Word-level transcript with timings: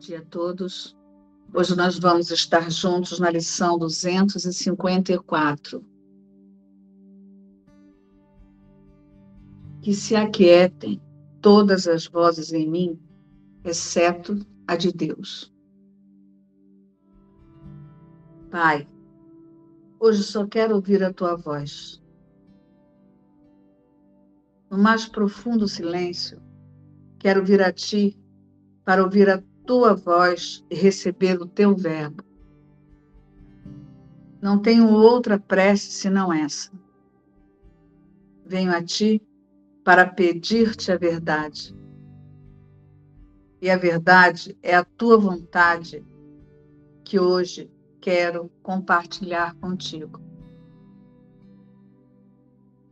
dia 0.00 0.20
a 0.20 0.24
todos. 0.24 0.96
Hoje 1.52 1.76
nós 1.76 1.98
vamos 1.98 2.30
estar 2.30 2.70
juntos 2.70 3.20
na 3.20 3.30
lição 3.30 3.76
254. 3.78 5.84
Que 9.82 9.94
se 9.94 10.16
aquietem 10.16 10.98
todas 11.40 11.86
as 11.86 12.06
vozes 12.06 12.50
em 12.52 12.68
mim, 12.68 12.98
exceto 13.62 14.38
a 14.66 14.74
de 14.74 14.90
Deus. 14.90 15.52
Pai, 18.50 18.88
hoje 19.98 20.22
só 20.22 20.46
quero 20.46 20.76
ouvir 20.76 21.04
a 21.04 21.12
tua 21.12 21.36
voz. 21.36 22.02
No 24.70 24.78
mais 24.78 25.06
profundo 25.06 25.68
silêncio, 25.68 26.40
quero 27.18 27.44
vir 27.44 27.60
a 27.60 27.70
ti 27.72 28.16
para 28.84 29.04
ouvir 29.04 29.28
a 29.28 29.42
tua 29.70 29.94
voz 29.94 30.64
e 30.68 30.74
receber 30.74 31.40
o 31.40 31.46
teu 31.46 31.76
verbo. 31.76 32.24
Não 34.42 34.58
tenho 34.58 34.88
outra 34.88 35.38
prece 35.38 35.92
senão 35.92 36.32
essa. 36.32 36.72
Venho 38.44 38.74
a 38.74 38.82
ti 38.82 39.22
para 39.84 40.08
pedir-te 40.08 40.90
a 40.90 40.96
verdade. 40.96 41.72
E 43.62 43.70
a 43.70 43.76
verdade 43.76 44.58
é 44.60 44.74
a 44.74 44.82
tua 44.82 45.16
vontade 45.16 46.04
que 47.04 47.20
hoje 47.20 47.70
quero 48.00 48.50
compartilhar 48.64 49.54
contigo. 49.54 50.20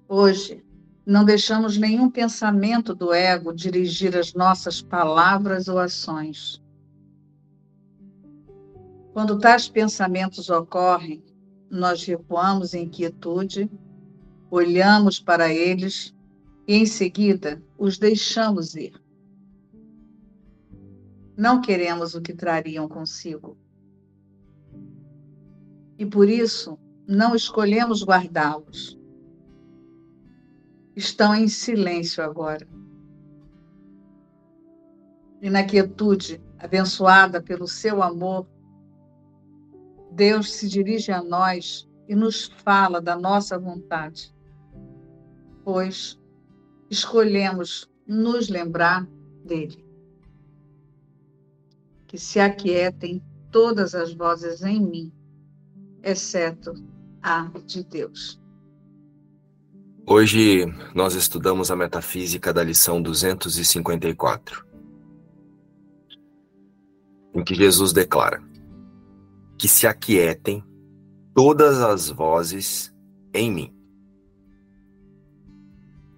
Hoje, 0.06 0.64
não 1.04 1.24
deixamos 1.24 1.76
nenhum 1.76 2.08
pensamento 2.08 2.94
do 2.94 3.12
ego 3.12 3.52
dirigir 3.52 4.16
as 4.16 4.32
nossas 4.32 4.80
palavras 4.80 5.66
ou 5.66 5.80
ações. 5.80 6.62
Quando 9.18 9.36
tais 9.36 9.68
pensamentos 9.68 10.48
ocorrem, 10.48 11.24
nós 11.68 12.04
recuamos 12.04 12.72
em 12.72 12.88
quietude, 12.88 13.68
olhamos 14.48 15.18
para 15.18 15.52
eles 15.52 16.14
e, 16.68 16.76
em 16.76 16.86
seguida, 16.86 17.60
os 17.76 17.98
deixamos 17.98 18.76
ir. 18.76 18.94
Não 21.36 21.60
queremos 21.60 22.14
o 22.14 22.22
que 22.22 22.32
trariam 22.32 22.88
consigo. 22.88 23.58
E 25.98 26.06
por 26.06 26.28
isso, 26.28 26.78
não 27.04 27.34
escolhemos 27.34 28.04
guardá-los. 28.04 28.96
Estão 30.94 31.34
em 31.34 31.48
silêncio 31.48 32.22
agora. 32.22 32.68
E 35.42 35.50
na 35.50 35.64
quietude, 35.64 36.40
abençoada 36.56 37.42
pelo 37.42 37.66
seu 37.66 38.00
amor, 38.00 38.46
Deus 40.18 40.50
se 40.50 40.68
dirige 40.68 41.12
a 41.12 41.22
nós 41.22 41.88
e 42.08 42.14
nos 42.16 42.46
fala 42.64 43.00
da 43.00 43.14
nossa 43.14 43.56
vontade, 43.56 44.34
pois 45.62 46.18
escolhemos 46.90 47.88
nos 48.04 48.48
lembrar 48.48 49.06
dele. 49.44 49.86
Que 52.08 52.18
se 52.18 52.40
aquietem 52.40 53.22
todas 53.52 53.94
as 53.94 54.12
vozes 54.12 54.62
em 54.62 54.80
mim, 54.80 55.12
exceto 56.02 56.74
a 57.22 57.48
de 57.64 57.84
Deus. 57.84 58.40
Hoje 60.04 60.66
nós 60.96 61.14
estudamos 61.14 61.70
a 61.70 61.76
metafísica 61.76 62.52
da 62.52 62.64
lição 62.64 63.00
254, 63.00 64.66
em 67.34 67.44
que 67.44 67.54
Jesus 67.54 67.92
declara: 67.92 68.47
que 69.58 69.66
se 69.66 69.86
aquietem 69.86 70.64
todas 71.34 71.80
as 71.80 72.08
vozes 72.08 72.94
em 73.34 73.52
mim, 73.52 73.74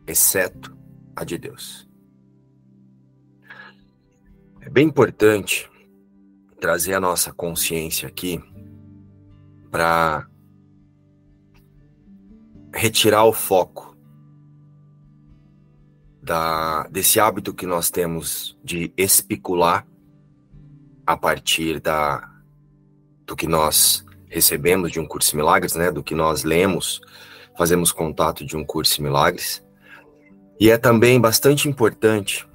exceto 0.06 0.77
a 1.17 1.25
de 1.25 1.39
Deus. 1.39 1.89
É 4.61 4.69
bem 4.69 4.89
importante 4.89 5.71
trazer 6.61 6.95
a 6.95 7.01
nossa 7.01 7.33
consciência 7.33 8.06
aqui 8.06 8.39
para 9.71 10.28
retirar 12.75 13.25
o 13.25 13.33
foco 13.33 13.97
da, 16.22 16.87
desse 16.89 17.19
hábito 17.19 17.55
que 17.55 17.67
nós 17.67 17.91
temos 17.91 18.59
de 18.62 18.93
especular 18.97 19.87
a 21.07 21.17
partir 21.17 21.81
da 21.81 22.30
do 23.31 23.37
que 23.37 23.47
nós 23.47 24.05
recebemos 24.29 24.91
de 24.91 24.99
um 24.99 25.07
curso 25.07 25.31
de 25.31 25.37
milagres, 25.37 25.77
né, 25.77 25.93
do 25.93 26.03
que 26.03 26.17
nós 26.17 26.43
lemos, 26.43 27.01
fazemos 27.57 27.93
contato 27.93 28.45
de 28.45 28.57
um 28.57 28.65
curso 28.65 28.97
de 28.97 29.03
milagres. 29.03 29.65
E 30.59 30.69
é 30.69 30.77
também 30.77 31.21
bastante 31.21 31.69
importante 31.69 32.47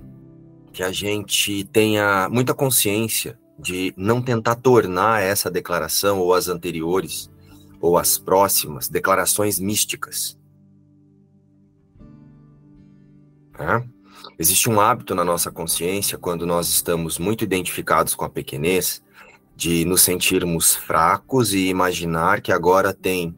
que 0.73 0.83
a 0.83 0.91
gente 0.91 1.63
tenha 1.71 2.27
muita 2.29 2.53
consciência 2.53 3.39
de 3.57 3.93
não 3.95 4.21
tentar 4.21 4.55
tornar 4.55 5.23
essa 5.23 5.49
declaração 5.49 6.19
ou 6.19 6.33
as 6.33 6.49
anteriores 6.49 7.31
ou 7.79 7.97
as 7.97 8.17
próximas 8.17 8.89
declarações 8.89 9.57
místicas. 9.57 10.37
É? 13.57 13.81
Existe 14.37 14.69
um 14.69 14.81
hábito 14.81 15.15
na 15.15 15.23
nossa 15.23 15.49
consciência 15.49 16.17
quando 16.17 16.45
nós 16.45 16.67
estamos 16.67 17.17
muito 17.17 17.45
identificados 17.45 18.13
com 18.13 18.25
a 18.25 18.29
pequenez 18.29 19.04
de 19.55 19.85
nos 19.85 20.01
sentirmos 20.01 20.75
fracos 20.75 21.53
e 21.53 21.67
imaginar 21.67 22.41
que 22.41 22.51
agora 22.51 22.93
tem 22.93 23.35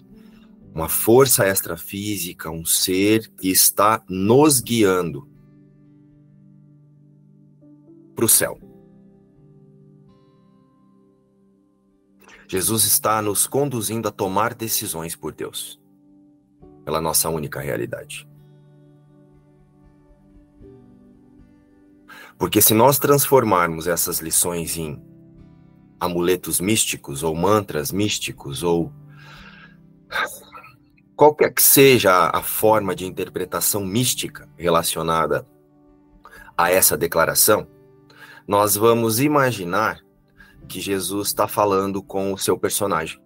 uma 0.74 0.90
força 0.90 1.48
extrafísica, 1.48 2.50
um 2.50 2.66
ser 2.66 3.30
que 3.30 3.50
está 3.50 4.04
nos 4.10 4.60
guiando 4.60 5.28
para 8.16 8.26
o 8.26 8.30
céu. 8.30 8.60
Jesus 12.48 12.86
está 12.86 13.22
nos 13.22 13.46
conduzindo 13.46 14.08
a 14.08 14.12
tomar 14.12 14.54
decisões 14.54 15.16
por 15.16 15.34
Deus, 15.34 15.80
pela 16.86 17.02
nossa 17.02 17.30
única 17.30 17.60
realidade. 17.60 18.28
Porque 22.38 22.62
se 22.62 22.74
nós 22.74 23.00
transformarmos 23.00 23.88
essas 23.88 24.20
lições 24.20 24.78
em 24.78 25.02
amuletos 26.00 26.60
místicos 26.60 27.24
ou 27.24 27.36
mantras 27.36 27.92
místicos 27.92 28.64
ou 28.64 28.92
qualquer 31.16 31.52
que 31.52 31.62
seja 31.62 32.30
a 32.32 32.42
forma 32.44 32.96
de 32.96 33.06
interpretação 33.06 33.84
mística 33.84 34.48
relacionada 34.56 35.48
a 36.56 36.72
essa 36.72 36.96
declaração, 36.96 37.68
nós 38.48 38.76
vamos 38.76 39.20
imaginar 39.20 40.00
que 40.68 40.80
Jesus 40.80 41.30
está 41.30 41.48
falando 41.48 42.02
com 42.04 42.34
o 42.34 42.38
seu 42.38 42.58
personagem, 42.58 43.20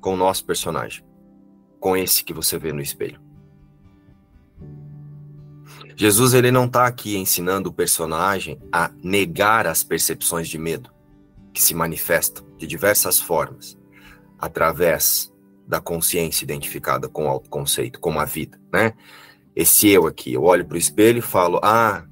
com 0.00 0.14
o 0.14 0.16
nosso 0.16 0.44
personagem, 0.44 1.04
com 1.80 1.96
esse 1.96 2.22
que 2.22 2.34
você 2.34 2.58
vê 2.58 2.72
no 2.72 2.80
espelho. 2.80 3.20
Jesus 5.96 6.34
ele 6.34 6.50
não 6.50 6.66
está 6.66 6.86
aqui 6.86 7.16
ensinando 7.16 7.70
o 7.70 7.72
personagem 7.72 8.60
a 8.70 8.90
negar 9.02 9.66
as 9.66 9.82
percepções 9.82 10.48
de 10.48 10.58
medo 10.58 10.95
que 11.56 11.62
se 11.62 11.74
manifestam 11.74 12.44
de 12.58 12.66
diversas 12.66 13.18
formas 13.18 13.78
através 14.38 15.32
da 15.66 15.80
consciência 15.80 16.44
identificada 16.44 17.08
com 17.08 17.24
o 17.24 17.28
autoconceito, 17.28 17.98
com 17.98 18.20
a 18.20 18.26
vida, 18.26 18.60
né? 18.70 18.92
Esse 19.54 19.88
eu 19.88 20.06
aqui, 20.06 20.34
eu 20.34 20.44
olho 20.44 20.66
para 20.66 20.74
o 20.74 20.78
espelho 20.78 21.20
e 21.20 21.22
falo: 21.22 21.58
"Ah, 21.62 22.04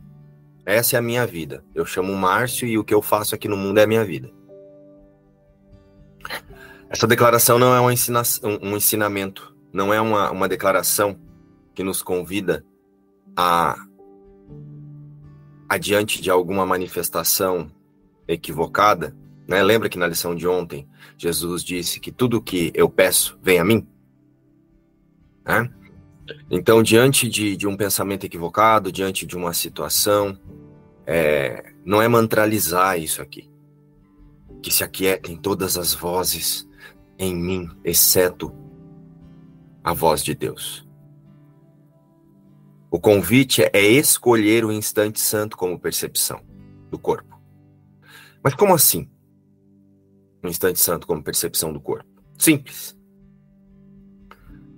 essa 0.64 0.96
é 0.96 0.98
a 0.98 1.02
minha 1.02 1.26
vida. 1.26 1.62
Eu 1.74 1.84
chamo 1.84 2.14
Márcio 2.14 2.66
e 2.66 2.78
o 2.78 2.84
que 2.84 2.94
eu 2.94 3.02
faço 3.02 3.34
aqui 3.34 3.46
no 3.46 3.54
mundo 3.54 3.76
é 3.76 3.82
a 3.82 3.86
minha 3.86 4.02
vida." 4.02 4.32
Essa 6.88 7.06
declaração 7.06 7.58
não 7.58 7.74
é 7.74 7.80
um, 7.82 7.90
ensina 7.90 8.22
um 8.62 8.74
ensinamento, 8.78 9.54
não 9.70 9.92
é 9.92 10.00
uma, 10.00 10.30
uma 10.30 10.48
declaração 10.48 11.20
que 11.74 11.84
nos 11.84 12.02
convida 12.02 12.64
a, 13.36 13.76
adiante 15.68 16.22
de 16.22 16.30
alguma 16.30 16.64
manifestação 16.64 17.70
equivocada, 18.26 19.14
né? 19.46 19.62
Lembra 19.62 19.88
que 19.88 19.98
na 19.98 20.06
lição 20.06 20.34
de 20.34 20.46
ontem 20.46 20.88
Jesus 21.16 21.62
disse 21.62 22.00
que 22.00 22.10
tudo 22.10 22.42
que 22.42 22.72
eu 22.74 22.88
peço 22.88 23.38
vem 23.42 23.58
a 23.58 23.64
mim? 23.64 23.86
Né? 25.44 25.70
Então, 26.50 26.82
diante 26.82 27.28
de, 27.28 27.56
de, 27.56 27.66
um 27.66 27.76
pensamento 27.76 28.24
equivocado, 28.24 28.90
diante 28.90 29.26
de 29.26 29.36
uma 29.36 29.52
situação, 29.52 30.38
é, 31.06 31.72
não 31.84 32.00
é 32.00 32.08
mantralizar 32.08 32.98
isso 32.98 33.20
aqui. 33.20 33.50
Que 34.62 34.70
se 34.70 34.82
aquietem 34.82 35.36
todas 35.36 35.76
as 35.76 35.92
vozes 35.92 36.66
em 37.18 37.34
mim, 37.34 37.70
exceto 37.84 38.52
a 39.82 39.92
voz 39.92 40.24
de 40.24 40.34
Deus. 40.34 40.86
O 42.90 42.98
convite 42.98 43.62
é 43.72 43.82
escolher 43.82 44.64
o 44.64 44.72
instante 44.72 45.20
santo 45.20 45.56
como 45.56 45.78
percepção 45.78 46.40
do 46.90 46.98
corpo 46.98 47.36
Mas 48.40 48.54
como 48.54 48.72
assim? 48.72 49.10
Um 50.44 50.48
instante 50.48 50.78
santo 50.78 51.06
como 51.06 51.22
percepção 51.22 51.72
do 51.72 51.80
corpo. 51.80 52.04
Simples. 52.38 52.94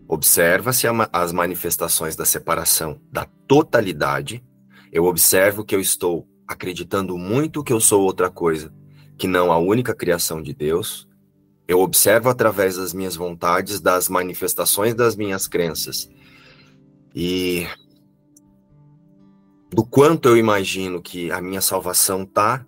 Observa-se 0.09 0.87
as 1.13 1.33
manifestações 1.33 2.15
da 2.15 2.25
separação 2.25 3.01
da 3.11 3.25
totalidade. 3.49 4.45
Eu 4.93 5.05
observo 5.05 5.65
que 5.65 5.75
eu 5.75 5.81
estou 5.81 6.29
acreditando 6.47 7.19
muito 7.19 7.65
que 7.65 7.73
eu 7.73 7.81
sou 7.81 8.03
outra 8.03 8.31
coisa, 8.31 8.73
que 9.19 9.27
não 9.27 9.51
a 9.51 9.59
única 9.59 9.93
criação 9.93 10.41
de 10.41 10.55
Deus. 10.55 11.09
Eu 11.67 11.81
observo 11.81 12.29
através 12.29 12.77
das 12.77 12.95
minhas 12.95 13.17
vontades, 13.17 13.81
das 13.81 14.09
manifestações 14.09 14.95
das 14.95 15.17
minhas 15.17 15.49
crenças. 15.49 16.09
E 17.13 17.67
do 19.73 19.85
quanto 19.85 20.29
eu 20.29 20.37
imagino 20.37 21.03
que 21.03 21.33
a 21.33 21.41
minha 21.41 21.61
salvação 21.61 22.25
tá, 22.25 22.65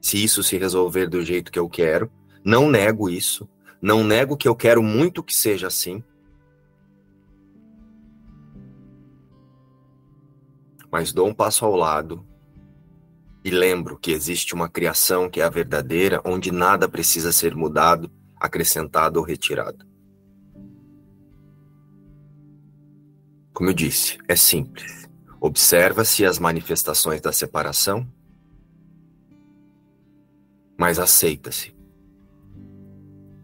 se 0.00 0.22
isso 0.22 0.42
se 0.42 0.58
resolver 0.58 1.06
do 1.06 1.22
jeito 1.22 1.52
que 1.52 1.58
eu 1.58 1.68
quero. 1.68 2.10
Não 2.50 2.68
nego 2.68 3.08
isso. 3.08 3.48
Não 3.80 4.02
nego 4.02 4.36
que 4.36 4.48
eu 4.48 4.56
quero 4.56 4.82
muito 4.82 5.22
que 5.22 5.32
seja 5.32 5.68
assim. 5.68 6.02
Mas 10.90 11.12
dou 11.12 11.28
um 11.28 11.32
passo 11.32 11.64
ao 11.64 11.76
lado 11.76 12.26
e 13.44 13.50
lembro 13.52 13.96
que 13.96 14.10
existe 14.10 14.52
uma 14.52 14.68
criação 14.68 15.30
que 15.30 15.40
é 15.40 15.44
a 15.44 15.48
verdadeira, 15.48 16.20
onde 16.24 16.50
nada 16.50 16.88
precisa 16.88 17.30
ser 17.30 17.54
mudado, 17.54 18.10
acrescentado 18.34 19.20
ou 19.20 19.24
retirado. 19.24 19.86
Como 23.54 23.70
eu 23.70 23.74
disse, 23.74 24.18
é 24.26 24.34
simples. 24.34 25.08
Observa-se 25.40 26.26
as 26.26 26.40
manifestações 26.40 27.20
da 27.20 27.30
separação, 27.30 28.12
mas 30.76 30.98
aceita-se 30.98 31.78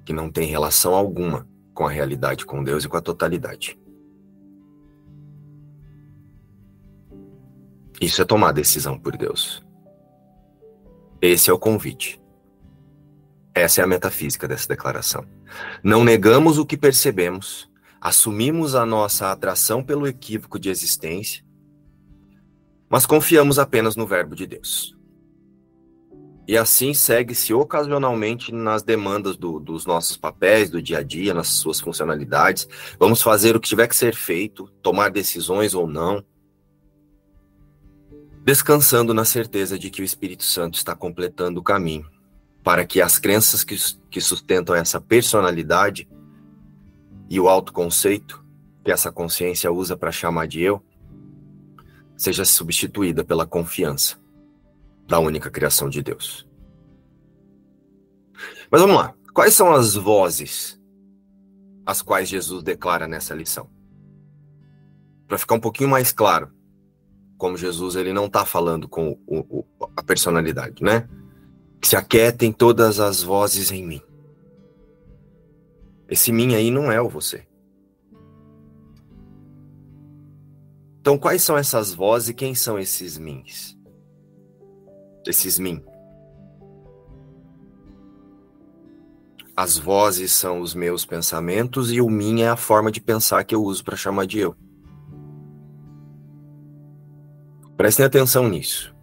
que 0.07 0.13
não 0.13 0.31
tem 0.31 0.47
relação 0.47 0.95
alguma 0.95 1.47
com 1.75 1.85
a 1.85 1.91
realidade, 1.91 2.47
com 2.47 2.63
Deus 2.63 2.85
e 2.85 2.89
com 2.89 2.97
a 2.97 3.03
totalidade. 3.03 3.79
Isso 8.01 8.23
é 8.23 8.25
tomar 8.25 8.53
decisão 8.53 8.99
por 8.99 9.17
Deus. 9.17 9.63
Esse 11.21 11.51
é 11.51 11.53
o 11.53 11.59
convite. 11.59 12.23
Essa 13.55 13.81
é 13.81 13.85
a 13.85 13.87
metafísica 13.87 14.47
dessa 14.47 14.69
declaração. 14.69 15.27
Não 15.83 16.05
negamos 16.05 16.57
o 16.57 16.65
que 16.65 16.77
percebemos, 16.77 17.69
assumimos 18.01 18.75
a 18.75 18.87
nossa 18.87 19.33
atração 19.33 19.83
pelo 19.83 20.07
equívoco 20.07 20.59
de 20.59 20.69
existência, 20.69 21.45
mas 22.89 23.07
confiamos 23.07 23.59
apenas 23.59 23.97
no 23.97 24.07
Verbo 24.07 24.37
de 24.37 24.47
Deus. 24.47 24.96
E 26.49 26.57
assim 26.57 26.95
segue-se 26.95 27.53
ocasionalmente 27.53 28.53
nas 28.53 28.83
demandas 28.83 29.37
do, 29.37 29.59
dos 29.59 29.85
nossos 29.85 30.17
papéis, 30.17 30.71
do 30.71 30.81
dia 30.81 30.99
a 30.99 31.03
dia, 31.03 31.35
nas 31.35 31.49
suas 31.49 31.81
funcionalidades. 31.81 32.69
Vamos 32.99 33.21
fazer 33.21 33.57
o 33.57 33.61
que 33.61 33.69
tiver 33.69 33.89
que 33.89 33.97
ser 33.97 34.15
feito, 34.15 34.69
tomar 34.81 35.11
decisões 35.11 35.75
ou 35.75 35.87
não 35.87 36.25
descansando 38.47 39.13
na 39.13 39.25
certeza 39.25 39.77
de 39.77 39.91
que 39.91 40.01
o 40.01 40.05
Espírito 40.05 40.45
Santo 40.45 40.75
está 40.79 40.95
completando 40.95 41.59
o 41.59 41.65
caminho 41.65 42.09
para 42.63 42.87
que 42.87 43.03
as 43.03 43.19
crenças 43.19 43.65
que, 43.65 43.77
que 44.09 44.21
sustentam 44.21 44.73
essa 44.73 45.01
personalidade 45.01 46.09
e 47.29 47.41
o 47.41 47.49
autoconceito 47.49 48.45
que 48.85 48.93
essa 48.93 49.11
consciência 49.11 49.73
usa 49.73 49.97
para 49.97 50.13
chamar 50.13 50.47
de 50.47 50.63
eu 50.63 50.81
seja 52.17 52.45
substituída 52.45 53.25
pela 53.25 53.45
confiança 53.45 54.17
da 55.07 55.19
única 55.19 55.51
criação 55.51 55.89
de 55.89 56.03
Deus. 56.03 56.47
Mas 58.71 58.81
vamos 58.81 58.97
lá. 58.97 59.15
Quais 59.33 59.55
são 59.55 59.73
as 59.73 59.95
vozes 59.95 60.81
as 61.85 62.03
quais 62.03 62.29
Jesus 62.29 62.63
declara 62.65 63.07
nessa 63.07 63.35
lição? 63.35 63.71
Para 65.29 65.39
ficar 65.39 65.55
um 65.55 65.61
pouquinho 65.61 65.89
mais 65.89 66.11
claro, 66.13 66.51
como 67.39 67.57
Jesus 67.57 67.95
ele 67.95 68.13
não 68.13 68.27
está 68.27 68.45
falando 68.45 68.89
com 68.89 69.19
o, 69.27 69.39
o, 69.39 69.65
a 69.97 70.03
personalidade, 70.03 70.83
né? 70.83 71.09
Que 71.81 71.87
se 71.87 71.97
aquietem 71.97 72.53
todas 72.53 72.99
as 72.99 73.23
vozes 73.23 73.71
em 73.71 73.87
mim. 73.87 74.03
Esse 76.09 76.33
mim 76.33 76.55
aí 76.55 76.71
não 76.71 76.91
é 76.91 77.01
o 77.01 77.09
você. 77.09 77.47
Então, 81.01 81.17
quais 81.17 81.43
são 81.43 81.57
essas 81.57 81.95
vozes 81.95 82.31
e 82.31 82.35
quem 82.35 82.55
são 82.55 82.79
esses 82.79 83.17
mins? 83.17 83.76
Esses 85.27 85.59
mim. 85.59 85.83
As 89.57 89.79
vozes 89.79 90.33
são 90.33 90.61
os 90.61 90.75
meus 90.75 91.07
pensamentos 91.07 91.91
e 91.91 92.01
o 92.01 92.11
mim 92.11 92.43
é 92.43 92.49
a 92.49 92.57
forma 92.57 92.93
de 92.93 93.01
pensar 93.01 93.43
que 93.43 93.55
eu 93.55 93.63
uso 93.63 93.83
para 93.83 93.97
chamar 93.97 94.27
de 94.27 94.39
eu. 94.39 94.55
Prestem 97.77 98.05
atenção 98.07 98.49
nisso. 98.49 98.95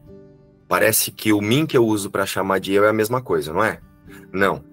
Parece 0.68 1.12
que 1.12 1.34
o 1.34 1.42
mim 1.42 1.66
que 1.66 1.76
eu 1.76 1.86
uso 1.86 2.10
para 2.10 2.26
chamar 2.26 2.60
de 2.60 2.74
eu 2.74 2.86
é 2.86 2.90
a 2.90 2.94
mesma 2.94 3.22
coisa, 3.22 3.52
não 3.52 3.64
é? 3.64 3.82
Não. 4.32 4.64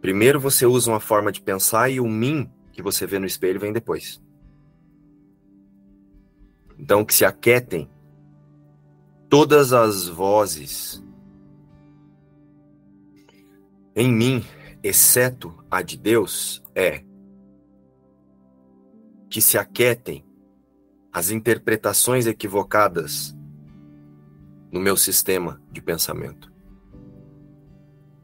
Primeiro 0.00 0.38
você 0.38 0.66
usa 0.66 0.90
uma 0.90 1.00
forma 1.00 1.32
de 1.32 1.40
pensar 1.40 1.88
e 1.88 2.00
o 2.00 2.06
mim 2.06 2.50
que 2.72 2.82
você 2.82 3.06
vê 3.06 3.18
no 3.18 3.26
espelho 3.26 3.58
vem 3.58 3.72
depois. 3.72 4.20
Então 6.78 7.04
que 7.04 7.14
se 7.14 7.24
aquietem 7.24 7.88
todas 9.28 9.72
as 9.72 10.08
vozes 10.08 11.02
em 14.00 14.12
mim, 14.12 14.44
exceto 14.80 15.52
a 15.68 15.82
de 15.82 15.98
Deus, 15.98 16.62
é 16.72 17.02
que 19.28 19.42
se 19.42 19.58
aquietem 19.58 20.24
as 21.12 21.30
interpretações 21.30 22.26
equivocadas 22.28 23.36
no 24.70 24.78
meu 24.78 24.96
sistema 24.96 25.60
de 25.72 25.82
pensamento. 25.82 26.48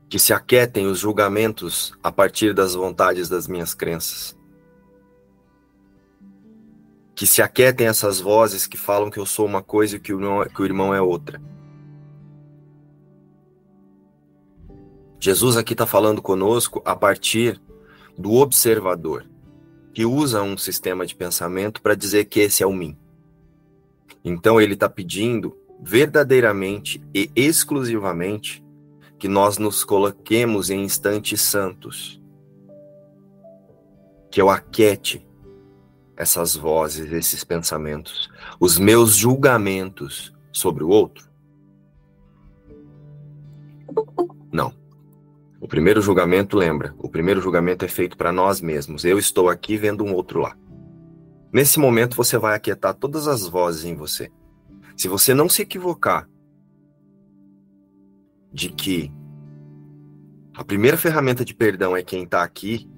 Que 0.09 0.17
se 0.17 0.33
aquietem 0.33 0.87
os 0.87 1.01
julgamentos 1.01 1.93
a 2.05 2.12
partir 2.12 2.55
das 2.55 2.75
vontades 2.75 3.29
das 3.29 3.49
minhas 3.49 3.75
crenças. 3.75 4.39
Que 7.15 7.27
se 7.27 7.41
aquietem 7.41 7.87
essas 7.87 8.21
vozes 8.21 8.67
que 8.67 8.77
falam 8.77 9.11
que 9.11 9.19
eu 9.19 9.27
sou 9.27 9.47
uma 9.47 9.63
coisa 9.63 9.97
e 9.97 10.01
que 10.01 10.13
o 10.13 10.19
irmão, 10.21 10.44
que 10.44 10.63
o 10.63 10.65
irmão 10.65 10.94
é 10.94 11.01
outra. 11.01 11.41
Jesus 15.21 15.56
aqui 15.56 15.73
está 15.73 15.87
falando 15.87 16.21
conosco 16.21 16.83
a 16.85 16.94
partir 16.94 17.61
do 18.19 18.35
observador, 18.35 19.25
que 19.93 20.05
usa 20.05 20.43
um 20.43 20.56
sistema 20.56 21.06
de 21.06 21.15
pensamento 21.15 21.81
para 21.81 21.94
dizer 21.94 22.27
que 22.27 22.41
esse 22.41 22.63
é 22.63 22.67
o 22.67 22.73
mim. 22.73 22.97
Então 24.25 24.61
ele 24.61 24.75
está 24.75 24.89
pedindo 24.89 25.56
verdadeiramente 25.81 27.03
e 27.15 27.31
exclusivamente 27.35 28.65
que 29.19 29.29
nós 29.29 29.59
nos 29.59 29.85
coloquemos 29.85 30.71
em 30.71 30.83
instantes 30.83 31.41
santos. 31.41 32.21
Que 34.31 34.41
eu 34.41 34.51
aquete 34.51 35.27
essas 36.17 36.55
vozes, 36.55 37.13
esses 37.13 37.43
pensamentos, 37.44 38.31
os 38.61 38.79
meus 38.79 39.15
julgamentos 39.15 40.33
sobre 40.53 40.85
o 40.85 40.89
outro? 40.89 41.29
Não. 44.53 44.73
O 45.61 45.67
primeiro 45.67 46.01
julgamento, 46.01 46.56
lembra, 46.56 46.94
o 46.99 47.09
primeiro 47.09 47.41
julgamento 47.41 47.85
é 47.85 47.89
feito 47.89 48.17
para 48.17 48.31
nós 48.31 48.61
mesmos. 48.61 49.05
Eu 49.05 49.19
estou 49.19 49.49
aqui 49.49 49.77
vendo 49.77 50.05
um 50.05 50.13
outro 50.13 50.41
lá. 50.41 50.56
Nesse 51.53 51.79
momento 51.79 52.17
você 52.17 52.37
vai 52.37 52.55
aquietar 52.55 52.94
todas 52.94 53.27
as 53.27 53.47
vozes 53.47 53.85
em 53.85 53.94
você. 53.94 54.31
Se 54.97 55.09
você 55.09 55.33
não 55.35 55.49
se 55.49 55.63
equivocar 55.63 56.29
de 58.53 58.69
que 58.69 59.11
a 60.55 60.63
primeira 60.63 60.97
ferramenta 60.97 61.44
de 61.44 61.55
perdão 61.55 61.97
é 61.97 62.03
quem 62.03 62.23
está 62.23 62.44
aqui, 62.44 62.89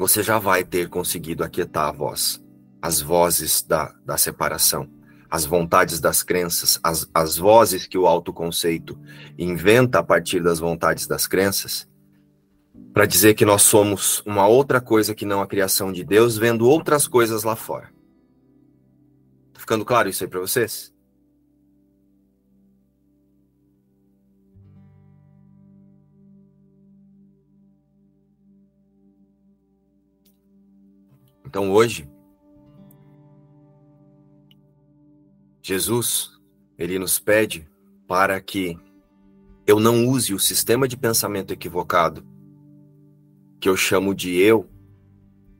você 0.00 0.22
já 0.22 0.38
vai 0.38 0.64
ter 0.64 0.88
conseguido 0.88 1.44
aquietar 1.44 1.88
a 1.88 1.92
voz, 1.92 2.42
as 2.80 3.00
vozes 3.00 3.62
da, 3.62 3.94
da 4.04 4.16
separação, 4.16 4.88
as 5.30 5.44
vontades 5.44 6.00
das 6.00 6.22
crenças, 6.22 6.80
as, 6.82 7.08
as 7.14 7.36
vozes 7.36 7.86
que 7.86 7.98
o 7.98 8.06
autoconceito 8.06 8.98
inventa 9.38 9.98
a 9.98 10.02
partir 10.02 10.42
das 10.42 10.58
vontades 10.58 11.06
das 11.06 11.26
crenças, 11.26 11.88
para 12.92 13.06
dizer 13.06 13.34
que 13.34 13.44
nós 13.44 13.62
somos 13.62 14.22
uma 14.26 14.46
outra 14.46 14.80
coisa 14.80 15.14
que 15.14 15.26
não 15.26 15.40
a 15.40 15.46
criação 15.46 15.92
de 15.92 16.02
Deus, 16.02 16.36
vendo 16.36 16.68
outras 16.68 17.06
coisas 17.06 17.44
lá 17.44 17.54
fora 17.54 17.90
ficando 19.70 19.84
claro 19.84 20.08
isso 20.08 20.24
aí 20.24 20.28
para 20.28 20.40
vocês? 20.40 20.92
Então 31.50 31.72
hoje, 31.72 32.08
Jesus, 35.60 36.40
ele 36.78 36.96
nos 36.96 37.18
pede 37.18 37.68
para 38.06 38.40
que 38.40 38.78
eu 39.66 39.80
não 39.80 40.06
use 40.06 40.32
o 40.32 40.38
sistema 40.38 40.86
de 40.86 40.96
pensamento 40.96 41.52
equivocado 41.52 42.24
que 43.60 43.68
eu 43.68 43.76
chamo 43.76 44.14
de 44.14 44.38
eu 44.38 44.70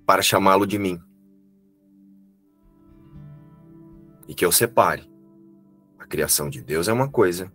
para 0.06 0.22
chamá-lo 0.22 0.64
de 0.64 0.78
mim. 0.78 1.02
E 4.28 4.34
que 4.34 4.44
eu 4.44 4.52
separe. 4.52 5.10
A 5.98 6.06
criação 6.06 6.48
de 6.48 6.62
Deus 6.62 6.86
é 6.86 6.92
uma 6.92 7.08
coisa 7.08 7.52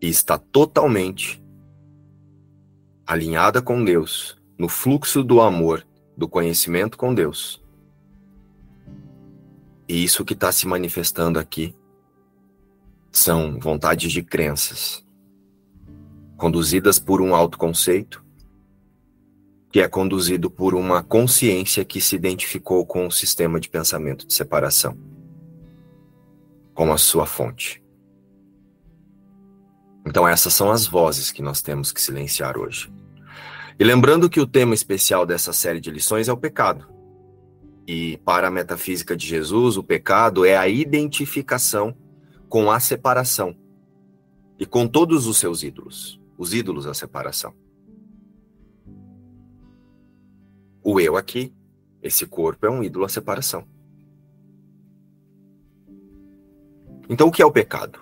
e 0.00 0.08
está 0.08 0.36
totalmente 0.36 1.40
alinhada 3.06 3.62
com 3.62 3.84
Deus, 3.84 4.41
no 4.58 4.68
fluxo 4.68 5.22
do 5.22 5.40
amor, 5.40 5.86
do 6.16 6.28
conhecimento 6.28 6.96
com 6.96 7.14
Deus. 7.14 7.62
E 9.88 10.04
isso 10.04 10.24
que 10.24 10.34
está 10.34 10.50
se 10.52 10.66
manifestando 10.66 11.38
aqui 11.38 11.74
são 13.10 13.58
vontades 13.60 14.10
de 14.10 14.22
crenças, 14.22 15.04
conduzidas 16.36 16.98
por 16.98 17.20
um 17.20 17.34
autoconceito, 17.34 18.24
que 19.70 19.80
é 19.80 19.88
conduzido 19.88 20.50
por 20.50 20.74
uma 20.74 21.02
consciência 21.02 21.84
que 21.84 22.00
se 22.00 22.16
identificou 22.16 22.86
com 22.86 23.04
o 23.04 23.06
um 23.06 23.10
sistema 23.10 23.58
de 23.58 23.68
pensamento 23.68 24.26
de 24.26 24.32
separação, 24.32 24.96
como 26.74 26.92
a 26.92 26.98
sua 26.98 27.26
fonte. 27.26 27.82
Então, 30.06 30.26
essas 30.26 30.52
são 30.52 30.70
as 30.70 30.86
vozes 30.86 31.30
que 31.30 31.42
nós 31.42 31.62
temos 31.62 31.92
que 31.92 32.00
silenciar 32.00 32.58
hoje. 32.58 32.92
E 33.82 33.84
lembrando 33.84 34.30
que 34.30 34.38
o 34.38 34.46
tema 34.46 34.74
especial 34.74 35.26
dessa 35.26 35.52
série 35.52 35.80
de 35.80 35.90
lições 35.90 36.28
é 36.28 36.32
o 36.32 36.36
pecado. 36.36 36.86
E 37.84 38.16
para 38.18 38.46
a 38.46 38.50
metafísica 38.50 39.16
de 39.16 39.26
Jesus, 39.26 39.76
o 39.76 39.82
pecado 39.82 40.44
é 40.44 40.56
a 40.56 40.68
identificação 40.68 41.92
com 42.48 42.70
a 42.70 42.78
separação 42.78 43.56
e 44.56 44.64
com 44.64 44.86
todos 44.86 45.26
os 45.26 45.36
seus 45.36 45.64
ídolos, 45.64 46.20
os 46.38 46.54
ídolos 46.54 46.84
da 46.84 46.94
separação. 46.94 47.56
O 50.80 51.00
eu 51.00 51.16
aqui, 51.16 51.52
esse 52.00 52.24
corpo 52.24 52.64
é 52.64 52.70
um 52.70 52.84
ídolo 52.84 53.04
à 53.04 53.08
separação. 53.08 53.66
Então, 57.08 57.26
o 57.26 57.32
que 57.32 57.42
é 57.42 57.44
o 57.44 57.50
pecado? 57.50 57.98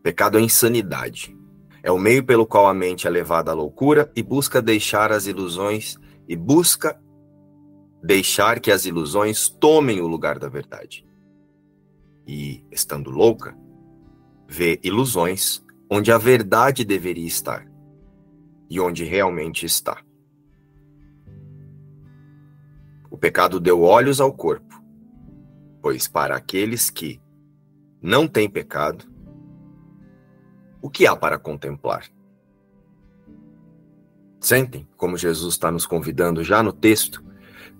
Pecado 0.00 0.38
é 0.38 0.40
insanidade. 0.40 1.36
É 1.82 1.90
o 1.90 1.98
meio 1.98 2.24
pelo 2.24 2.46
qual 2.46 2.68
a 2.68 2.74
mente 2.74 3.06
é 3.06 3.10
levada 3.10 3.50
à 3.50 3.54
loucura 3.54 4.10
e 4.14 4.22
busca 4.22 4.62
deixar 4.62 5.10
as 5.10 5.26
ilusões 5.26 5.98
e 6.28 6.36
busca 6.36 7.00
deixar 8.02 8.60
que 8.60 8.70
as 8.70 8.84
ilusões 8.84 9.48
tomem 9.48 10.00
o 10.00 10.06
lugar 10.06 10.38
da 10.38 10.48
verdade 10.48 11.04
e, 12.26 12.64
estando 12.70 13.10
louca, 13.10 13.56
vê 14.48 14.78
ilusões 14.82 15.64
onde 15.90 16.12
a 16.12 16.18
verdade 16.18 16.84
deveria 16.84 17.26
estar 17.26 17.66
e 18.70 18.80
onde 18.80 19.04
realmente 19.04 19.66
está. 19.66 20.02
O 23.10 23.18
pecado 23.18 23.60
deu 23.60 23.82
olhos 23.82 24.20
ao 24.20 24.32
corpo, 24.32 24.82
pois 25.82 26.08
para 26.08 26.34
aqueles 26.34 26.88
que 26.88 27.20
não 28.00 28.26
têm 28.26 28.48
pecado, 28.48 29.11
o 30.82 30.90
que 30.90 31.06
há 31.06 31.14
para 31.14 31.38
contemplar? 31.38 32.04
Sentem 34.40 34.86
como 34.96 35.16
Jesus 35.16 35.54
está 35.54 35.70
nos 35.70 35.86
convidando 35.86 36.42
já 36.42 36.60
no 36.60 36.72
texto 36.72 37.24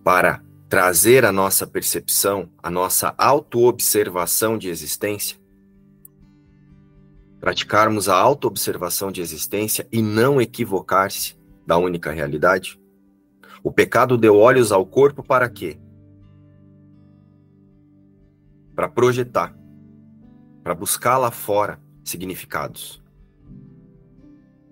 para 0.05 0.41
trazer 0.69 1.25
a 1.25 1.33
nossa 1.33 1.67
percepção, 1.67 2.49
a 2.63 2.71
nossa 2.71 3.13
autoobservação 3.19 4.57
de 4.57 4.69
existência, 4.69 5.37
praticarmos 7.41 8.09
a 8.09 8.15
autoobservação 8.15 9.11
de 9.11 9.21
existência 9.21 9.87
e 9.91 10.01
não 10.01 10.41
equivocar-se 10.41 11.37
da 11.67 11.77
única 11.77 12.13
realidade? 12.13 12.81
O 13.65 13.73
pecado 13.73 14.17
deu 14.17 14.37
olhos 14.37 14.71
ao 14.71 14.87
corpo 14.87 15.25
para 15.25 15.51
quê? 15.51 15.79
Para 18.77 18.89
projetar, 18.89 19.55
para 20.63 20.75
buscar 20.75 21.19
lá 21.19 21.33
fora 21.33 21.81
significados. 22.05 23.03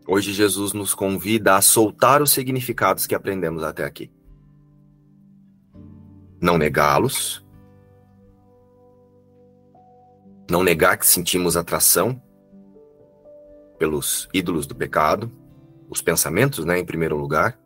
Hoje 0.06 0.32
Jesus 0.32 0.72
nos 0.72 0.94
convida 0.94 1.56
a 1.56 1.62
soltar 1.62 2.20
os 2.22 2.30
significados 2.30 3.06
que 3.06 3.14
aprendemos 3.14 3.62
até 3.62 3.84
aqui 3.84 4.10
não 6.40 6.56
negá-los, 6.56 7.44
não 10.50 10.64
negar 10.64 10.96
que 10.96 11.06
sentimos 11.06 11.56
atração 11.56 12.20
pelos 13.78 14.28
ídolos 14.32 14.66
do 14.66 14.74
pecado, 14.74 15.30
os 15.88 16.00
pensamentos, 16.00 16.64
né, 16.64 16.78
em 16.78 16.84
primeiro 16.84 17.16
lugar, 17.16 17.58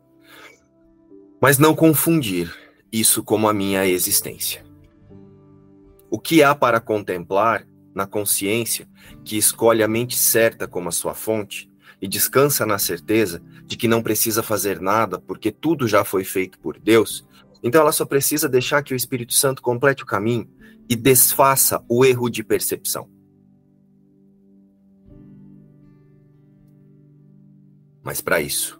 mas 1.41 1.57
não 1.57 1.75
confundir 1.75 2.53
isso 2.91 3.23
como 3.23 3.47
a 3.47 3.53
minha 3.53 3.87
existência. 3.87 4.65
O 6.09 6.19
que 6.19 6.43
há 6.43 6.53
para 6.53 6.79
contemplar 6.79 7.67
na 7.95 8.05
consciência 8.05 8.87
que 9.23 9.37
escolhe 9.37 9.81
a 9.81 9.87
mente 9.87 10.17
certa 10.17 10.67
como 10.67 10.89
a 10.89 10.91
sua 10.91 11.13
fonte 11.13 11.71
e 12.01 12.07
descansa 12.07 12.65
na 12.65 12.77
certeza 12.77 13.41
de 13.65 13.77
que 13.77 13.87
não 13.87 14.03
precisa 14.03 14.43
fazer 14.43 14.81
nada 14.81 15.17
porque 15.17 15.51
tudo 15.51 15.87
já 15.87 16.03
foi 16.03 16.25
feito 16.25 16.59
por 16.59 16.77
Deus, 16.77 17.25
então 17.63 17.81
ela 17.81 17.93
só 17.93 18.05
precisa 18.05 18.49
deixar 18.49 18.83
que 18.83 18.93
o 18.93 18.97
Espírito 18.97 19.33
Santo 19.33 19.61
complete 19.61 20.03
o 20.03 20.05
caminho 20.05 20.47
e 20.87 20.95
desfaça 20.95 21.83
o 21.89 22.05
erro 22.05 22.29
de 22.29 22.43
percepção. 22.43 23.09
Mas 28.03 28.21
para 28.21 28.39
isso, 28.39 28.79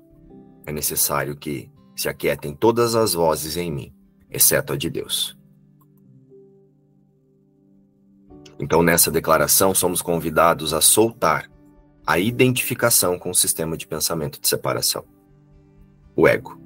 é 0.67 0.71
necessário 0.71 1.35
que 1.35 1.71
se 1.95 2.07
aquietem 2.07 2.53
todas 2.53 2.93
as 2.93 3.13
vozes 3.13 3.57
em 3.57 3.71
mim, 3.71 3.93
exceto 4.29 4.73
a 4.73 4.77
de 4.77 4.87
Deus. 4.87 5.34
Então, 8.65 8.81
nessa 8.81 9.11
declaração, 9.11 9.75
somos 9.75 10.01
convidados 10.01 10.73
a 10.73 10.81
soltar 10.81 11.47
a 12.03 12.17
identificação 12.17 13.19
com 13.19 13.29
o 13.29 13.35
sistema 13.35 13.77
de 13.77 13.85
pensamento 13.85 14.41
de 14.41 14.47
separação, 14.47 15.05
o 16.15 16.27
ego. 16.27 16.59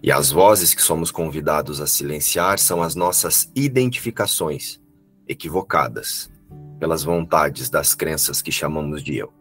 E 0.00 0.12
as 0.12 0.30
vozes 0.30 0.74
que 0.74 0.80
somos 0.80 1.10
convidados 1.10 1.80
a 1.80 1.88
silenciar 1.88 2.60
são 2.60 2.84
as 2.84 2.94
nossas 2.94 3.50
identificações 3.52 4.80
equivocadas 5.26 6.30
pelas 6.78 7.02
vontades 7.02 7.68
das 7.68 7.92
crenças 7.92 8.40
que 8.40 8.52
chamamos 8.52 9.02
de 9.02 9.16
eu. 9.16 9.32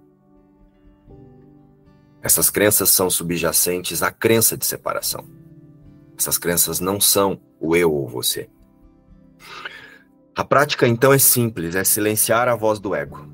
Essas 2.23 2.49
crenças 2.49 2.89
são 2.89 3.07
subjacentes 3.07 4.01
à 4.01 4.11
crença 4.11 4.57
de 4.57 4.65
separação. 4.65 5.23
Essas 6.17 6.39
crenças 6.39 6.79
não 6.79 6.99
são 6.99 7.39
o 7.59 7.75
eu 7.75 7.93
ou 7.93 8.07
você. 8.07 8.49
A 10.35 10.43
prática 10.43 10.85
então 10.85 11.13
é 11.13 11.17
simples, 11.17 11.75
é 11.75 11.83
silenciar 11.85 12.49
a 12.49 12.55
voz 12.55 12.77
do 12.77 12.93
ego. 12.93 13.25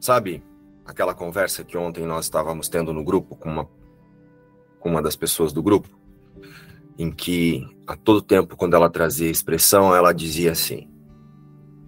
Sabe, 0.00 0.42
aquela 0.86 1.12
conversa 1.12 1.62
que 1.62 1.76
ontem 1.76 2.06
nós 2.06 2.24
estávamos 2.24 2.70
tendo 2.70 2.94
no 2.94 3.04
grupo 3.04 3.36
com 3.36 3.50
uma, 3.50 3.68
com 4.78 4.88
uma 4.88 5.02
das 5.02 5.14
pessoas 5.14 5.52
do 5.52 5.62
grupo, 5.62 5.88
em 6.98 7.12
que 7.12 7.68
a 7.86 7.94
todo 7.94 8.22
tempo, 8.22 8.56
quando 8.56 8.74
ela 8.74 8.88
trazia 8.88 9.30
expressão, 9.30 9.94
ela 9.94 10.14
dizia 10.14 10.52
assim: 10.52 10.88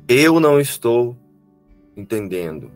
Eu 0.06 0.38
não 0.38 0.60
estou 0.60 1.16
entendendo. 1.96 2.70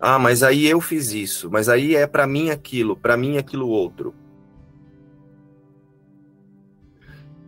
Ah, 0.00 0.18
mas 0.18 0.42
aí 0.42 0.66
eu 0.66 0.80
fiz 0.80 1.12
isso, 1.12 1.50
mas 1.50 1.68
aí 1.68 1.94
é 1.94 2.06
para 2.06 2.26
mim 2.26 2.48
aquilo, 2.48 2.96
para 2.96 3.18
mim 3.18 3.36
aquilo 3.36 3.68
outro. 3.68 4.14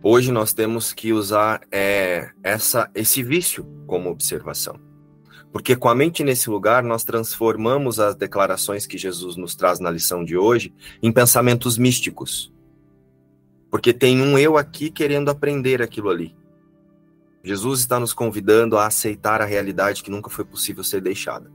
Hoje 0.07 0.31
nós 0.31 0.53
temos 0.53 0.93
que 0.93 1.11
usar 1.11 1.61
é, 1.71 2.29
essa, 2.43 2.91
esse 2.93 3.23
vício 3.23 3.65
como 3.87 4.11
observação. 4.11 4.79
Porque 5.51 5.75
com 5.75 5.89
a 5.89 5.95
mente 5.95 6.23
nesse 6.23 6.47
lugar, 6.47 6.83
nós 6.83 7.03
transformamos 7.03 7.99
as 7.99 8.13
declarações 8.13 8.85
que 8.85 8.99
Jesus 8.99 9.35
nos 9.35 9.55
traz 9.55 9.79
na 9.79 9.89
lição 9.89 10.23
de 10.23 10.37
hoje 10.37 10.71
em 11.01 11.11
pensamentos 11.11 11.75
místicos. 11.75 12.53
Porque 13.71 13.91
tem 13.91 14.21
um 14.21 14.37
eu 14.37 14.57
aqui 14.57 14.91
querendo 14.91 15.29
aprender 15.31 15.81
aquilo 15.81 16.11
ali. 16.11 16.35
Jesus 17.43 17.79
está 17.79 17.99
nos 17.99 18.13
convidando 18.13 18.77
a 18.77 18.85
aceitar 18.85 19.41
a 19.41 19.45
realidade 19.45 20.03
que 20.03 20.11
nunca 20.11 20.29
foi 20.29 20.45
possível 20.45 20.83
ser 20.83 21.01
deixada. 21.01 21.51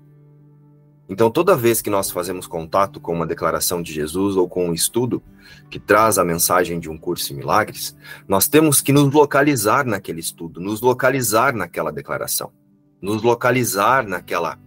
Então, 1.11 1.31
toda 1.31 1.57
vez 1.57 1.83
que 1.83 1.91
nós 1.91 2.11
fazemos 2.11 2.47
contato 2.47 3.01
com 3.01 3.13
uma 3.13 3.27
declaração 3.27 3.83
de 3.83 3.93
Jesus 3.93 4.37
ou 4.37 4.49
com 4.49 4.69
um 4.69 4.73
estudo 4.73 5.23
que 5.69 5.79
traz 5.79 6.17
a 6.17 6.25
mensagem 6.25 6.79
de 6.79 6.89
um 6.89 6.97
curso 6.97 7.33
em 7.33 7.37
milagres, 7.37 7.95
nós 8.27 8.49
temos 8.49 8.81
que 8.81 8.93
nos 8.93 9.13
localizar 9.13 9.85
naquele 9.85 10.21
estudo, 10.21 10.61
nos 10.61 10.81
localizar 10.81 11.53
naquela 11.53 11.91
declaração 11.91 12.53
nos 13.01 13.23
localizar 13.23 14.07
naquela 14.07 14.59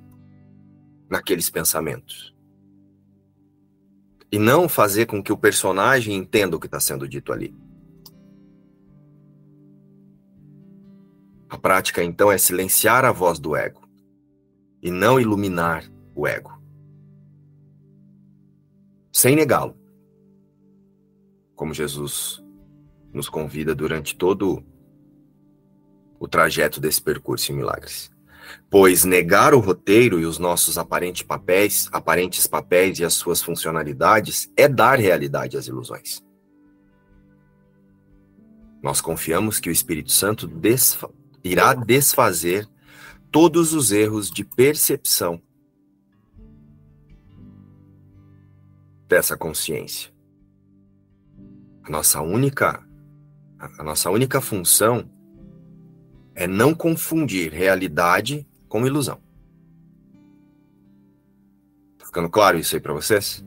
naqueles 1.09 1.49
pensamentos. 1.49 2.33
E 4.31 4.39
não 4.39 4.67
fazer 4.67 5.05
com 5.05 5.21
que 5.21 5.31
o 5.31 5.37
personagem 5.37 6.15
entenda 6.15 6.55
o 6.55 6.59
que 6.59 6.65
está 6.65 6.79
sendo 6.79 7.07
dito 7.07 7.31
ali. 7.31 7.55
A 11.47 11.55
prática, 11.55 12.03
então, 12.03 12.31
é 12.31 12.37
silenciar 12.39 13.05
a 13.05 13.11
voz 13.11 13.37
do 13.37 13.55
ego 13.55 13.87
e 14.81 14.89
não 14.89 15.19
iluminar 15.19 15.87
o 16.15 16.27
ego, 16.27 16.61
sem 19.11 19.35
negá-lo, 19.35 19.77
como 21.55 21.73
Jesus 21.73 22.43
nos 23.13 23.29
convida 23.29 23.75
durante 23.75 24.15
todo 24.15 24.63
o 26.19 26.27
trajeto 26.27 26.79
desse 26.79 27.01
percurso 27.01 27.51
em 27.51 27.55
milagres. 27.55 28.11
Pois 28.69 29.05
negar 29.05 29.53
o 29.53 29.59
roteiro 29.59 30.19
e 30.19 30.25
os 30.25 30.39
nossos 30.39 30.77
aparentes 30.77 31.21
papéis, 31.21 31.87
aparentes 31.91 32.47
papéis 32.47 32.99
e 32.99 33.05
as 33.05 33.13
suas 33.13 33.41
funcionalidades 33.41 34.51
é 34.57 34.67
dar 34.67 34.99
realidade 34.99 35.57
às 35.57 35.67
ilusões. 35.67 36.21
Nós 38.81 38.99
confiamos 38.99 39.59
que 39.59 39.69
o 39.69 39.71
Espírito 39.71 40.11
Santo 40.11 40.45
desfa 40.45 41.09
irá 41.43 41.73
desfazer 41.73 42.67
todos 43.31 43.73
os 43.73 43.91
erros 43.91 44.29
de 44.29 44.43
percepção 44.43 45.41
dessa 49.13 49.37
consciência. 49.37 50.11
A 51.83 51.89
nossa 51.91 52.19
única 52.19 52.83
a 53.59 53.83
nossa 53.83 54.09
única 54.09 54.41
função 54.41 55.09
é 56.35 56.47
não 56.47 56.73
confundir 56.73 57.53
realidade 57.53 58.45
com 58.67 58.85
ilusão. 58.85 59.21
Tá 61.97 62.07
ficando 62.07 62.29
claro 62.29 62.57
isso 62.57 62.75
aí 62.75 62.81
para 62.81 62.91
vocês? 62.91 63.45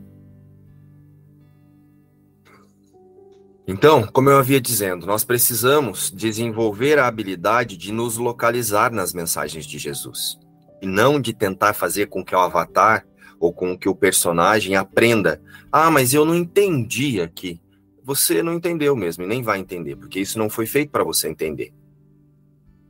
Então, 3.67 4.07
como 4.07 4.29
eu 4.29 4.39
havia 4.39 4.61
dizendo, 4.61 5.05
nós 5.05 5.23
precisamos 5.25 6.09
desenvolver 6.09 6.97
a 6.97 7.07
habilidade 7.07 7.77
de 7.77 7.91
nos 7.91 8.17
localizar 8.17 8.91
nas 8.91 9.13
mensagens 9.13 9.65
de 9.65 9.77
Jesus 9.77 10.39
e 10.81 10.87
não 10.87 11.19
de 11.19 11.33
tentar 11.33 11.73
fazer 11.73 12.07
com 12.07 12.23
que 12.23 12.33
o 12.33 12.39
avatar 12.39 13.05
ou 13.39 13.53
com 13.53 13.77
que 13.77 13.89
o 13.89 13.95
personagem 13.95 14.75
aprenda. 14.75 15.41
Ah, 15.71 15.91
mas 15.91 16.13
eu 16.13 16.25
não 16.25 16.35
entendi 16.35 17.21
aqui. 17.21 17.61
Você 18.03 18.41
não 18.41 18.53
entendeu 18.53 18.95
mesmo 18.95 19.23
e 19.23 19.27
nem 19.27 19.41
vai 19.41 19.59
entender, 19.59 19.95
porque 19.95 20.19
isso 20.19 20.39
não 20.39 20.49
foi 20.49 20.65
feito 20.65 20.91
para 20.91 21.03
você 21.03 21.27
entender. 21.27 21.73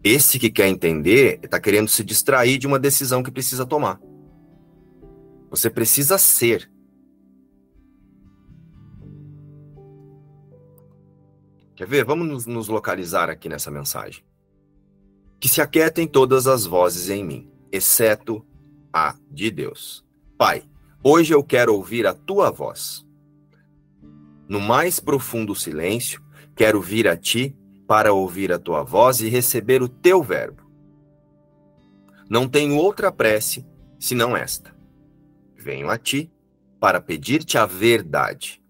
Esse 0.03 0.37
que 0.37 0.49
quer 0.49 0.67
entender 0.67 1.39
está 1.41 1.59
querendo 1.59 1.87
se 1.87 2.03
distrair 2.03 2.57
de 2.57 2.67
uma 2.67 2.79
decisão 2.79 3.23
que 3.23 3.31
precisa 3.31 3.65
tomar. 3.65 3.99
Você 5.49 5.69
precisa 5.69 6.17
ser 6.17 6.69
Quer 11.77 11.87
ver? 11.87 12.03
Vamos 12.03 12.47
nos, 12.47 12.67
localizar 12.67 13.29
aqui 13.29 13.47
nessa 13.47 13.69
mensagem. 13.69 14.23
Que 15.39 15.47
se 15.47 15.61
aquietem 15.61 16.07
todas 16.07 16.47
as 16.47 16.65
vozes 16.65 17.07
em 17.07 17.23
mim, 17.23 17.51
exceto 17.71 18.43
a 18.91 19.15
de 19.29 19.51
Deus. 19.51 20.03
Pai, 20.37 20.61
hoje 21.03 21.33
eu 21.33 21.43
quero 21.43 21.73
ouvir 21.73 22.05
a 22.05 22.13
tua 22.13 22.51
voz. 22.51 23.03
No 24.47 24.59
mais 24.59 24.99
profundo 24.99 25.55
silêncio, 25.55 26.21
quero 26.55 26.79
vir 26.79 27.07
a 27.07 27.17
ti 27.17 27.55
para 27.87 28.13
ouvir 28.13 28.53
a 28.53 28.59
tua 28.59 28.83
voz 28.83 29.19
e 29.19 29.29
receber 29.29 29.81
o 29.81 29.89
teu 29.89 30.21
verbo. 30.21 30.61
Não 32.29 32.47
tenho 32.47 32.75
outra 32.75 33.11
prece 33.11 33.65
senão 33.99 34.37
esta. 34.37 34.75
Venho 35.55 35.89
a 35.89 35.97
ti 35.97 36.31
para 36.79 37.01
pedir-te 37.01 37.57
a 37.57 37.65
verdade 37.65 38.61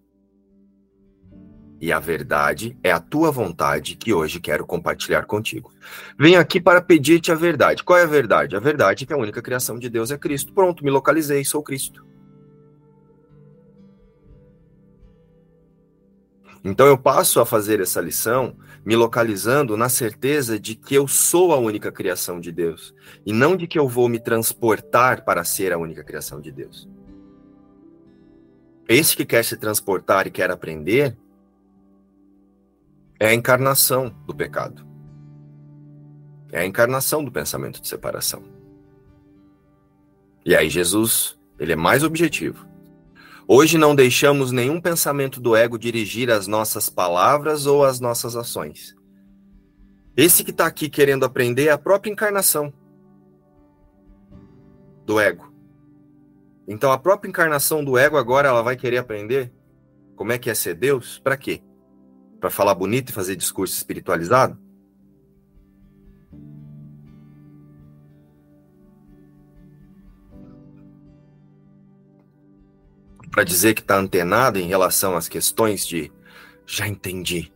e 1.79 1.91
a 1.91 1.99
verdade 1.99 2.77
é 2.83 2.91
a 2.91 2.99
tua 2.99 3.31
vontade 3.31 3.95
que 3.95 4.13
hoje 4.13 4.39
quero 4.39 4.65
compartilhar 4.65 5.25
contigo. 5.25 5.71
Venho 6.17 6.39
aqui 6.39 6.59
para 6.59 6.81
pedir-te 6.81 7.31
a 7.31 7.35
verdade. 7.35 7.83
Qual 7.83 7.97
é 7.99 8.03
a 8.03 8.07
verdade? 8.07 8.55
A 8.55 8.59
verdade 8.59 9.03
é 9.03 9.07
que 9.07 9.13
a 9.13 9.17
única 9.17 9.41
criação 9.41 9.77
de 9.77 9.89
Deus 9.89 10.09
é 10.11 10.17
Cristo. 10.17 10.53
Pronto, 10.53 10.83
me 10.83 10.89
localizei, 10.89 11.43
sou 11.45 11.61
Cristo. 11.61 12.05
Então 16.63 16.87
eu 16.87 16.97
passo 16.97 17.39
a 17.39 17.45
fazer 17.45 17.79
essa 17.79 18.01
lição 18.01 18.55
me 18.83 18.95
localizando 18.95 19.77
na 19.77 19.89
certeza 19.89 20.59
de 20.59 20.75
que 20.75 20.95
eu 20.95 21.07
sou 21.07 21.53
a 21.53 21.57
única 21.57 21.91
criação 21.91 22.39
de 22.39 22.51
Deus 22.51 22.93
e 23.25 23.31
não 23.31 23.55
de 23.55 23.67
que 23.67 23.77
eu 23.77 23.87
vou 23.87 24.09
me 24.09 24.19
transportar 24.19 25.23
para 25.23 25.43
ser 25.43 25.71
a 25.71 25.77
única 25.77 26.03
criação 26.03 26.41
de 26.41 26.51
Deus. 26.51 26.89
Esse 28.87 29.15
que 29.15 29.25
quer 29.25 29.43
se 29.43 29.57
transportar 29.57 30.27
e 30.27 30.31
quer 30.31 30.49
aprender, 30.49 31.17
é 33.19 33.27
a 33.27 33.33
encarnação 33.33 34.13
do 34.25 34.33
pecado. 34.33 34.85
É 36.51 36.59
a 36.59 36.65
encarnação 36.65 37.23
do 37.23 37.31
pensamento 37.31 37.81
de 37.81 37.87
separação. 37.87 38.43
E 40.45 40.55
aí 40.55 40.69
Jesus, 40.69 41.37
ele 41.59 41.73
é 41.73 41.75
mais 41.75 42.03
objetivo. 42.03 42.65
Hoje 43.47 43.77
não 43.77 43.95
deixamos 43.95 44.51
nenhum 44.51 44.79
pensamento 44.79 45.39
do 45.39 45.55
ego 45.55 45.77
dirigir 45.77 46.29
as 46.29 46.47
nossas 46.47 46.89
palavras 46.89 47.65
ou 47.65 47.83
as 47.83 47.99
nossas 47.99 48.35
ações. 48.35 48.95
Esse 50.15 50.43
que 50.43 50.51
está 50.51 50.65
aqui 50.65 50.89
querendo 50.89 51.25
aprender 51.25 51.67
é 51.67 51.71
a 51.71 51.77
própria 51.77 52.11
encarnação 52.11 52.73
do 55.05 55.19
ego. 55.19 55.53
Então 56.67 56.91
a 56.91 56.97
própria 56.97 57.29
encarnação 57.29 57.83
do 57.83 57.97
ego 57.97 58.17
agora 58.17 58.49
ela 58.49 58.61
vai 58.61 58.75
querer 58.75 58.97
aprender 58.97 59.53
como 60.15 60.31
é 60.31 60.37
que 60.37 60.49
é 60.49 60.53
ser 60.53 60.73
Deus? 60.73 61.19
Para 61.19 61.37
quê? 61.37 61.61
Para 62.39 62.49
falar 62.49 62.75
bonito 62.75 63.09
e 63.09 63.13
fazer 63.13 63.35
discurso 63.35 63.75
espiritualizado? 63.75 64.57
Para 73.31 73.43
dizer 73.43 73.73
que 73.73 73.81
está 73.81 73.97
antenado 73.97 74.57
em 74.57 74.67
relação 74.67 75.15
às 75.15 75.27
questões 75.27 75.85
de 75.85 76.11
já 76.65 76.87
entendi. 76.87 77.51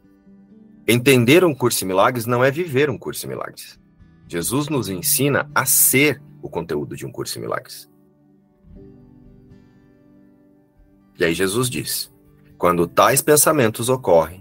Entender 0.88 1.44
um 1.44 1.54
curso 1.54 1.84
em 1.84 1.88
milagres 1.88 2.26
não 2.26 2.44
é 2.44 2.52
viver 2.52 2.90
um 2.90 2.98
curso 2.98 3.26
em 3.26 3.30
milagres. 3.30 3.80
Jesus 4.28 4.70
nos 4.70 4.90
ensina 4.90 5.50
a 5.54 5.66
ser 5.66 6.22
o 6.42 6.50
conteúdo 6.50 6.96
de 6.96 7.06
um 7.06 7.12
curso 7.12 7.38
em 7.38 7.42
milagres. 7.42 7.90
E 11.20 11.26
aí 11.26 11.34
Jesus 11.34 11.70
diz: 11.70 12.12
quando 12.58 12.88
tais 12.88 13.22
pensamentos 13.22 13.90
ocorrem, 13.90 14.41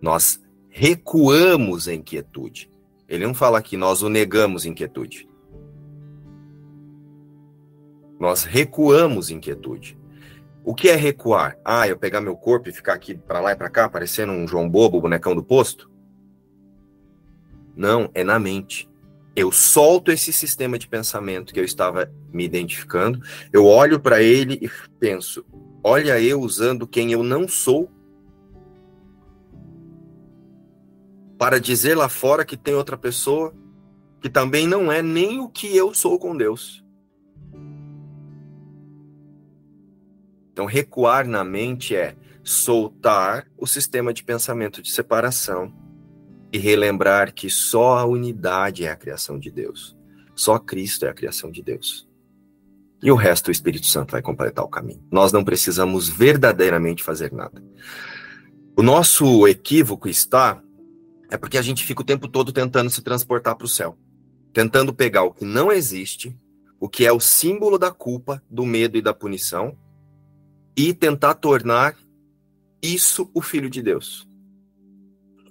nós 0.00 0.40
recuamos 0.68 1.88
em 1.88 2.00
quietude. 2.00 2.70
Ele 3.08 3.26
não 3.26 3.34
fala 3.34 3.62
que 3.62 3.76
nós 3.76 4.02
o 4.02 4.08
negamos 4.08 4.66
em 4.66 4.74
quietude. 4.74 5.28
Nós 8.18 8.44
recuamos 8.44 9.30
em 9.30 9.40
quietude. 9.40 9.98
O 10.64 10.74
que 10.74 10.88
é 10.88 10.96
recuar? 10.96 11.58
Ah, 11.64 11.88
eu 11.88 11.96
pegar 11.96 12.20
meu 12.20 12.36
corpo 12.36 12.68
e 12.68 12.72
ficar 12.72 12.92
aqui 12.92 13.14
para 13.14 13.40
lá 13.40 13.52
e 13.52 13.56
para 13.56 13.70
cá, 13.70 13.88
parecendo 13.88 14.32
um 14.32 14.46
João 14.46 14.68
Bobo, 14.68 15.00
bonecão 15.00 15.34
do 15.34 15.42
posto? 15.42 15.90
Não, 17.74 18.10
é 18.12 18.22
na 18.22 18.38
mente. 18.38 18.88
Eu 19.34 19.52
solto 19.52 20.10
esse 20.10 20.32
sistema 20.32 20.78
de 20.78 20.88
pensamento 20.88 21.54
que 21.54 21.60
eu 21.60 21.64
estava 21.64 22.12
me 22.32 22.44
identificando, 22.44 23.20
eu 23.52 23.64
olho 23.64 24.00
para 24.00 24.20
ele 24.20 24.58
e 24.60 24.68
penso: 24.98 25.44
olha 25.82 26.20
eu 26.20 26.40
usando 26.40 26.86
quem 26.86 27.12
eu 27.12 27.22
não 27.22 27.46
sou 27.46 27.88
para 31.38 31.60
dizer 31.60 31.96
lá 31.96 32.08
fora 32.08 32.44
que 32.44 32.56
tem 32.56 32.74
outra 32.74 32.98
pessoa 32.98 33.54
que 34.20 34.28
também 34.28 34.66
não 34.66 34.90
é 34.90 35.00
nem 35.00 35.38
o 35.38 35.48
que 35.48 35.74
eu 35.76 35.94
sou 35.94 36.18
com 36.18 36.36
Deus. 36.36 36.84
Então, 40.52 40.66
recuar 40.66 41.26
na 41.26 41.44
mente 41.44 41.94
é 41.94 42.16
soltar 42.42 43.46
o 43.56 43.66
sistema 43.66 44.12
de 44.12 44.24
pensamento 44.24 44.82
de 44.82 44.90
separação 44.90 45.72
e 46.52 46.58
relembrar 46.58 47.32
que 47.32 47.48
só 47.48 47.98
a 47.98 48.04
unidade 48.04 48.84
é 48.84 48.90
a 48.90 48.96
criação 48.96 49.38
de 49.38 49.52
Deus. 49.52 49.96
Só 50.34 50.58
Cristo 50.58 51.06
é 51.06 51.10
a 51.10 51.14
criação 51.14 51.50
de 51.50 51.62
Deus. 51.62 52.08
E 53.00 53.12
o 53.12 53.14
resto 53.14 53.48
o 53.48 53.52
Espírito 53.52 53.86
Santo 53.86 54.12
vai 54.12 54.22
completar 54.22 54.64
o 54.64 54.68
caminho. 54.68 55.04
Nós 55.12 55.30
não 55.30 55.44
precisamos 55.44 56.08
verdadeiramente 56.08 57.04
fazer 57.04 57.32
nada. 57.32 57.62
O 58.76 58.82
nosso 58.82 59.46
equívoco 59.46 60.08
está 60.08 60.60
é 61.30 61.36
porque 61.36 61.58
a 61.58 61.62
gente 61.62 61.84
fica 61.84 62.02
o 62.02 62.04
tempo 62.04 62.28
todo 62.28 62.52
tentando 62.52 62.90
se 62.90 63.02
transportar 63.02 63.56
para 63.56 63.64
o 63.64 63.68
céu, 63.68 63.98
tentando 64.52 64.94
pegar 64.94 65.22
o 65.22 65.32
que 65.32 65.44
não 65.44 65.70
existe, 65.70 66.36
o 66.80 66.88
que 66.88 67.04
é 67.04 67.12
o 67.12 67.20
símbolo 67.20 67.78
da 67.78 67.90
culpa, 67.90 68.42
do 68.48 68.64
medo 68.64 68.96
e 68.96 69.02
da 69.02 69.12
punição, 69.12 69.76
e 70.76 70.94
tentar 70.94 71.34
tornar 71.34 71.96
isso 72.82 73.30
o 73.34 73.42
filho 73.42 73.68
de 73.68 73.82
Deus. 73.82 74.28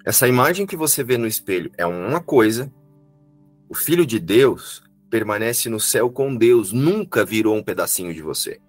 Essa 0.05 0.27
imagem 0.27 0.65
que 0.65 0.77
você 0.77 1.03
vê 1.03 1.17
no 1.17 1.27
espelho 1.27 1.71
é 1.77 1.85
uma 1.85 2.21
coisa, 2.21 2.73
o 3.69 3.75
filho 3.75 4.05
de 4.05 4.19
Deus 4.19 4.81
permanece 5.09 5.69
no 5.69 5.79
céu 5.79 6.09
com 6.09 6.35
Deus, 6.35 6.71
nunca 6.71 7.25
virou 7.25 7.55
um 7.55 7.63
pedacinho 7.63 8.13
de 8.13 8.21
você. 8.21 8.59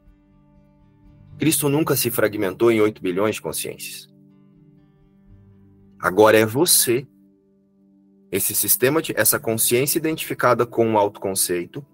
Cristo 1.39 1.69
nunca 1.69 1.95
se 1.95 2.11
fragmentou 2.11 2.73
em 2.73 2.81
8 2.81 3.01
bilhões 3.01 3.37
de 3.37 3.43
consciências. 3.43 4.08
Agora 6.01 6.39
é 6.39 6.47
você 6.47 7.07
esse 8.31 8.55
sistema 8.55 9.01
de 9.01 9.15
essa 9.17 9.39
consciência 9.39 9.99
identificada 9.99 10.67
com 10.67 10.93
o 10.93 10.99
autoconceito, 10.99 11.85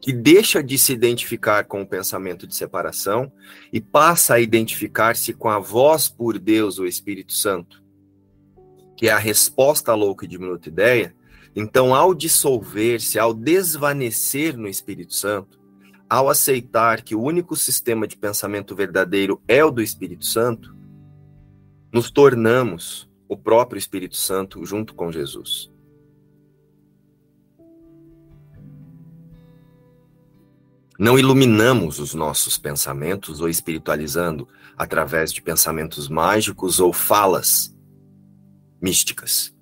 que 0.00 0.12
deixa 0.12 0.62
de 0.62 0.76
se 0.78 0.92
identificar 0.92 1.64
com 1.64 1.82
o 1.82 1.86
pensamento 1.86 2.46
de 2.46 2.54
separação 2.54 3.30
e 3.72 3.80
passa 3.80 4.34
a 4.34 4.40
identificar-se 4.40 5.32
com 5.32 5.48
a 5.48 5.58
voz 5.58 6.08
por 6.08 6.38
Deus, 6.38 6.78
o 6.78 6.86
Espírito 6.86 7.32
Santo, 7.32 7.82
que 8.96 9.08
é 9.08 9.12
a 9.12 9.18
resposta 9.18 9.94
louca 9.94 10.24
e 10.24 10.28
diminuta 10.28 10.68
ideia. 10.68 11.14
Então, 11.54 11.94
ao 11.94 12.14
dissolver-se, 12.14 13.18
ao 13.18 13.32
desvanecer 13.32 14.56
no 14.56 14.66
Espírito 14.66 15.14
Santo, 15.14 15.60
ao 16.08 16.28
aceitar 16.28 17.02
que 17.02 17.14
o 17.14 17.22
único 17.22 17.54
sistema 17.54 18.06
de 18.06 18.16
pensamento 18.16 18.74
verdadeiro 18.74 19.40
é 19.46 19.64
o 19.64 19.70
do 19.70 19.82
Espírito 19.82 20.24
Santo, 20.24 20.76
nos 21.92 22.10
tornamos 22.10 23.11
o 23.28 23.36
próprio 23.36 23.78
Espírito 23.78 24.16
Santo 24.16 24.64
junto 24.64 24.94
com 24.94 25.10
Jesus. 25.10 25.70
Não 30.98 31.18
iluminamos 31.18 31.98
os 31.98 32.14
nossos 32.14 32.58
pensamentos 32.58 33.40
ou 33.40 33.48
espiritualizando 33.48 34.46
através 34.76 35.32
de 35.32 35.42
pensamentos 35.42 36.08
mágicos 36.08 36.78
ou 36.78 36.92
falas 36.92 37.76
místicas. 38.80 39.52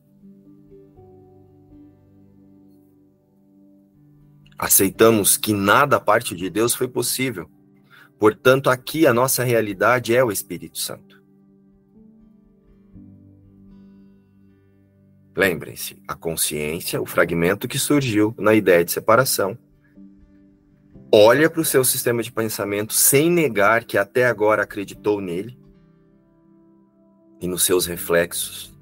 Aceitamos 4.58 5.38
que 5.38 5.54
nada 5.54 5.96
a 5.96 6.00
parte 6.00 6.36
de 6.36 6.50
Deus 6.50 6.74
foi 6.74 6.86
possível. 6.86 7.50
Portanto, 8.18 8.68
aqui 8.68 9.06
a 9.06 9.14
nossa 9.14 9.42
realidade 9.42 10.14
é 10.14 10.22
o 10.22 10.30
Espírito 10.30 10.76
Santo. 10.76 11.09
Lembrem-se, 15.40 15.96
a 16.06 16.14
consciência, 16.14 17.00
o 17.00 17.06
fragmento 17.06 17.66
que 17.66 17.78
surgiu 17.78 18.34
na 18.36 18.52
ideia 18.52 18.84
de 18.84 18.92
separação. 18.92 19.56
Olha 21.10 21.48
para 21.48 21.62
o 21.62 21.64
seu 21.64 21.82
sistema 21.82 22.22
de 22.22 22.30
pensamento 22.30 22.92
sem 22.92 23.30
negar 23.30 23.84
que 23.84 23.96
até 23.96 24.26
agora 24.26 24.64
acreditou 24.64 25.18
nele 25.18 25.58
e 27.40 27.48
nos 27.48 27.62
seus 27.62 27.86
reflexos. 27.86 28.78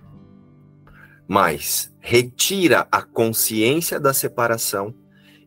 Mas 1.29 1.95
retira 2.01 2.89
a 2.91 3.03
consciência 3.03 4.01
da 4.01 4.13
separação 4.13 4.93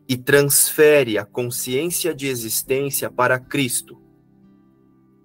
e 0.08 0.16
transfere 0.16 1.18
a 1.18 1.26
consciência 1.26 2.14
de 2.14 2.26
existência 2.26 3.10
para 3.10 3.38
Cristo. 3.38 4.00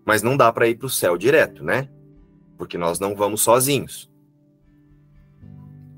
Mas 0.06 0.22
não 0.22 0.36
dá 0.36 0.52
para 0.52 0.68
ir 0.68 0.76
para 0.76 0.88
o 0.88 0.90
céu 0.90 1.18
direto, 1.18 1.64
né? 1.64 1.88
Porque 2.58 2.78
nós 2.78 3.00
não 3.00 3.16
vamos 3.16 3.42
sozinhos. 3.42 4.07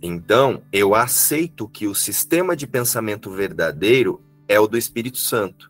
Então, 0.02 0.64
eu 0.72 0.96
aceito 0.96 1.68
que 1.68 1.88
o 1.88 1.94
sistema 1.94 2.56
de 2.56 2.66
pensamento 2.66 3.30
verdadeiro 3.30 4.22
é 4.48 4.60
o 4.60 4.68
do 4.68 4.78
Espírito 4.78 5.18
Santo. 5.18 5.70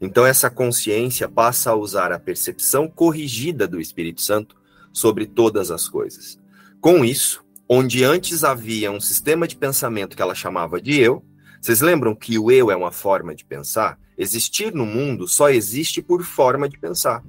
Então, 0.00 0.26
essa 0.26 0.50
consciência 0.50 1.28
passa 1.28 1.70
a 1.70 1.74
usar 1.74 2.12
a 2.12 2.18
percepção 2.18 2.88
corrigida 2.88 3.66
do 3.66 3.80
Espírito 3.80 4.20
Santo 4.20 4.56
sobre 4.92 5.26
todas 5.26 5.70
as 5.70 5.88
coisas. 5.88 6.38
Com 6.80 7.04
isso, 7.04 7.44
onde 7.68 8.04
antes 8.04 8.44
havia 8.44 8.90
um 8.90 9.00
sistema 9.00 9.46
de 9.46 9.56
pensamento 9.56 10.16
que 10.16 10.22
ela 10.22 10.34
chamava 10.34 10.80
de 10.80 10.98
eu, 10.98 11.24
vocês 11.60 11.80
lembram 11.80 12.14
que 12.14 12.38
o 12.38 12.50
eu 12.50 12.70
é 12.70 12.76
uma 12.76 12.90
forma 12.90 13.34
de 13.34 13.44
pensar? 13.44 13.98
Existir 14.16 14.74
no 14.74 14.86
mundo 14.86 15.28
só 15.28 15.50
existe 15.50 16.02
por 16.02 16.22
forma 16.22 16.68
de 16.68 16.78
pensar. 16.78 17.22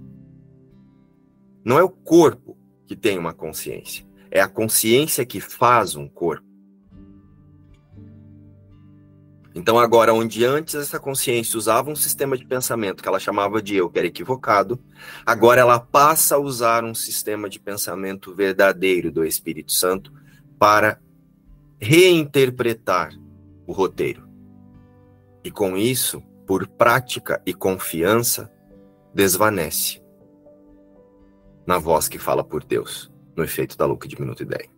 Não 1.64 1.78
é 1.78 1.84
o 1.84 1.90
corpo 1.90 2.58
que 2.88 2.96
tem 2.96 3.18
uma 3.18 3.34
consciência. 3.34 4.06
É 4.32 4.40
a 4.40 4.48
consciência 4.48 5.26
que 5.26 5.42
faz 5.42 5.96
um 5.96 6.08
corpo. 6.08 6.50
Então, 9.54 9.78
agora, 9.78 10.14
onde 10.14 10.46
antes 10.46 10.76
essa 10.76 10.98
consciência 10.98 11.58
usava 11.58 11.92
um 11.92 11.96
sistema 11.96 12.38
de 12.38 12.46
pensamento 12.46 13.04
que 13.04 13.10
ela 13.10 13.20
chamava 13.20 13.62
de 13.62 13.76
eu, 13.76 13.90
que 13.90 14.00
era 14.00 14.08
equivocado, 14.08 14.80
agora 15.26 15.60
ela 15.60 15.78
passa 15.78 16.36
a 16.36 16.40
usar 16.40 16.86
um 16.86 16.96
sistema 16.96 17.50
de 17.50 17.60
pensamento 17.60 18.34
verdadeiro 18.34 19.12
do 19.12 19.26
Espírito 19.26 19.74
Santo 19.74 20.14
para 20.58 21.02
reinterpretar 21.82 23.12
o 23.68 23.74
roteiro. 23.74 24.26
E 25.44 25.52
com 25.52 25.76
isso, 25.76 26.22
por 26.48 26.66
prática 26.66 27.42
e 27.46 27.54
confiança, 27.54 28.50
desvanece 29.14 30.02
na 31.68 31.78
voz 31.78 32.08
que 32.08 32.18
fala 32.18 32.44
por 32.44 32.64
Deus 32.64 33.11
no 33.36 33.44
efeito 33.44 33.78
da 33.78 33.86
Luca 33.86 34.08
de 34.08 34.20
Minuto 34.20 34.44
e 34.44 34.46
10. 34.46 34.70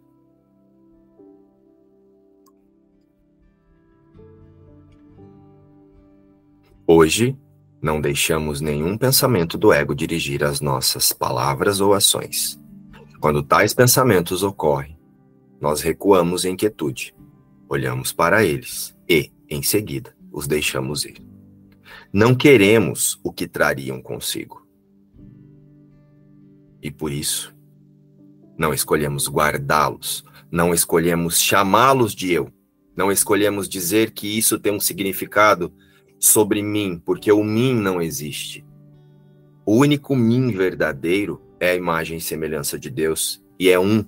Hoje, 6.86 7.38
não 7.82 8.00
deixamos 8.00 8.62
nenhum 8.62 8.98
pensamento 8.98 9.58
do 9.58 9.74
ego 9.74 9.96
dirigir 9.96 10.44
as 10.44 10.62
nossas 10.62 11.12
palavras 11.12 11.82
ou 11.82 11.94
ações. 11.94 12.60
Quando 13.20 13.42
tais 13.42 13.74
pensamentos 13.74 14.44
ocorrem, 14.44 14.98
nós 15.60 15.82
recuamos 15.82 16.44
em 16.44 16.56
quietude, 16.58 17.16
olhamos 17.70 18.12
para 18.12 18.44
eles 18.44 18.96
e, 19.10 19.32
em 19.50 19.64
seguida, 19.64 20.16
os 20.32 20.46
deixamos 20.46 21.06
ir. 21.06 21.26
Não 22.12 22.36
queremos 22.36 23.20
o 23.24 23.32
que 23.32 23.48
trariam 23.48 24.02
consigo. 24.02 24.68
E 26.82 26.92
por 26.92 27.12
isso, 27.12 27.53
não 28.64 28.74
escolhemos 28.74 29.28
guardá-los, 29.28 30.24
não 30.50 30.74
escolhemos 30.74 31.38
chamá-los 31.38 32.16
de 32.16 32.32
eu, 32.32 32.50
não 32.96 33.12
escolhemos 33.12 33.68
dizer 33.68 34.12
que 34.12 34.38
isso 34.38 34.58
tem 34.58 34.72
um 34.72 34.80
significado 34.80 35.70
sobre 36.18 36.64
mim, 36.64 36.98
porque 36.98 37.30
o 37.30 37.44
mim 37.44 37.76
não 37.76 38.02
existe. 38.02 38.66
O 39.66 39.76
único 39.76 40.16
mim 40.16 40.50
verdadeiro 40.54 41.42
é 41.60 41.72
a 41.72 41.76
imagem 41.76 42.20
e 42.20 42.22
semelhança 42.22 42.80
de 42.80 42.90
Deus 42.90 43.44
e 43.60 43.70
é 43.70 43.78
um. 43.78 44.06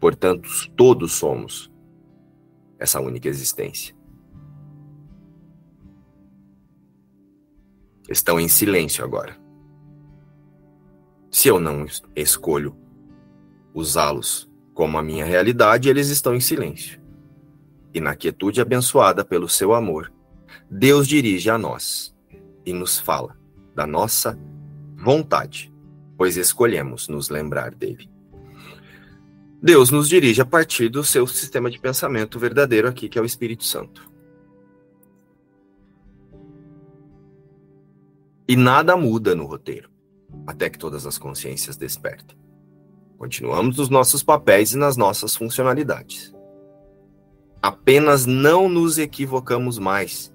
Portanto, 0.00 0.48
todos 0.74 1.12
somos 1.12 1.70
essa 2.80 3.00
única 3.00 3.28
existência. 3.28 3.94
Estão 8.10 8.40
em 8.40 8.48
silêncio 8.48 9.04
agora. 9.04 9.38
Se 11.30 11.46
eu 11.46 11.60
não 11.60 11.86
escolho 12.16 12.87
usá-los 13.78 14.48
como 14.74 14.98
a 14.98 15.02
minha 15.02 15.24
realidade, 15.24 15.88
eles 15.88 16.08
estão 16.08 16.34
em 16.34 16.40
silêncio. 16.40 17.00
E 17.94 18.00
na 18.00 18.14
quietude 18.14 18.60
abençoada 18.60 19.24
pelo 19.24 19.48
seu 19.48 19.74
amor, 19.74 20.12
Deus 20.70 21.08
dirige 21.08 21.50
a 21.50 21.58
nós 21.58 22.14
e 22.64 22.72
nos 22.72 22.98
fala 22.98 23.36
da 23.74 23.86
nossa 23.86 24.38
vontade, 24.96 25.72
pois 26.16 26.36
escolhemos 26.36 27.08
nos 27.08 27.28
lembrar 27.28 27.74
dele. 27.74 28.08
Deus 29.60 29.90
nos 29.90 30.08
dirige 30.08 30.40
a 30.40 30.46
partir 30.46 30.88
do 30.88 31.02
seu 31.02 31.26
sistema 31.26 31.68
de 31.68 31.80
pensamento 31.80 32.38
verdadeiro 32.38 32.86
aqui, 32.86 33.08
que 33.08 33.18
é 33.18 33.22
o 33.22 33.26
Espírito 33.26 33.64
Santo. 33.64 34.08
E 38.46 38.54
nada 38.54 38.96
muda 38.96 39.34
no 39.34 39.44
roteiro, 39.44 39.90
até 40.46 40.70
que 40.70 40.78
todas 40.78 41.04
as 41.04 41.18
consciências 41.18 41.76
despertem. 41.76 42.38
Continuamos 43.18 43.76
nos 43.76 43.88
nossos 43.88 44.22
papéis 44.22 44.72
e 44.72 44.78
nas 44.78 44.96
nossas 44.96 45.34
funcionalidades. 45.34 46.32
Apenas 47.60 48.24
não 48.24 48.68
nos 48.68 48.96
equivocamos 48.96 49.76
mais 49.76 50.32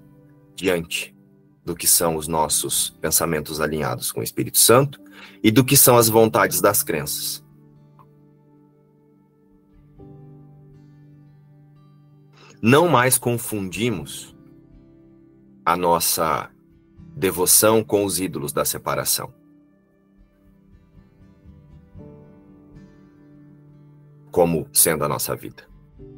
diante 0.54 1.16
do 1.64 1.74
que 1.74 1.86
são 1.86 2.14
os 2.16 2.28
nossos 2.28 2.90
pensamentos 3.00 3.58
alinhados 3.58 4.12
com 4.12 4.20
o 4.20 4.22
Espírito 4.22 4.58
Santo 4.58 5.00
e 5.42 5.50
do 5.50 5.64
que 5.64 5.78
são 5.78 5.96
as 5.96 6.10
vontades 6.10 6.60
das 6.60 6.82
crenças. 6.82 7.42
Não 12.60 12.86
mais 12.86 13.16
confundimos 13.16 14.36
a 15.64 15.74
nossa 15.74 16.50
devoção 17.16 17.82
com 17.82 18.04
os 18.04 18.20
ídolos 18.20 18.52
da 18.52 18.64
separação. 18.66 19.32
Como 24.34 24.66
sendo 24.72 25.04
a 25.04 25.08
nossa 25.08 25.36
vida. 25.36 25.62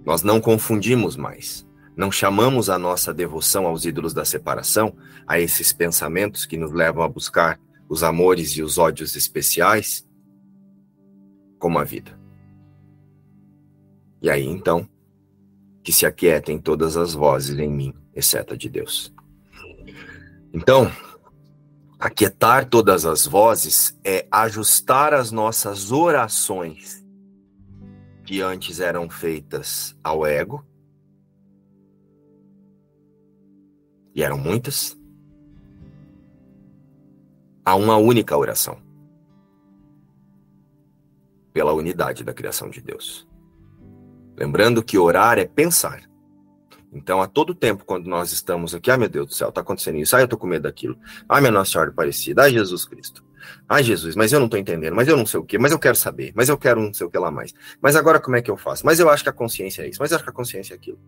Nós 0.03 0.23
não 0.23 0.41
confundimos 0.41 1.17
mais. 1.17 1.67
Não 1.95 2.11
chamamos 2.11 2.71
a 2.71 2.79
nossa 2.79 3.13
devoção 3.13 3.67
aos 3.67 3.85
ídolos 3.85 4.15
da 4.15 4.25
separação, 4.25 4.97
a 5.27 5.39
esses 5.39 5.71
pensamentos 5.71 6.47
que 6.47 6.57
nos 6.57 6.73
levam 6.73 7.05
a 7.05 7.09
buscar 7.09 7.61
os 7.87 8.03
amores 8.03 8.53
e 8.53 8.63
os 8.63 8.79
ódios 8.79 9.15
especiais, 9.17 10.09
como 11.59 11.79
a 11.79 11.85
vida. 11.85 12.19
E 14.23 14.31
aí 14.31 14.47
então, 14.47 14.89
que 15.83 15.93
se 15.93 16.07
aquietem 16.07 16.59
todas 16.59 16.97
as 16.97 17.13
vozes 17.13 17.59
em 17.59 17.71
mim, 17.71 17.93
exceto 18.15 18.55
a 18.55 18.57
de 18.57 18.71
Deus. 18.71 19.13
Então, 20.55 20.91
aquietar 21.99 22.67
todas 22.67 23.05
as 23.05 23.27
vozes 23.27 23.95
é 24.03 24.27
ajustar 24.31 25.13
as 25.13 25.31
nossas 25.31 25.93
orações 25.93 27.05
que 28.27 28.43
antes 28.43 28.81
eram 28.81 29.09
feitas 29.09 29.97
ao 30.03 30.27
ego, 30.27 30.67
e 34.13 34.23
eram 34.23 34.37
muitas, 34.37 34.99
a 37.65 37.77
uma 37.77 37.97
única 37.97 38.37
oração. 38.37 38.83
Pela 41.53 41.73
unidade 41.73 42.25
da 42.25 42.35
criação 42.35 42.69
de 42.69 42.81
Deus. 42.81 43.27
Lembrando 44.37 44.83
que 44.83 44.99
orar 44.99 45.39
é 45.39 45.47
pensar. 45.47 46.03
Então, 46.93 47.23
a 47.23 47.27
todo 47.27 47.55
tempo, 47.55 47.85
quando 47.85 48.07
nós 48.07 48.33
estamos 48.33 48.75
aqui, 48.75 48.91
ah, 48.91 48.99
meu 48.99 49.09
Deus 49.09 49.29
do 49.29 49.35
céu, 49.35 49.51
está 49.51 49.61
acontecendo 49.61 49.99
isso, 49.99 50.17
ah, 50.17 50.21
eu 50.21 50.29
tô 50.29 50.37
com 50.37 50.47
medo 50.47 50.63
daquilo, 50.63 50.99
ah, 51.29 51.41
minha 51.41 51.53
Nossa 51.53 51.73
Senhora 51.73 51.91
Aparecida, 51.91 52.45
ah, 52.45 52.51
Jesus 52.51 52.85
Cristo, 52.85 53.25
ah, 53.69 53.83
Jesus, 53.83 54.15
mas 54.17 54.33
eu 54.33 54.39
não 54.39 54.47
estou 54.47 54.59
entendendo, 54.59 54.95
mas 54.95 55.09
eu 55.09 55.17
não 55.17 55.27
sei 55.27 55.41
o 55.41 55.45
que, 55.45 55.59
mas 55.59 55.73
eu 55.73 55.79
quero 55.79 55.97
saber, 55.97 56.33
mas 56.35 56.49
eu 56.49 56.57
quero 56.57 56.81
não 56.81 56.93
sei 56.93 57.07
o 57.07 57.11
que 57.11 57.19
lá 57.19 57.31
mais, 57.31 57.53
mas 57.81 57.97
agora 57.97 58.21
como 58.21 58.37
é 58.37 58.43
que 58.43 58.51
eu 58.51 58.57
faço? 58.57 58.85
Mas 58.85 59.01
eu 59.01 59.09
acho 59.11 59.23
que 59.23 59.29
a 59.29 59.33
consciência 59.33 59.83
é 59.83 59.89
isso, 59.89 59.99
mas 60.01 60.11
eu 60.11 60.17
acho 60.17 60.25
que 60.25 60.31
a 60.31 60.33
consciência 60.33 60.75
é 60.75 60.77
aquilo. 60.77 60.99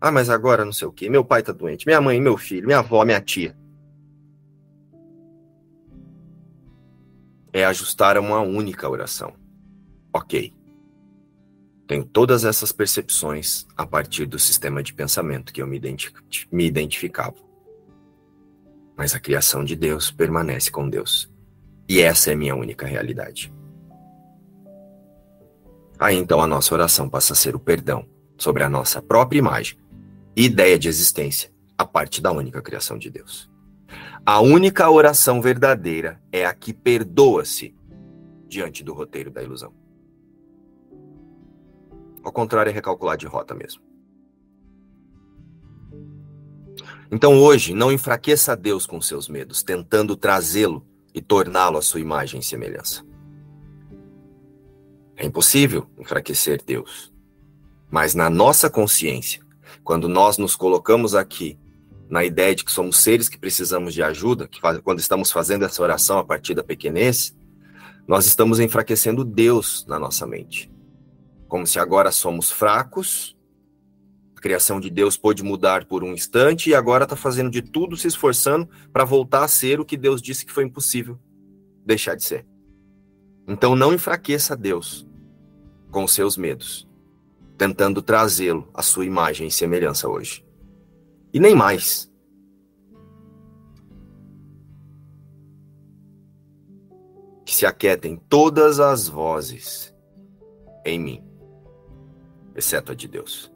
Ah, 0.00 0.10
mas 0.10 0.28
agora 0.28 0.64
não 0.64 0.72
sei 0.72 0.86
o 0.86 0.92
que, 0.92 1.08
meu 1.08 1.24
pai 1.24 1.40
está 1.40 1.52
doente, 1.52 1.86
minha 1.86 2.00
mãe, 2.00 2.20
meu 2.20 2.36
filho, 2.36 2.66
minha 2.66 2.78
avó, 2.78 3.04
minha 3.04 3.20
tia. 3.20 3.56
É 7.52 7.64
ajustar 7.64 8.16
a 8.16 8.20
uma 8.20 8.40
única 8.40 8.88
oração. 8.88 9.34
Ok. 10.12 10.52
Tenho 11.86 12.04
todas 12.04 12.44
essas 12.44 12.72
percepções 12.72 13.66
a 13.76 13.86
partir 13.86 14.26
do 14.26 14.38
sistema 14.38 14.82
de 14.82 14.92
pensamento 14.92 15.52
que 15.52 15.62
eu 15.62 15.66
me, 15.66 15.80
me 16.50 16.66
identificava. 16.66 17.36
Mas 18.96 19.14
a 19.14 19.20
criação 19.20 19.64
de 19.64 19.76
Deus 19.76 20.10
permanece 20.10 20.70
com 20.70 20.88
Deus. 20.88 21.30
E 21.88 22.00
essa 22.00 22.32
é 22.32 22.34
minha 22.34 22.54
única 22.54 22.86
realidade. 22.86 23.52
Aí 25.98 26.16
então 26.16 26.42
a 26.42 26.46
nossa 26.46 26.74
oração 26.74 27.08
passa 27.08 27.32
a 27.32 27.36
ser 27.36 27.54
o 27.54 27.60
perdão 27.60 28.06
sobre 28.36 28.62
a 28.62 28.68
nossa 28.68 29.00
própria 29.00 29.38
imagem 29.38 29.78
e 30.36 30.44
ideia 30.44 30.78
de 30.78 30.88
existência, 30.88 31.50
a 31.78 31.86
parte 31.86 32.20
da 32.20 32.30
única 32.32 32.60
criação 32.60 32.98
de 32.98 33.08
Deus. 33.08 33.50
A 34.24 34.40
única 34.40 34.90
oração 34.90 35.40
verdadeira 35.40 36.20
é 36.32 36.44
a 36.44 36.52
que 36.52 36.74
perdoa-se 36.74 37.74
diante 38.48 38.82
do 38.82 38.92
roteiro 38.92 39.30
da 39.30 39.42
ilusão. 39.42 39.72
Ao 42.22 42.32
contrário, 42.32 42.70
é 42.70 42.72
recalcular 42.72 43.16
de 43.16 43.26
rota 43.26 43.54
mesmo. 43.54 43.80
Então 47.10 47.38
hoje, 47.40 47.72
não 47.72 47.92
enfraqueça 47.92 48.56
Deus 48.56 48.84
com 48.84 49.00
seus 49.00 49.28
medos, 49.28 49.62
tentando 49.62 50.16
trazê-lo 50.16 50.84
e 51.16 51.20
torná-lo 51.20 51.78
à 51.78 51.82
sua 51.82 51.98
imagem 51.98 52.38
e 52.38 52.44
semelhança. 52.44 53.04
É 55.16 55.26
impossível 55.26 55.88
enfraquecer 55.98 56.62
Deus. 56.62 57.12
Mas 57.90 58.14
na 58.14 58.30
nossa 58.30 58.70
consciência, 58.70 59.42
quando 59.82 60.08
nós 60.08 60.38
nos 60.38 60.54
colocamos 60.54 61.14
aqui 61.14 61.58
na 62.08 62.24
ideia 62.24 62.54
de 62.54 62.64
que 62.64 62.70
somos 62.70 62.98
seres 62.98 63.28
que 63.28 63.38
precisamos 63.38 63.94
de 63.94 64.02
ajuda, 64.02 64.46
que 64.46 64.60
faz, 64.60 64.78
quando 64.78 65.00
estamos 65.00 65.32
fazendo 65.32 65.64
essa 65.64 65.82
oração 65.82 66.18
a 66.18 66.24
partir 66.24 66.54
da 66.54 66.62
pequenez, 66.62 67.34
nós 68.06 68.26
estamos 68.26 68.60
enfraquecendo 68.60 69.24
Deus 69.24 69.84
na 69.88 69.98
nossa 69.98 70.24
mente 70.24 70.70
como 71.48 71.66
se 71.66 71.78
agora 71.78 72.10
somos 72.10 72.50
fracos. 72.50 73.35
A 74.36 74.40
criação 74.40 74.78
de 74.78 74.90
Deus 74.90 75.16
pôde 75.16 75.42
mudar 75.42 75.86
por 75.86 76.04
um 76.04 76.12
instante 76.12 76.68
e 76.70 76.74
agora 76.74 77.04
está 77.04 77.16
fazendo 77.16 77.50
de 77.50 77.62
tudo, 77.62 77.96
se 77.96 78.06
esforçando 78.06 78.68
para 78.92 79.04
voltar 79.04 79.44
a 79.44 79.48
ser 79.48 79.80
o 79.80 79.84
que 79.84 79.96
Deus 79.96 80.20
disse 80.20 80.44
que 80.44 80.52
foi 80.52 80.64
impossível 80.64 81.18
deixar 81.84 82.14
de 82.14 82.24
ser. 82.24 82.46
Então 83.48 83.74
não 83.74 83.94
enfraqueça 83.94 84.56
Deus 84.56 85.06
com 85.90 86.06
seus 86.06 86.36
medos, 86.36 86.86
tentando 87.56 88.02
trazê-lo 88.02 88.68
à 88.74 88.82
sua 88.82 89.06
imagem 89.06 89.46
e 89.46 89.52
semelhança 89.52 90.08
hoje. 90.08 90.44
E 91.32 91.40
nem 91.40 91.54
mais. 91.54 92.12
Que 97.44 97.54
se 97.54 97.64
aquietem 97.64 98.16
todas 98.28 98.80
as 98.80 99.08
vozes 99.08 99.94
em 100.84 100.98
mim 100.98 101.26
exceto 102.56 102.92
a 102.92 102.94
de 102.94 103.06
Deus. 103.06 103.52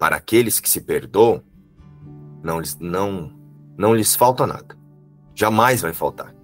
Para 0.00 0.16
aqueles 0.16 0.58
que 0.58 0.70
se 0.70 0.80
perdoam, 0.80 1.44
não, 2.42 2.62
não, 2.80 3.38
não 3.76 3.94
lhes 3.94 4.16
falta 4.16 4.46
nada. 4.46 4.74
Jamais 5.34 5.82
vai 5.82 5.92
faltar. 5.92 6.34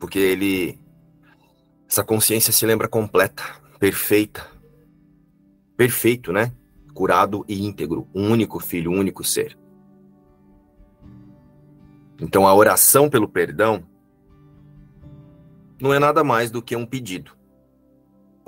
Porque 0.00 0.18
ele. 0.18 0.80
Essa 1.88 2.02
consciência 2.02 2.52
se 2.52 2.66
lembra 2.66 2.88
completa, 2.88 3.44
perfeita. 3.78 4.44
Perfeito, 5.76 6.32
né? 6.32 6.52
Curado 6.92 7.44
e 7.46 7.64
íntegro. 7.64 8.08
Um 8.12 8.32
único 8.32 8.58
filho, 8.58 8.90
um 8.90 8.98
único 8.98 9.22
ser. 9.22 9.56
Então 12.20 12.48
a 12.48 12.52
oração 12.52 13.08
pelo 13.08 13.28
perdão 13.28 13.84
não 15.80 15.94
é 15.94 16.00
nada 16.00 16.24
mais 16.24 16.50
do 16.50 16.60
que 16.60 16.74
um 16.74 16.84
pedido 16.84 17.37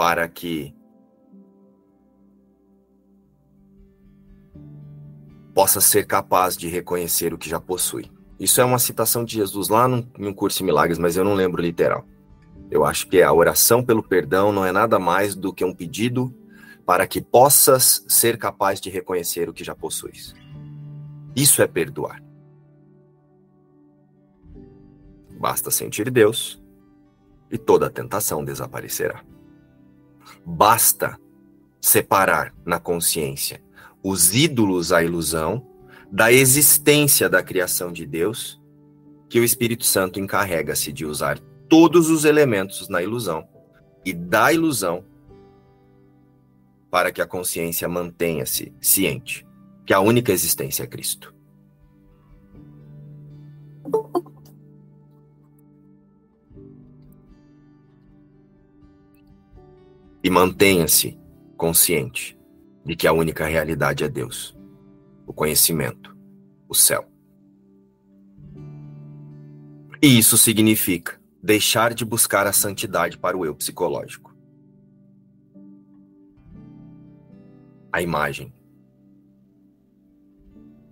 para 0.00 0.26
que 0.26 0.74
possa 5.54 5.78
ser 5.78 6.06
capaz 6.06 6.56
de 6.56 6.68
reconhecer 6.68 7.34
o 7.34 7.36
que 7.36 7.50
já 7.50 7.60
possui. 7.60 8.10
Isso 8.38 8.62
é 8.62 8.64
uma 8.64 8.78
citação 8.78 9.26
de 9.26 9.34
Jesus 9.34 9.68
lá 9.68 9.86
num, 9.86 10.02
um 10.18 10.32
curso 10.32 10.56
de 10.56 10.64
milagres, 10.64 10.98
mas 10.98 11.18
eu 11.18 11.22
não 11.22 11.34
lembro 11.34 11.60
literal. 11.60 12.06
Eu 12.70 12.86
acho 12.86 13.08
que 13.08 13.20
a 13.20 13.30
oração 13.30 13.84
pelo 13.84 14.02
perdão 14.02 14.50
não 14.50 14.64
é 14.64 14.72
nada 14.72 14.98
mais 14.98 15.36
do 15.36 15.52
que 15.52 15.66
um 15.66 15.74
pedido 15.74 16.34
para 16.86 17.06
que 17.06 17.20
possas 17.20 18.02
ser 18.08 18.38
capaz 18.38 18.80
de 18.80 18.88
reconhecer 18.88 19.50
o 19.50 19.52
que 19.52 19.62
já 19.62 19.74
possuis. 19.74 20.34
Isso 21.36 21.60
é 21.60 21.66
perdoar. 21.66 22.22
Basta 25.38 25.70
sentir 25.70 26.10
Deus 26.10 26.58
e 27.50 27.58
toda 27.58 27.90
tentação 27.90 28.42
desaparecerá. 28.42 29.22
Basta 30.44 31.18
separar 31.80 32.54
na 32.64 32.78
consciência 32.78 33.62
os 34.02 34.34
ídolos 34.34 34.92
à 34.92 35.02
ilusão 35.02 35.66
da 36.10 36.32
existência 36.32 37.28
da 37.28 37.42
criação 37.42 37.92
de 37.92 38.04
Deus, 38.04 38.60
que 39.28 39.38
o 39.38 39.44
Espírito 39.44 39.84
Santo 39.84 40.18
encarrega-se 40.18 40.92
de 40.92 41.06
usar 41.06 41.38
todos 41.68 42.10
os 42.10 42.24
elementos 42.24 42.88
na 42.88 43.02
ilusão 43.02 43.46
e 44.04 44.12
da 44.12 44.52
ilusão 44.52 45.04
para 46.90 47.12
que 47.12 47.22
a 47.22 47.26
consciência 47.26 47.88
mantenha-se 47.88 48.74
ciente 48.80 49.46
que 49.86 49.94
a 49.94 50.00
única 50.00 50.32
existência 50.32 50.84
é 50.84 50.86
Cristo. 50.86 51.34
E 60.22 60.28
mantenha-se 60.28 61.18
consciente 61.56 62.38
de 62.84 62.96
que 62.96 63.06
a 63.06 63.12
única 63.12 63.46
realidade 63.46 64.04
é 64.04 64.08
Deus, 64.08 64.56
o 65.26 65.32
conhecimento, 65.32 66.16
o 66.68 66.74
céu. 66.74 67.10
E 70.02 70.18
isso 70.18 70.38
significa 70.38 71.20
deixar 71.42 71.94
de 71.94 72.04
buscar 72.04 72.46
a 72.46 72.52
santidade 72.52 73.18
para 73.18 73.36
o 73.36 73.44
eu 73.44 73.54
psicológico. 73.54 74.34
A 77.92 78.00
imagem. 78.00 78.52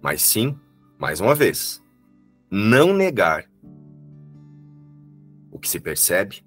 Mas 0.02 0.22
sim, 0.22 0.58
mais 0.98 1.20
uma 1.20 1.34
vez, 1.34 1.82
não 2.50 2.92
negar 2.92 3.48
o 5.50 5.58
que 5.58 5.68
se 5.68 5.80
percebe 5.80 6.44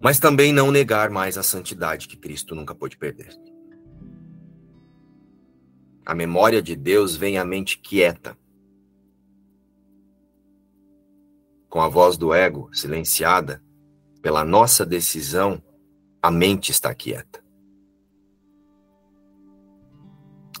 mas 0.00 0.18
também 0.18 0.52
não 0.52 0.70
negar 0.70 1.10
mais 1.10 1.38
a 1.38 1.42
santidade 1.42 2.08
que 2.08 2.16
Cristo 2.16 2.54
nunca 2.54 2.74
pôde 2.74 2.96
perder. 2.96 3.36
A 6.04 6.14
memória 6.14 6.62
de 6.62 6.76
Deus 6.76 7.16
vem 7.16 7.38
à 7.38 7.44
mente 7.44 7.78
quieta. 7.78 8.38
Com 11.68 11.80
a 11.80 11.88
voz 11.88 12.16
do 12.16 12.32
ego 12.32 12.70
silenciada 12.72 13.62
pela 14.22 14.44
nossa 14.44 14.86
decisão, 14.86 15.62
a 16.22 16.30
mente 16.30 16.70
está 16.70 16.94
quieta. 16.94 17.44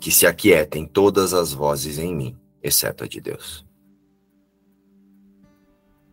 Que 0.00 0.10
se 0.10 0.26
aquietem 0.26 0.86
todas 0.86 1.32
as 1.32 1.52
vozes 1.52 1.98
em 1.98 2.14
mim, 2.14 2.38
exceto 2.62 3.04
a 3.04 3.06
de 3.06 3.20
Deus. 3.20 3.66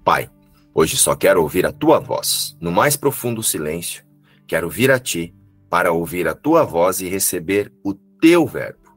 Pai, 0.03 0.29
Hoje 0.75 0.97
só 0.97 1.15
quero 1.15 1.41
ouvir 1.41 1.65
a 1.65 1.71
tua 1.71 1.99
voz. 1.99 2.57
No 2.59 2.71
mais 2.71 2.97
profundo 2.97 3.43
silêncio, 3.43 4.03
quero 4.47 4.69
vir 4.69 4.89
a 4.89 4.99
ti 4.99 5.35
para 5.69 5.91
ouvir 5.91 6.27
a 6.27 6.33
tua 6.33 6.63
voz 6.63 6.99
e 6.99 7.07
receber 7.07 7.71
o 7.83 7.93
teu 7.93 8.47
verbo. 8.47 8.95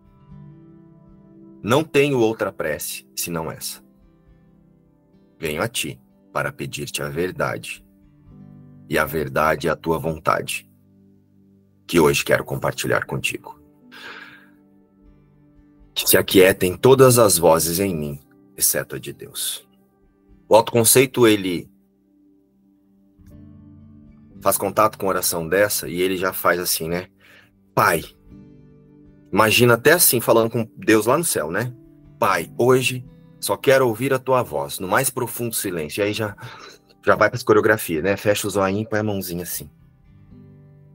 Não 1.63 1.85
tenho 1.85 2.19
outra 2.19 2.51
prece 2.51 3.07
senão 3.15 3.51
essa. 3.51 3.85
Venho 5.39 5.61
a 5.61 5.69
ti 5.69 6.01
para 6.33 6.51
pedir-te 6.51 7.03
a 7.03 7.09
verdade. 7.09 7.85
E 8.89 8.99
a 8.99 9.05
verdade 9.05 9.69
é 9.69 9.71
a 9.71 9.77
tua 9.77 9.99
vontade, 9.99 10.71
que 11.87 11.99
hoje 11.99 12.25
quero 12.25 12.45
compartilhar 12.45 13.05
contigo. 13.05 13.61
Que 15.93 16.09
se 16.09 16.17
aquietem 16.17 16.77
todas 16.77 17.19
as 17.19 17.37
vozes 17.37 17.81
em 17.81 17.95
mim, 17.95 18.21
exceto 18.57 18.95
a 18.95 18.99
de 18.99 19.13
Deus. 19.13 19.66
O 20.49 20.55
autoconceito, 20.55 21.27
ele 21.27 21.69
faz 24.41 24.57
contato 24.57 24.97
com 24.97 25.07
oração 25.07 25.49
dessa 25.49 25.89
e 25.89 26.01
ele 26.01 26.17
já 26.17 26.33
faz 26.33 26.61
assim, 26.61 26.89
né? 26.89 27.09
Pai. 27.75 28.05
Imagina 29.33 29.75
até 29.75 29.93
assim, 29.93 30.21
falando 30.21 30.51
com 30.51 30.69
Deus 30.77 31.07
lá 31.07 31.19
no 31.19 31.25
céu, 31.25 31.51
né? 31.51 31.75
Pai, 32.19 32.51
hoje 32.57 33.05
só 33.41 33.57
quero 33.57 33.89
ouvir 33.89 34.13
a 34.13 34.19
tua 34.19 34.43
voz, 34.43 34.79
no 34.79 34.89
mais 34.89 35.11
profundo 35.11 35.55
silêncio. 35.55 36.01
E 36.01 36.05
aí 36.05 36.13
já, 36.13 36.37
já 37.05 37.17
vai 37.17 37.29
para 37.29 37.37
as 37.37 37.43
coreografia, 37.43 38.01
né? 38.01 38.17
Fecha 38.17 38.47
o 38.47 38.51
zoinho 38.51 38.83
e 38.83 38.89
põe 38.89 39.01
a 39.01 39.03
mãozinha 39.03 39.43
assim. 39.43 39.69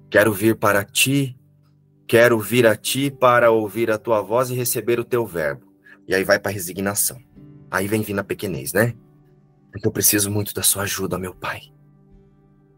Quero 0.09 0.33
vir 0.33 0.55
para 0.55 0.83
ti, 0.83 1.37
quero 2.07 2.39
vir 2.39 2.65
a 2.65 2.75
ti 2.75 3.11
para 3.11 3.51
ouvir 3.51 3.91
a 3.91 3.97
tua 3.97 4.21
voz 4.21 4.49
e 4.49 4.55
receber 4.55 4.99
o 4.99 5.05
teu 5.05 5.25
verbo. 5.25 5.73
E 6.07 6.15
aí 6.15 6.23
vai 6.23 6.39
para 6.39 6.51
resignação. 6.51 7.17
Aí 7.69 7.87
vem 7.87 8.01
vindo 8.01 8.19
a 8.19 8.23
pequenez, 8.23 8.73
né? 8.73 8.95
Porque 9.71 9.87
eu 9.87 9.91
preciso 9.91 10.29
muito 10.29 10.53
da 10.53 10.61
sua 10.61 10.83
ajuda, 10.83 11.17
meu 11.17 11.33
pai. 11.33 11.61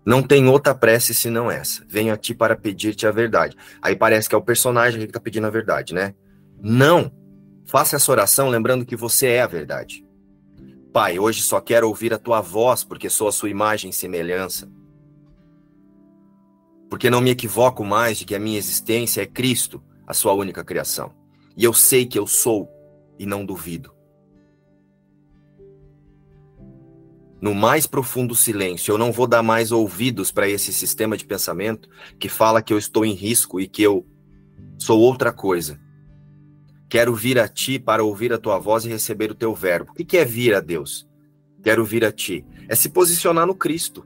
Não 0.05 0.21
tem 0.21 0.47
outra 0.47 0.75
prece 0.75 1.13
senão 1.13 1.49
essa. 1.49 1.83
Venho 1.87 2.13
a 2.13 2.17
ti 2.17 2.33
para 2.33 2.55
pedir-te 2.55 3.07
a 3.07 3.11
verdade. 3.11 3.55
Aí 3.81 3.95
parece 3.95 4.27
que 4.27 4.35
é 4.35 4.37
o 4.37 4.43
personagem 4.43 4.99
que 4.99 5.07
está 5.07 5.19
pedindo 5.19 5.47
a 5.47 5.49
verdade, 5.49 5.93
né? 5.93 6.13
Não! 6.61 7.11
Faça 7.65 7.95
essa 7.95 8.11
oração 8.11 8.49
lembrando 8.49 8.85
que 8.85 8.95
você 8.95 9.27
é 9.27 9.41
a 9.41 9.47
verdade. 9.47 10.05
Pai, 10.91 11.17
hoje 11.17 11.41
só 11.41 11.59
quero 11.59 11.87
ouvir 11.87 12.13
a 12.13 12.19
tua 12.19 12.41
voz, 12.41 12.83
porque 12.83 13.09
sou 13.09 13.27
a 13.27 13.31
sua 13.31 13.49
imagem 13.49 13.89
e 13.89 13.93
semelhança. 13.93 14.69
Porque 16.89 17.09
não 17.09 17.21
me 17.21 17.31
equivoco 17.31 17.83
mais 17.83 18.17
de 18.17 18.25
que 18.25 18.35
a 18.35 18.39
minha 18.39 18.59
existência 18.59 19.21
é 19.21 19.25
Cristo, 19.25 19.81
a 20.05 20.13
sua 20.13 20.33
única 20.33 20.63
criação. 20.63 21.11
E 21.55 21.63
eu 21.63 21.73
sei 21.73 22.05
que 22.05 22.19
eu 22.19 22.27
sou 22.27 22.69
e 23.17 23.25
não 23.25 23.45
duvido. 23.45 23.92
No 27.43 27.53
mais 27.53 27.85
profundo 27.85 28.33
silêncio, 28.33 28.93
eu 28.93 28.97
não 28.97 29.11
vou 29.11 29.27
dar 29.27 29.43
mais 29.43 29.71
ouvidos 29.71 30.31
para 30.31 30.47
esse 30.47 30.71
sistema 30.71 31.17
de 31.17 31.25
pensamento 31.25 31.89
que 32.17 32.29
fala 32.29 32.61
que 32.61 32.71
eu 32.71 32.77
estou 32.77 33.05
em 33.05 33.13
risco 33.13 33.59
e 33.59 33.67
que 33.67 33.83
eu 33.83 34.07
sou 34.79 34.99
outra 34.99 35.31
coisa 35.31 35.83
Quero 36.93 37.15
vir 37.15 37.39
a 37.39 37.47
ti 37.47 37.79
para 37.79 38.03
ouvir 38.03 38.31
a 38.31 38.37
tua 38.37 38.59
voz 38.59 38.85
e 38.85 38.87
receber 38.87 39.31
o 39.31 39.33
teu 39.33 39.55
verbo. 39.55 39.93
O 39.93 39.95
que 39.95 40.15
é 40.15 40.23
vir 40.23 40.53
a 40.53 40.59
Deus? 40.59 41.09
Quero 41.63 41.83
vir 41.83 42.05
a 42.05 42.11
ti. 42.11 42.45
É 42.69 42.75
se 42.75 42.87
posicionar 42.87 43.47
no 43.47 43.55
Cristo. 43.55 44.05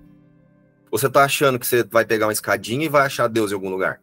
Você 0.90 1.08
está 1.08 1.26
achando 1.26 1.60
que 1.60 1.68
você 1.68 1.84
vai 1.84 2.06
pegar 2.06 2.28
uma 2.28 2.32
escadinha 2.32 2.86
e 2.86 2.88
vai 2.88 3.06
achar 3.06 3.28
Deus 3.28 3.52
em 3.52 3.56
algum 3.56 3.70
lugar? 3.70 4.02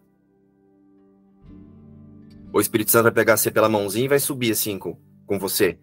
O 2.53 2.61
Espírito 2.61 2.91
Santo 2.91 3.05
vai 3.05 3.13
pegar 3.13 3.39
você 3.39 3.51
pela 3.51 3.71
mãozinha 3.71 4.05
e 4.05 4.09
vai 4.09 4.21
subir 4.21 4.53
assim 4.53 4.79
com, 4.79 4.99
com 5.25 5.39
você, 5.39 5.79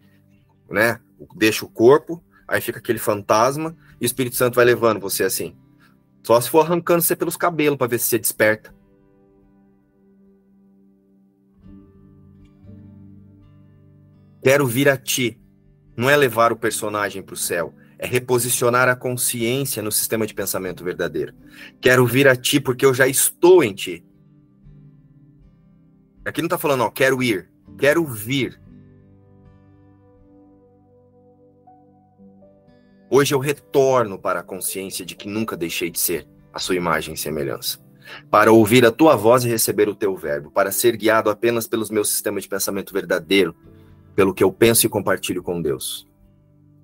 né? 0.70 1.00
Deixa 1.34 1.64
o 1.64 1.68
corpo, 1.68 2.22
aí 2.52 2.60
fica 2.60 2.78
aquele 2.78 2.98
fantasma 2.98 3.74
e 3.98 4.04
o 4.04 4.06
Espírito 4.06 4.36
Santo 4.36 4.56
vai 4.56 4.64
levando 4.66 5.00
você 5.00 5.24
assim. 5.24 5.56
Só 6.22 6.38
se 6.38 6.50
for 6.50 6.60
arrancando 6.60 7.00
você 7.00 7.16
pelos 7.16 7.34
cabelos 7.34 7.78
para 7.78 7.86
ver 7.86 7.98
se 7.98 8.04
você 8.04 8.18
desperta. 8.18 8.72
Quero 14.42 14.66
vir 14.66 14.88
a 14.90 14.98
ti. 14.98 15.40
Não 15.96 16.10
é 16.10 16.16
levar 16.16 16.52
o 16.52 16.56
personagem 16.56 17.22
para 17.22 17.34
o 17.34 17.36
céu, 17.36 17.74
é 17.98 18.06
reposicionar 18.06 18.88
a 18.88 18.96
consciência 18.96 19.82
no 19.82 19.92
sistema 19.92 20.26
de 20.26 20.34
pensamento 20.34 20.84
verdadeiro. 20.84 21.34
Quero 21.80 22.06
vir 22.06 22.28
a 22.28 22.36
ti 22.36 22.60
porque 22.60 22.84
eu 22.84 22.92
já 22.92 23.06
estou 23.06 23.64
em 23.64 23.74
ti. 23.74 24.04
Aqui 26.24 26.40
não 26.40 26.46
está 26.46 26.58
falando, 26.58 26.82
ó, 26.82 26.90
quero 26.90 27.22
ir, 27.22 27.50
quero 27.78 28.04
vir. 28.04 28.61
Hoje 33.14 33.34
eu 33.34 33.38
retorno 33.38 34.18
para 34.18 34.40
a 34.40 34.42
consciência 34.42 35.04
de 35.04 35.14
que 35.14 35.28
nunca 35.28 35.54
deixei 35.54 35.90
de 35.90 36.00
ser 36.00 36.26
a 36.50 36.58
sua 36.58 36.76
imagem 36.76 37.12
e 37.12 37.18
semelhança. 37.18 37.78
Para 38.30 38.50
ouvir 38.50 38.86
a 38.86 38.90
tua 38.90 39.14
voz 39.16 39.44
e 39.44 39.48
receber 39.48 39.86
o 39.86 39.94
teu 39.94 40.16
verbo, 40.16 40.50
para 40.50 40.72
ser 40.72 40.96
guiado 40.96 41.28
apenas 41.28 41.66
pelos 41.66 41.90
meus 41.90 42.08
sistemas 42.08 42.44
de 42.44 42.48
pensamento 42.48 42.90
verdadeiro, 42.90 43.54
pelo 44.14 44.32
que 44.32 44.42
eu 44.42 44.50
penso 44.50 44.86
e 44.86 44.88
compartilho 44.88 45.42
com 45.42 45.60
Deus. 45.60 46.08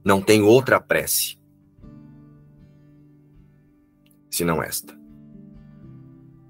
Não 0.04 0.20
tenho 0.20 0.44
outra 0.44 0.78
prece 0.78 1.38
senão 4.30 4.62
esta. 4.62 4.94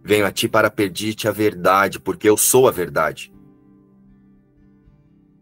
Venho 0.02 0.26
a 0.26 0.32
ti 0.32 0.48
para 0.48 0.72
pedir-te 0.72 1.28
a 1.28 1.30
verdade, 1.30 2.00
porque 2.00 2.28
eu 2.28 2.36
sou 2.36 2.66
a 2.66 2.72
verdade. 2.72 3.32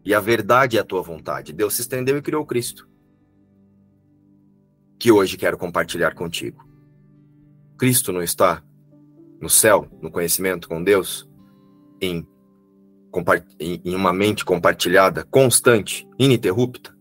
E 0.05 0.13
a 0.13 0.19
verdade 0.19 0.77
é 0.77 0.81
a 0.81 0.85
tua 0.85 1.01
vontade. 1.01 1.53
Deus 1.53 1.73
se 1.73 1.81
estendeu 1.81 2.19
e 2.19 2.21
criou 2.21 2.45
Cristo. 2.45 2.87
Que 4.99 5.11
hoje 5.11 5.37
quero 5.37 5.57
compartilhar 5.57 6.13
contigo. 6.15 6.67
Cristo 7.77 8.11
não 8.11 8.23
está 8.23 8.63
no 9.39 9.49
céu, 9.49 9.87
no 10.01 10.09
conhecimento 10.09 10.67
com 10.67 10.83
Deus, 10.83 11.29
em 12.01 12.27
em 13.59 13.95
uma 13.95 14.13
mente 14.13 14.45
compartilhada, 14.45 15.23
constante, 15.23 16.07
ininterrupta? 16.19 16.95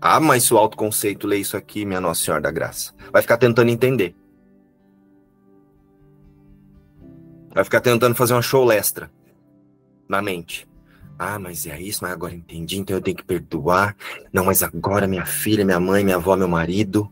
Ah, 0.00 0.18
mas 0.18 0.44
se 0.44 0.54
o 0.54 0.58
autoconceito 0.58 1.26
lê 1.26 1.38
isso 1.38 1.56
aqui, 1.56 1.84
minha 1.84 2.00
Nossa 2.00 2.24
Senhora 2.24 2.42
da 2.42 2.50
Graça, 2.50 2.92
vai 3.12 3.22
ficar 3.22 3.38
tentando 3.38 3.70
entender. 3.70 4.16
Vai 7.54 7.64
ficar 7.64 7.80
tentando 7.80 8.14
fazer 8.14 8.34
uma 8.34 8.42
show 8.42 8.70
extra 8.70 9.10
na 10.08 10.20
mente. 10.20 10.68
Ah, 11.18 11.38
mas 11.38 11.66
é 11.66 11.80
isso, 11.80 12.00
mas 12.02 12.12
agora 12.12 12.34
entendi, 12.34 12.78
então 12.78 12.96
eu 12.96 13.02
tenho 13.02 13.16
que 13.16 13.24
perdoar. 13.24 13.96
Não, 14.32 14.44
mas 14.44 14.62
agora 14.62 15.06
minha 15.06 15.24
filha, 15.24 15.64
minha 15.64 15.80
mãe, 15.80 16.04
minha 16.04 16.16
avó, 16.16 16.36
meu 16.36 16.48
marido. 16.48 17.10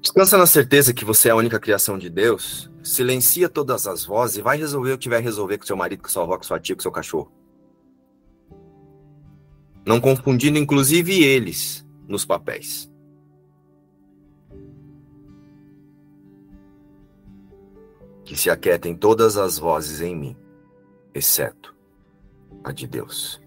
Descansa 0.00 0.36
na 0.36 0.46
certeza 0.46 0.92
que 0.92 1.04
você 1.04 1.28
é 1.28 1.32
a 1.32 1.36
única 1.36 1.58
criação 1.58 1.98
de 1.98 2.08
Deus 2.08 2.70
Silencia 2.86 3.48
todas 3.48 3.88
as 3.88 4.04
vozes 4.04 4.36
e 4.36 4.42
vai 4.42 4.56
resolver 4.56 4.92
o 4.92 4.96
que 4.96 5.02
tiver 5.02 5.18
resolver 5.18 5.58
com 5.58 5.66
seu 5.66 5.76
marido, 5.76 6.04
com 6.04 6.08
sua 6.08 6.22
avó, 6.22 6.36
com 6.36 6.44
sua 6.44 6.60
tia, 6.60 6.76
com 6.76 6.82
seu 6.82 6.92
cachorro. 6.92 7.32
Não 9.84 10.00
confundindo, 10.00 10.56
inclusive, 10.56 11.24
eles 11.24 11.84
nos 12.06 12.24
papéis. 12.24 12.88
Que 18.24 18.36
se 18.36 18.48
aquietem 18.48 18.94
todas 18.94 19.36
as 19.36 19.58
vozes 19.58 20.00
em 20.00 20.14
mim, 20.14 20.36
exceto 21.16 21.74
a 22.62 22.72
de 22.72 22.86
Deus. 22.86 23.40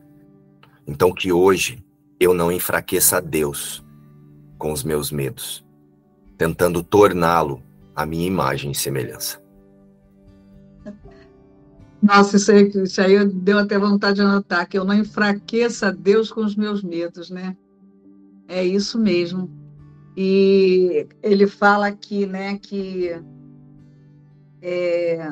Então, 0.88 1.14
que 1.14 1.32
hoje 1.32 1.84
eu 2.20 2.34
não 2.34 2.52
enfraqueça 2.52 3.18
a 3.18 3.22
Deus 3.22 3.84
com 4.58 4.74
os 4.74 4.84
meus 4.84 5.12
medos, 5.12 5.66
tentando 6.38 6.84
torná-lo 6.84 7.64
a 7.96 8.06
minha 8.06 8.28
imagem 8.28 8.72
e 8.72 8.76
semelhança. 8.76 9.42
Nossa, 12.02 12.38
isso 12.38 12.52
aí, 12.52 12.70
isso 12.70 13.02
aí 13.02 13.26
deu 13.26 13.60
até 13.60 13.78
vontade 13.78 14.16
de 14.16 14.22
anotar, 14.22 14.68
que 14.68 14.78
eu 14.78 14.86
não 14.86 14.96
enfraqueça 14.96 15.92
Deus 15.92 16.32
com 16.32 16.42
os 16.42 16.56
meus 16.56 16.82
medos, 16.82 17.30
né? 17.30 17.56
É 18.48 18.64
isso 18.64 18.98
mesmo. 18.98 19.50
E 20.16 21.08
ele 21.22 21.46
fala 21.46 21.88
aqui, 21.88 22.26
né, 22.26 22.58
que, 22.58 23.22
é, 24.62 25.30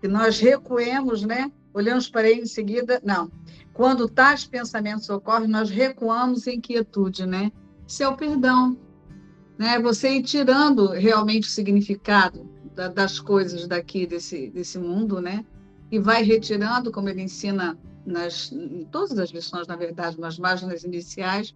que 0.00 0.08
nós 0.08 0.38
recuemos, 0.38 1.22
né? 1.22 1.50
Olhamos 1.74 2.08
para 2.08 2.28
ele 2.28 2.42
em 2.42 2.46
seguida. 2.46 3.00
Não. 3.04 3.30
Quando 3.72 4.08
tais 4.08 4.44
pensamentos 4.44 5.08
ocorrem, 5.08 5.48
nós 5.48 5.70
recuamos 5.70 6.46
em 6.46 6.60
quietude, 6.60 7.26
né? 7.26 7.52
Isso 7.86 8.02
é 8.02 8.08
o 8.08 8.16
perdão 8.16 8.76
né? 9.58 9.78
Você 9.80 10.16
ir 10.16 10.22
tirando 10.22 10.92
realmente 10.92 11.48
o 11.48 11.50
significado 11.50 12.48
da, 12.74 12.86
das 12.88 13.18
coisas 13.18 13.66
daqui 13.66 14.06
desse 14.06 14.48
desse 14.50 14.78
mundo, 14.78 15.20
né? 15.20 15.44
E 15.90 15.98
vai 15.98 16.22
retirando, 16.22 16.92
como 16.92 17.08
ele 17.08 17.22
ensina 17.22 17.76
nas 18.06 18.52
em 18.52 18.84
todas 18.84 19.18
as 19.18 19.30
lições, 19.30 19.66
na 19.66 19.74
verdade, 19.74 20.18
nas 20.20 20.38
iniciais, 20.84 21.54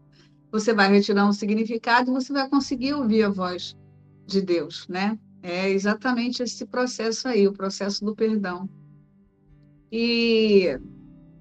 você 0.51 0.75
vai 0.75 0.91
retirando 0.91 1.31
o 1.31 1.35
significado 1.35 2.11
e 2.11 2.15
você 2.15 2.33
vai 2.33 2.49
conseguir 2.49 2.93
ouvir 2.95 3.23
a 3.23 3.31
voz 3.31 3.77
de 4.27 4.43
Deus, 4.43 4.87
né? 4.89 5.17
É 5.43 5.71
exatamente 5.71 6.43
esse 6.43 6.67
processo 6.67 7.29
aí, 7.29 7.49
o 7.49 7.53
processo 7.53 8.05
do 8.05 8.15
perdão. 8.15 8.69
E 9.91 10.79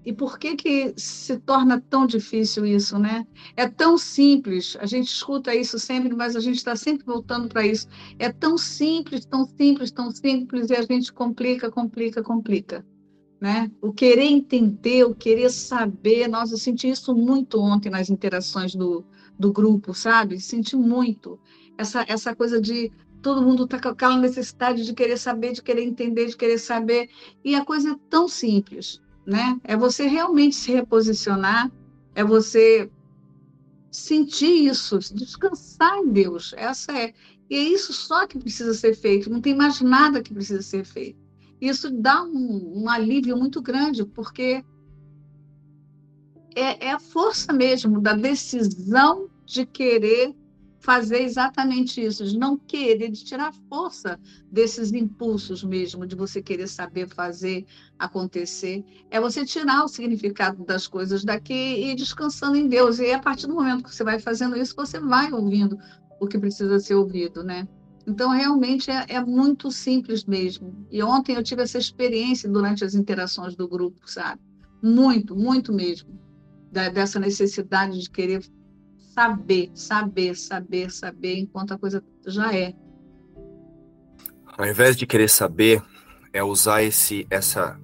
e 0.04 0.12
por 0.14 0.40
que, 0.40 0.56
que 0.56 0.94
se 0.98 1.38
torna 1.40 1.80
tão 1.80 2.08
difícil 2.08 2.66
isso, 2.66 2.98
né? 2.98 3.26
É 3.56 3.68
tão 3.68 3.98
simples, 4.00 4.76
a 4.80 4.86
gente 4.88 5.08
escuta 5.08 5.54
isso 5.56 5.78
sempre, 5.78 6.16
mas 6.16 6.36
a 6.36 6.40
gente 6.40 6.58
está 6.58 6.76
sempre 6.76 7.06
voltando 7.06 7.48
para 7.48 7.66
isso. 7.66 7.88
É 8.18 8.32
tão 8.32 8.58
simples, 8.58 9.26
tão 9.26 9.46
simples, 9.46 9.92
tão 9.92 10.10
simples, 10.12 10.72
e 10.72 10.76
a 10.76 10.82
gente 10.82 11.14
complica, 11.14 11.70
complica, 11.72 12.24
complica. 12.24 12.84
né? 13.40 13.72
O 13.82 13.94
querer 13.94 14.26
entender, 14.26 15.04
o 15.06 15.16
querer 15.16 15.50
saber. 15.52 16.28
Nossa, 16.28 16.54
eu 16.54 16.58
senti 16.58 16.90
isso 16.90 17.16
muito 17.16 17.60
ontem 17.60 17.90
nas 17.90 18.10
interações 18.10 18.76
do, 18.76 19.06
do 19.38 19.52
grupo, 19.52 19.94
sabe? 19.94 20.40
Senti 20.40 20.76
muito 20.76 21.40
essa, 21.78 22.06
essa 22.08 22.36
coisa 22.36 22.62
de 22.62 22.92
todo 23.22 23.42
mundo 23.42 23.68
tá 23.68 23.80
com 23.80 23.90
aquela 23.90 24.18
necessidade 24.18 24.84
de 24.84 24.94
querer 24.94 25.18
saber, 25.18 25.54
de 25.54 25.62
querer 25.62 25.84
entender, 25.84 26.28
de 26.28 26.38
querer 26.38 26.58
saber. 26.58 27.10
E 27.44 27.56
a 27.56 27.64
coisa 27.64 27.92
é 27.92 27.96
tão 28.10 28.28
simples, 28.28 29.02
né? 29.26 29.60
É 29.64 29.78
você 29.78 30.08
realmente 30.08 30.56
se 30.56 30.72
reposicionar, 30.72 31.72
é 32.16 32.24
você 32.24 32.90
sentir 33.92 34.66
isso, 34.66 34.98
descansar 35.14 35.98
em 35.98 36.10
Deus. 36.10 36.54
Essa 36.58 36.98
é. 36.98 37.14
E 37.50 37.56
é 37.56 37.60
isso 37.60 37.92
só 37.94 38.26
que 38.26 38.40
precisa 38.40 38.74
ser 38.74 38.96
feito, 38.96 39.30
não 39.30 39.42
tem 39.42 39.56
mais 39.56 39.82
nada 39.82 40.22
que 40.22 40.34
precisa 40.34 40.62
ser 40.62 40.86
feito. 40.86 41.20
Isso 41.60 41.92
dá 41.92 42.24
um, 42.24 42.84
um 42.84 42.90
alívio 42.90 43.38
muito 43.38 43.62
grande, 43.62 44.06
porque 44.06 44.64
é, 46.56 46.88
é 46.88 46.92
a 46.92 47.00
força 47.00 47.54
mesmo 47.54 48.02
da 48.02 48.14
decisão 48.14 49.30
de 49.46 49.66
querer 49.66 50.34
fazer 50.82 51.22
exatamente 51.22 52.04
isso, 52.04 52.26
de 52.26 52.38
não 52.38 52.58
querer, 52.58 53.10
de 53.10 53.24
tirar 53.24 53.54
força 53.70 54.20
desses 54.52 54.92
impulsos 54.92 55.64
mesmo, 55.64 56.08
de 56.08 56.16
você 56.16 56.42
querer 56.42 56.68
saber 56.68 57.08
fazer 57.08 57.66
acontecer. 57.98 58.84
É 59.12 59.22
você 59.22 59.46
tirar 59.46 59.84
o 59.84 59.88
significado 59.88 60.66
das 60.66 60.88
coisas 60.88 61.24
daqui 61.24 61.54
e 61.54 61.92
ir 61.92 61.96
descansando 61.96 62.58
em 62.58 62.68
Deus. 62.68 63.00
E 63.00 63.12
a 63.12 63.20
partir 63.20 63.46
do 63.48 63.54
momento 63.54 63.84
que 63.84 63.96
você 63.96 64.04
vai 64.04 64.20
fazendo 64.20 64.58
isso, 64.58 64.76
você 64.76 65.00
vai 65.00 65.32
ouvindo 65.32 65.78
o 66.20 66.28
que 66.28 66.40
precisa 66.40 66.80
ser 66.80 66.96
ouvido, 66.96 67.44
né? 67.44 67.68
Então, 68.08 68.32
realmente 68.32 68.90
é, 68.90 69.06
é 69.08 69.24
muito 69.24 69.72
simples 69.72 70.26
mesmo. 70.26 70.88
E 70.92 71.04
ontem 71.04 71.36
eu 71.36 71.44
tive 71.44 71.62
essa 71.62 71.78
experiência 71.78 72.50
durante 72.50 72.84
as 72.84 72.96
interações 72.96 73.56
do 73.56 73.68
grupo, 73.68 74.00
sabe? 74.10 74.42
Muito, 74.82 75.36
muito 75.36 75.72
mesmo. 75.72 76.20
Da, 76.72 76.90
dessa 76.90 77.20
necessidade 77.20 78.00
de 78.00 78.10
querer 78.10 78.42
saber, 79.14 79.72
saber, 79.76 80.36
saber, 80.36 80.92
saber, 80.92 81.38
enquanto 81.38 81.74
a 81.74 81.78
coisa 81.78 82.04
já 82.26 82.56
é. 82.56 82.74
Ao 84.58 84.66
invés 84.66 84.96
de 84.96 85.06
querer 85.06 85.30
saber, 85.30 85.84
é 86.34 86.44
usar 86.44 86.84
esse, 86.84 87.28
essa 87.30 87.80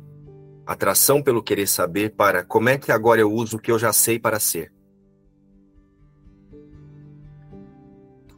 atração 0.65 1.21
pelo 1.21 1.43
querer 1.43 1.67
saber 1.67 2.11
para 2.11 2.43
como 2.43 2.69
é 2.69 2.78
que 2.78 2.91
agora 2.91 3.19
eu 3.19 3.32
uso 3.32 3.57
o 3.57 3.59
que 3.59 3.71
eu 3.71 3.80
já 3.80 3.91
sei 3.91 4.17
para 4.17 4.39
ser. 4.39 4.71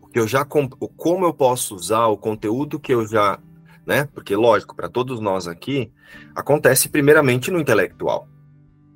O 0.01 0.07
que 0.07 0.19
eu 0.19 0.27
já 0.27 0.43
como 0.43 1.25
eu 1.25 1.33
posso 1.33 1.75
usar 1.75 2.07
o 2.07 2.17
conteúdo 2.17 2.79
que 2.79 2.93
eu 2.93 3.05
já, 3.05 3.39
né? 3.85 4.05
Porque 4.05 4.35
lógico, 4.35 4.75
para 4.75 4.89
todos 4.89 5.19
nós 5.19 5.47
aqui, 5.47 5.91
acontece 6.33 6.89
primeiramente 6.89 7.51
no 7.51 7.59
intelectual. 7.59 8.27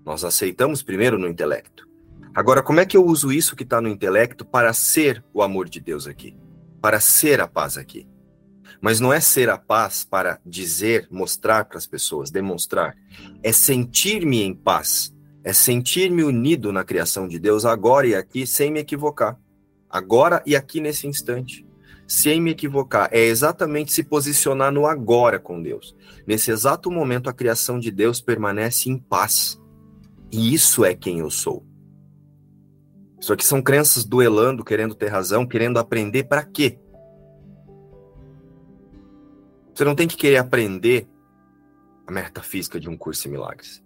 Nós 0.03 0.23
aceitamos 0.23 0.81
primeiro 0.81 1.19
no 1.19 1.27
intelecto. 1.27 1.92
Agora, 2.35 2.63
como 2.63 2.79
é 2.79 2.85
que 2.85 2.97
eu 2.97 3.05
uso 3.05 3.31
isso 3.31 3.55
que 3.55 3.61
está 3.61 3.79
no 3.79 3.87
intelecto 3.87 4.43
para 4.43 4.73
ser 4.73 5.23
o 5.31 5.43
amor 5.43 5.69
de 5.69 5.79
Deus 5.79 6.07
aqui? 6.07 6.35
Para 6.81 6.99
ser 6.99 7.39
a 7.39 7.47
paz 7.47 7.77
aqui? 7.77 8.07
Mas 8.81 8.99
não 8.99 9.13
é 9.13 9.19
ser 9.19 9.51
a 9.51 9.57
paz 9.57 10.03
para 10.03 10.39
dizer, 10.43 11.07
mostrar 11.11 11.65
para 11.65 11.77
as 11.77 11.85
pessoas, 11.85 12.31
demonstrar. 12.31 12.95
É 13.43 13.51
sentir-me 13.51 14.41
em 14.41 14.53
paz. 14.53 15.13
É 15.43 15.53
sentir-me 15.53 16.23
unido 16.23 16.73
na 16.73 16.83
criação 16.83 17.27
de 17.27 17.37
Deus 17.37 17.65
agora 17.65 18.07
e 18.07 18.15
aqui, 18.15 18.47
sem 18.47 18.71
me 18.71 18.79
equivocar. 18.79 19.39
Agora 19.87 20.41
e 20.43 20.55
aqui 20.55 20.81
nesse 20.81 21.05
instante. 21.05 21.63
Sem 22.07 22.41
me 22.41 22.49
equivocar. 22.49 23.09
É 23.11 23.21
exatamente 23.23 23.93
se 23.93 24.03
posicionar 24.03 24.71
no 24.71 24.87
agora 24.87 25.39
com 25.39 25.61
Deus. 25.61 25.95
Nesse 26.25 26.49
exato 26.49 26.89
momento, 26.89 27.29
a 27.29 27.33
criação 27.33 27.79
de 27.79 27.91
Deus 27.91 28.19
permanece 28.19 28.89
em 28.89 28.97
paz. 28.97 29.61
E 30.31 30.51
isso 30.51 30.83
é 30.83 30.95
quem 30.95 31.19
eu 31.19 31.29
sou. 31.29 31.63
Isso 33.23 33.31
aqui 33.31 33.45
são 33.45 33.61
crenças 33.61 34.03
duelando, 34.03 34.65
querendo 34.65 34.93
ter 34.93 35.07
razão, 35.07 35.47
querendo 35.47 35.79
aprender 35.79 36.25
para 36.25 36.43
quê? 36.43 36.77
Você 39.73 39.85
não 39.85 39.95
tem 39.95 40.09
que 40.09 40.17
querer 40.17 40.35
aprender 40.35 41.07
a 42.05 42.11
metafísica 42.11 42.77
de 42.81 42.89
um 42.89 42.97
curso 42.97 43.29
em 43.29 43.31
milagres. 43.31 43.81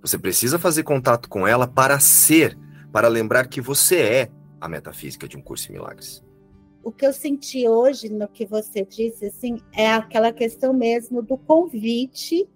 Você 0.00 0.18
precisa 0.18 0.58
fazer 0.58 0.82
contato 0.82 1.28
com 1.28 1.46
ela 1.46 1.64
para 1.64 2.00
ser, 2.00 2.58
para 2.90 3.06
lembrar 3.06 3.46
que 3.46 3.60
você 3.60 4.00
é 4.00 4.30
a 4.60 4.66
metafísica 4.66 5.28
de 5.28 5.36
um 5.36 5.40
curso 5.40 5.70
em 5.70 5.74
milagres. 5.74 6.20
O 6.82 6.90
que 6.90 7.06
eu 7.06 7.12
senti 7.12 7.68
hoje 7.68 8.08
no 8.08 8.26
que 8.26 8.44
você 8.44 8.84
disse, 8.84 9.26
assim, 9.26 9.60
é 9.72 9.92
aquela 9.92 10.32
questão 10.32 10.72
mesmo 10.72 11.22
do 11.22 11.38
convite 11.38 12.48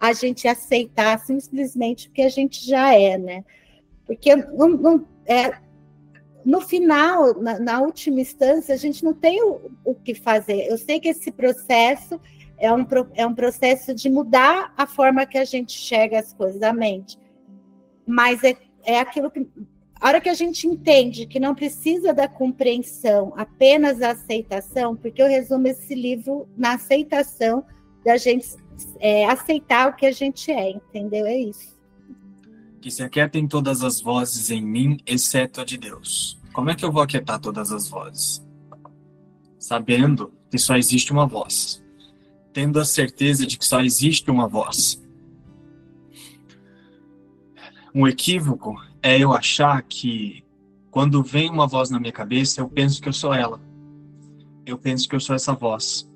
a 0.00 0.14
gente 0.14 0.48
aceitar 0.48 1.18
simplesmente 1.18 2.08
o 2.08 2.12
que 2.12 2.22
a 2.22 2.30
gente 2.30 2.66
já 2.66 2.94
é, 2.94 3.18
né? 3.18 3.44
Porque 4.06 4.34
não, 4.34 4.68
não 4.70 5.06
é, 5.26 5.65
no 6.46 6.60
final, 6.60 7.34
na, 7.42 7.58
na, 7.58 7.80
última 7.80 8.20
instância, 8.20 8.72
a 8.72 8.78
gente 8.78 9.04
não 9.04 9.12
tem 9.12 9.42
o, 9.42 9.68
o, 9.84 9.96
que 9.96 10.14
fazer. 10.14 10.68
Eu 10.70 10.78
sei 10.78 11.00
que 11.00 11.08
esse 11.08 11.32
processo 11.32 12.20
é 12.56 12.72
um, 12.72 12.86
é 13.14 13.26
um 13.26 13.34
processo 13.34 13.92
de 13.92 14.08
mudar 14.08 14.72
a 14.76 14.86
forma 14.86 15.26
que 15.26 15.36
a 15.36 15.44
gente 15.44 15.76
enxerga 15.76 16.20
as 16.20 16.32
coisas, 16.32 16.62
a 16.62 16.72
mente. 16.72 17.18
Mas 18.06 18.44
é, 18.44 18.56
é 18.84 19.00
aquilo 19.00 19.28
que. 19.28 19.44
A 20.00 20.06
hora 20.08 20.20
que 20.20 20.28
a 20.28 20.34
gente 20.34 20.68
entende 20.68 21.26
que 21.26 21.40
não 21.40 21.52
precisa 21.52 22.14
da 22.14 22.28
compreensão, 22.28 23.32
apenas 23.36 24.00
a 24.00 24.12
aceitação, 24.12 24.94
porque 24.94 25.20
eu 25.20 25.26
resumo 25.26 25.66
esse 25.66 25.96
livro 25.96 26.46
na 26.56 26.74
aceitação 26.74 27.64
da 28.04 28.16
gente 28.16 28.54
é, 29.00 29.24
aceitar 29.24 29.88
o 29.88 29.96
que 29.96 30.06
a 30.06 30.12
gente 30.12 30.52
é, 30.52 30.70
entendeu? 30.70 31.26
É 31.26 31.36
isso 31.36 31.75
que 32.86 32.90
se 32.92 33.02
aquietem 33.02 33.48
todas 33.48 33.82
as 33.82 34.00
vozes 34.00 34.48
em 34.48 34.64
mim, 34.64 34.96
exceto 35.04 35.60
a 35.60 35.64
de 35.64 35.76
Deus. 35.76 36.40
Como 36.52 36.70
é 36.70 36.74
que 36.76 36.84
eu 36.84 36.92
vou 36.92 37.02
aquietar 37.02 37.40
todas 37.40 37.72
as 37.72 37.88
vozes? 37.88 38.46
Sabendo 39.58 40.32
que 40.48 40.56
só 40.56 40.76
existe 40.76 41.10
uma 41.10 41.26
voz. 41.26 41.84
Tendo 42.52 42.78
a 42.78 42.84
certeza 42.84 43.44
de 43.44 43.58
que 43.58 43.66
só 43.66 43.80
existe 43.80 44.30
uma 44.30 44.46
voz. 44.46 45.04
Um 47.92 48.06
equívoco 48.06 48.80
é 49.02 49.18
eu 49.18 49.32
achar 49.32 49.82
que 49.82 50.44
quando 50.88 51.24
vem 51.24 51.50
uma 51.50 51.66
voz 51.66 51.90
na 51.90 51.98
minha 51.98 52.12
cabeça, 52.12 52.60
eu 52.60 52.68
penso 52.68 53.02
que 53.02 53.08
eu 53.08 53.12
sou 53.12 53.34
ela. 53.34 53.60
Eu 54.64 54.78
penso 54.78 55.08
que 55.08 55.16
eu 55.16 55.20
sou 55.20 55.34
essa 55.34 55.54
voz 55.54 56.08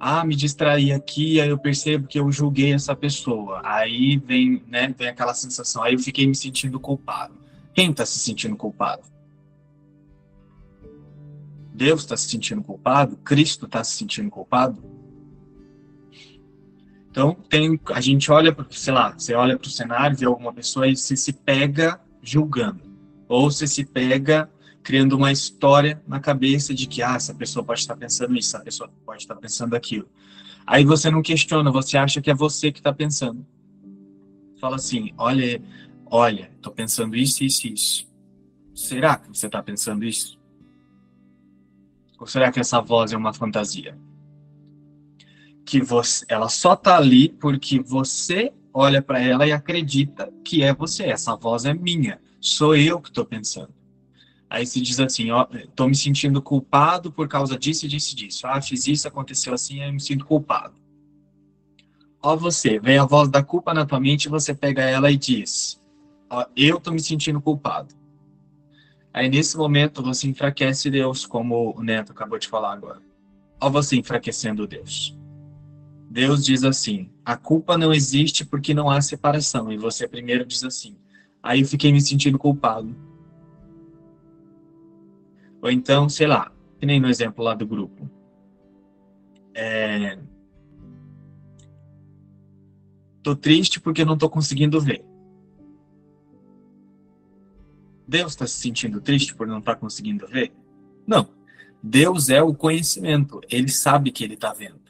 ah, 0.00 0.24
me 0.24 0.36
distraí 0.36 0.92
aqui, 0.92 1.40
aí 1.40 1.48
eu 1.48 1.58
percebo 1.58 2.06
que 2.06 2.18
eu 2.20 2.30
julguei 2.30 2.72
essa 2.72 2.94
pessoa. 2.94 3.60
Aí 3.64 4.16
vem, 4.16 4.62
né, 4.68 4.94
vem 4.96 5.08
aquela 5.08 5.34
sensação, 5.34 5.82
aí 5.82 5.94
eu 5.94 5.98
fiquei 5.98 6.26
me 6.26 6.34
sentindo 6.34 6.78
culpado. 6.78 7.34
Quem 7.74 7.90
está 7.90 8.06
se 8.06 8.18
sentindo 8.18 8.56
culpado? 8.56 9.02
Deus 11.74 12.00
está 12.00 12.16
se 12.16 12.28
sentindo 12.28 12.62
culpado? 12.62 13.16
Cristo 13.18 13.66
está 13.66 13.82
se 13.82 13.96
sentindo 13.96 14.30
culpado? 14.30 14.82
Então, 17.10 17.34
tem, 17.48 17.80
a 17.92 18.00
gente 18.00 18.30
olha, 18.30 18.56
sei 18.70 18.92
lá, 18.92 19.12
você 19.12 19.34
olha 19.34 19.58
para 19.58 19.66
o 19.66 19.70
cenário, 19.70 20.16
vê 20.16 20.26
alguma 20.26 20.52
pessoa 20.52 20.86
e 20.86 20.96
você 20.96 21.16
se 21.16 21.32
pega 21.32 22.00
julgando. 22.22 22.82
Ou 23.28 23.50
você 23.50 23.66
se 23.66 23.84
pega 23.84 24.48
criando 24.82 25.16
uma 25.16 25.30
história 25.30 26.02
na 26.06 26.20
cabeça 26.20 26.74
de 26.74 26.86
que 26.86 27.02
ah, 27.02 27.14
essa 27.14 27.34
pessoa 27.34 27.64
pode 27.64 27.80
estar 27.80 27.96
pensando 27.96 28.36
isso, 28.36 28.56
essa 28.56 28.64
pessoa 28.64 28.90
pode 29.04 29.22
estar 29.22 29.36
pensando 29.36 29.74
aquilo. 29.74 30.08
Aí 30.66 30.84
você 30.84 31.10
não 31.10 31.22
questiona, 31.22 31.70
você 31.70 31.96
acha 31.96 32.20
que 32.20 32.30
é 32.30 32.34
você 32.34 32.70
que 32.70 32.80
está 32.80 32.92
pensando. 32.92 33.46
Fala 34.60 34.76
assim, 34.76 35.12
olha, 35.16 35.62
olha, 36.06 36.50
estou 36.56 36.72
pensando 36.72 37.16
isso, 37.16 37.44
isso, 37.44 37.66
isso. 37.66 38.08
Será 38.74 39.16
que 39.16 39.28
você 39.28 39.46
está 39.46 39.62
pensando 39.62 40.04
isso? 40.04 40.38
Ou 42.18 42.26
será 42.26 42.50
que 42.50 42.60
essa 42.60 42.80
voz 42.80 43.12
é 43.12 43.16
uma 43.16 43.32
fantasia? 43.32 43.96
Que 45.64 45.80
você, 45.80 46.24
ela 46.28 46.48
só 46.48 46.74
está 46.74 46.96
ali 46.96 47.28
porque 47.28 47.80
você 47.80 48.52
olha 48.72 49.00
para 49.00 49.20
ela 49.20 49.46
e 49.46 49.52
acredita 49.52 50.32
que 50.44 50.62
é 50.62 50.74
você. 50.74 51.04
Essa 51.04 51.36
voz 51.36 51.64
é 51.64 51.74
minha. 51.74 52.20
Sou 52.40 52.76
eu 52.76 53.00
que 53.00 53.08
estou 53.08 53.24
pensando. 53.24 53.77
Aí 54.50 54.66
se 54.66 54.80
diz 54.80 54.98
assim, 54.98 55.30
ó, 55.30 55.46
tô 55.74 55.86
me 55.86 55.94
sentindo 55.94 56.40
culpado 56.40 57.12
por 57.12 57.28
causa 57.28 57.58
disso 57.58 57.86
disso 57.86 58.16
disso. 58.16 58.46
Ah, 58.46 58.60
fiz 58.62 58.86
isso, 58.86 59.06
aconteceu 59.06 59.52
assim, 59.52 59.82
aí 59.82 59.88
eu 59.88 59.92
me 59.92 60.00
sinto 60.00 60.24
culpado. 60.24 60.74
Ó 62.22 62.34
você, 62.34 62.80
vem 62.80 62.98
a 62.98 63.04
voz 63.04 63.28
da 63.28 63.42
culpa 63.42 63.74
na 63.74 63.84
tua 63.84 64.00
mente, 64.00 64.28
você 64.28 64.54
pega 64.54 64.82
ela 64.82 65.10
e 65.10 65.16
diz, 65.16 65.80
ó, 66.30 66.46
eu 66.56 66.80
tô 66.80 66.90
me 66.90 67.00
sentindo 67.00 67.40
culpado. 67.40 67.94
Aí 69.12 69.28
nesse 69.28 69.56
momento 69.56 70.02
você 70.02 70.28
enfraquece 70.28 70.90
Deus, 70.90 71.26
como 71.26 71.74
o 71.76 71.82
Neto 71.82 72.12
acabou 72.12 72.38
de 72.38 72.48
falar 72.48 72.72
agora. 72.72 73.02
Ó 73.60 73.68
você 73.68 73.96
enfraquecendo 73.96 74.66
Deus. 74.66 75.16
Deus 76.10 76.42
diz 76.42 76.64
assim, 76.64 77.10
a 77.22 77.36
culpa 77.36 77.76
não 77.76 77.92
existe 77.92 78.46
porque 78.46 78.72
não 78.72 78.88
há 78.88 79.00
separação. 79.02 79.70
E 79.70 79.76
você 79.76 80.08
primeiro 80.08 80.46
diz 80.46 80.64
assim, 80.64 80.96
aí 81.42 81.60
eu 81.60 81.66
fiquei 81.66 81.92
me 81.92 82.00
sentindo 82.00 82.38
culpado 82.38 83.07
ou 85.60 85.70
então, 85.70 86.08
sei 86.08 86.26
lá, 86.26 86.52
que 86.78 86.86
nem 86.86 87.00
no 87.00 87.08
exemplo 87.08 87.44
lá 87.44 87.54
do 87.54 87.66
grupo. 87.66 88.08
É... 89.54 90.18
Tô 93.22 93.34
triste 93.34 93.80
porque 93.80 94.04
não 94.04 94.16
tô 94.16 94.30
conseguindo 94.30 94.80
ver. 94.80 95.04
Deus 98.06 98.32
está 98.32 98.46
se 98.46 98.54
sentindo 98.54 99.00
triste 99.00 99.34
por 99.34 99.46
não 99.46 99.58
estar 99.58 99.74
tá 99.74 99.80
conseguindo 99.80 100.26
ver? 100.26 100.52
Não. 101.06 101.28
Deus 101.82 102.30
é 102.30 102.42
o 102.42 102.54
conhecimento. 102.54 103.40
Ele 103.50 103.68
sabe 103.68 104.10
que 104.10 104.24
ele 104.24 104.34
está 104.34 104.52
vendo. 104.52 104.80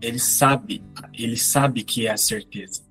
Ele 0.00 0.18
sabe, 0.18 0.82
ele 1.12 1.36
sabe 1.36 1.82
que 1.82 2.06
é 2.06 2.12
a 2.12 2.16
certeza. 2.16 2.88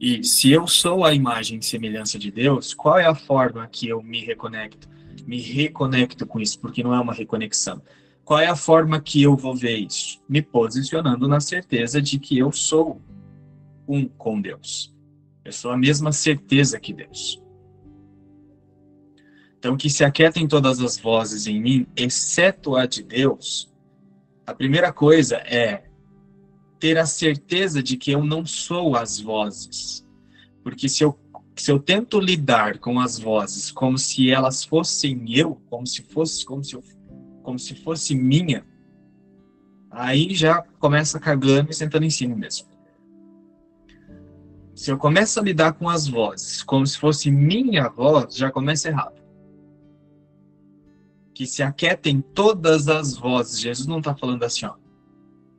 E 0.00 0.24
se 0.24 0.50
eu 0.50 0.66
sou 0.66 1.04
a 1.04 1.14
imagem 1.14 1.58
e 1.60 1.64
semelhança 1.64 2.18
de 2.18 2.30
Deus, 2.30 2.74
qual 2.74 2.98
é 2.98 3.06
a 3.06 3.14
forma 3.14 3.66
que 3.68 3.88
eu 3.88 4.02
me 4.02 4.24
reconecto? 4.24 4.88
Me 5.26 5.40
reconecto 5.40 6.26
com 6.26 6.40
isso, 6.40 6.58
porque 6.60 6.82
não 6.82 6.94
é 6.94 7.00
uma 7.00 7.14
reconexão. 7.14 7.82
Qual 8.24 8.38
é 8.38 8.46
a 8.46 8.56
forma 8.56 9.00
que 9.00 9.22
eu 9.22 9.36
vou 9.36 9.54
ver 9.54 9.76
isso? 9.76 10.22
Me 10.28 10.40
posicionando 10.40 11.28
na 11.28 11.40
certeza 11.40 12.00
de 12.00 12.18
que 12.18 12.38
eu 12.38 12.50
sou 12.52 13.00
um 13.86 14.06
com 14.08 14.40
Deus. 14.40 14.94
Eu 15.44 15.52
sou 15.52 15.70
a 15.70 15.76
mesma 15.76 16.10
certeza 16.10 16.80
que 16.80 16.92
Deus. 16.92 17.42
Então, 19.58 19.76
que 19.76 19.88
se 19.88 20.04
aquietem 20.04 20.46
todas 20.46 20.80
as 20.80 20.98
vozes 20.98 21.46
em 21.46 21.60
mim, 21.60 21.86
exceto 21.96 22.76
a 22.76 22.86
de 22.86 23.02
Deus, 23.02 23.72
a 24.46 24.54
primeira 24.54 24.92
coisa 24.92 25.36
é 25.36 25.84
ter 26.78 26.98
a 26.98 27.06
certeza 27.06 27.82
de 27.82 27.96
que 27.96 28.10
eu 28.10 28.22
não 28.22 28.44
sou 28.44 28.94
as 28.94 29.18
vozes. 29.18 30.06
Porque 30.62 30.88
se 30.88 31.02
eu, 31.02 31.18
se 31.56 31.70
eu 31.70 31.78
tento 31.78 32.18
lidar 32.18 32.78
com 32.78 33.00
as 33.00 33.18
vozes 33.18 33.70
como 33.70 33.96
se 33.96 34.30
elas 34.30 34.64
fossem 34.64 35.24
eu, 35.32 35.60
como 35.70 35.86
se 35.86 36.02
fosse, 36.02 36.44
como 36.44 36.64
se, 36.64 36.74
eu, 36.74 36.82
como 37.42 37.58
se 37.58 37.74
fosse 37.74 38.14
minha, 38.14 38.64
aí 39.90 40.34
já 40.34 40.62
começa 40.78 41.20
cagando 41.20 41.70
e 41.70 41.74
sentando 41.74 42.04
em 42.04 42.10
cima 42.10 42.34
mesmo. 42.34 42.66
Se 44.74 44.90
eu 44.90 44.98
começo 44.98 45.38
a 45.38 45.42
lidar 45.42 45.74
com 45.74 45.88
as 45.88 46.08
vozes 46.08 46.62
como 46.62 46.86
se 46.86 46.98
fosse 46.98 47.30
minha 47.30 47.88
voz, 47.88 48.34
já 48.34 48.50
começa 48.50 48.88
errado 48.88 49.24
que 51.34 51.46
se 51.46 51.62
aquietem 51.62 52.20
todas 52.20 52.88
as 52.88 53.16
vozes. 53.16 53.60
Jesus 53.60 53.86
não 53.86 53.98
está 53.98 54.14
falando 54.14 54.44
assim, 54.44 54.64
ó, 54.66 54.74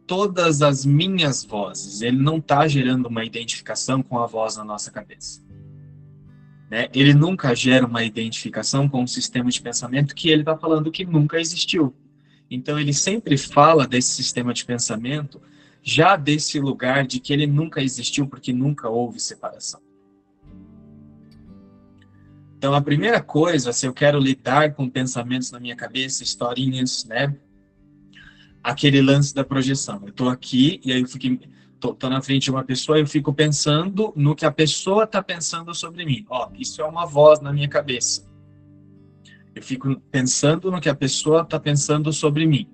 todas 0.07 0.61
as 0.61 0.85
minhas 0.85 1.43
vozes. 1.43 2.01
Ele 2.01 2.17
não 2.17 2.37
está 2.37 2.67
gerando 2.67 3.07
uma 3.07 3.25
identificação 3.25 4.01
com 4.01 4.17
a 4.17 4.25
voz 4.25 4.55
na 4.55 4.63
nossa 4.63 4.89
cabeça. 4.89 5.44
Né? 6.69 6.89
Ele 6.93 7.13
nunca 7.13 7.53
gera 7.55 7.85
uma 7.85 8.03
identificação 8.03 8.89
com 8.89 9.03
um 9.03 9.07
sistema 9.07 9.49
de 9.49 9.61
pensamento 9.61 10.15
que 10.15 10.29
ele 10.29 10.41
está 10.41 10.57
falando 10.57 10.91
que 10.91 11.05
nunca 11.05 11.39
existiu. 11.39 11.95
Então 12.49 12.79
ele 12.79 12.93
sempre 12.93 13.37
fala 13.37 13.87
desse 13.87 14.09
sistema 14.11 14.53
de 14.53 14.65
pensamento 14.65 15.41
já 15.81 16.15
desse 16.15 16.59
lugar 16.59 17.05
de 17.05 17.19
que 17.19 17.31
ele 17.31 17.45
nunca 17.45 17.81
existiu 17.81 18.27
porque 18.27 18.51
nunca 18.51 18.89
houve 18.89 19.19
separação. 19.19 19.79
Então, 22.57 22.73
a 22.73 22.81
primeira 22.81 23.21
coisa, 23.21 23.71
se 23.71 23.85
eu 23.85 23.93
quero 23.93 24.17
lidar 24.17 24.73
com 24.73 24.89
pensamentos 24.89 25.51
na 25.51 25.59
minha 25.59 25.75
cabeça, 25.75 26.23
historinhas, 26.23 27.05
né? 27.05 27.35
Aquele 28.63 28.99
lance 28.99 29.35
da 29.35 29.43
projeção. 29.43 30.01
Eu 30.01 30.09
estou 30.09 30.29
aqui 30.29 30.81
e 30.83 30.91
aí 30.91 31.01
eu 31.01 31.07
fico, 31.07 31.45
tô, 31.93 32.09
na 32.09 32.21
frente 32.21 32.43
de 32.43 32.51
uma 32.51 32.63
pessoa 32.63 32.99
eu 32.99 33.07
fico 33.07 33.33
pensando 33.33 34.13
no 34.15 34.35
que 34.35 34.45
a 34.45 34.51
pessoa 34.51 35.03
está 35.03 35.21
pensando 35.21 35.73
sobre 35.73 36.05
mim. 36.05 36.25
Ó, 36.29 36.49
isso 36.57 36.81
é 36.81 36.85
uma 36.85 37.05
voz 37.05 37.39
na 37.41 37.51
minha 37.51 37.67
cabeça. 37.67 38.25
Eu 39.53 39.61
fico 39.61 39.95
pensando 40.11 40.69
no 40.71 40.81
que 40.81 40.89
a 40.89 40.95
pessoa 40.95 41.41
está 41.41 41.59
pensando 41.59 42.11
sobre 42.11 42.45
mim. 42.45 42.67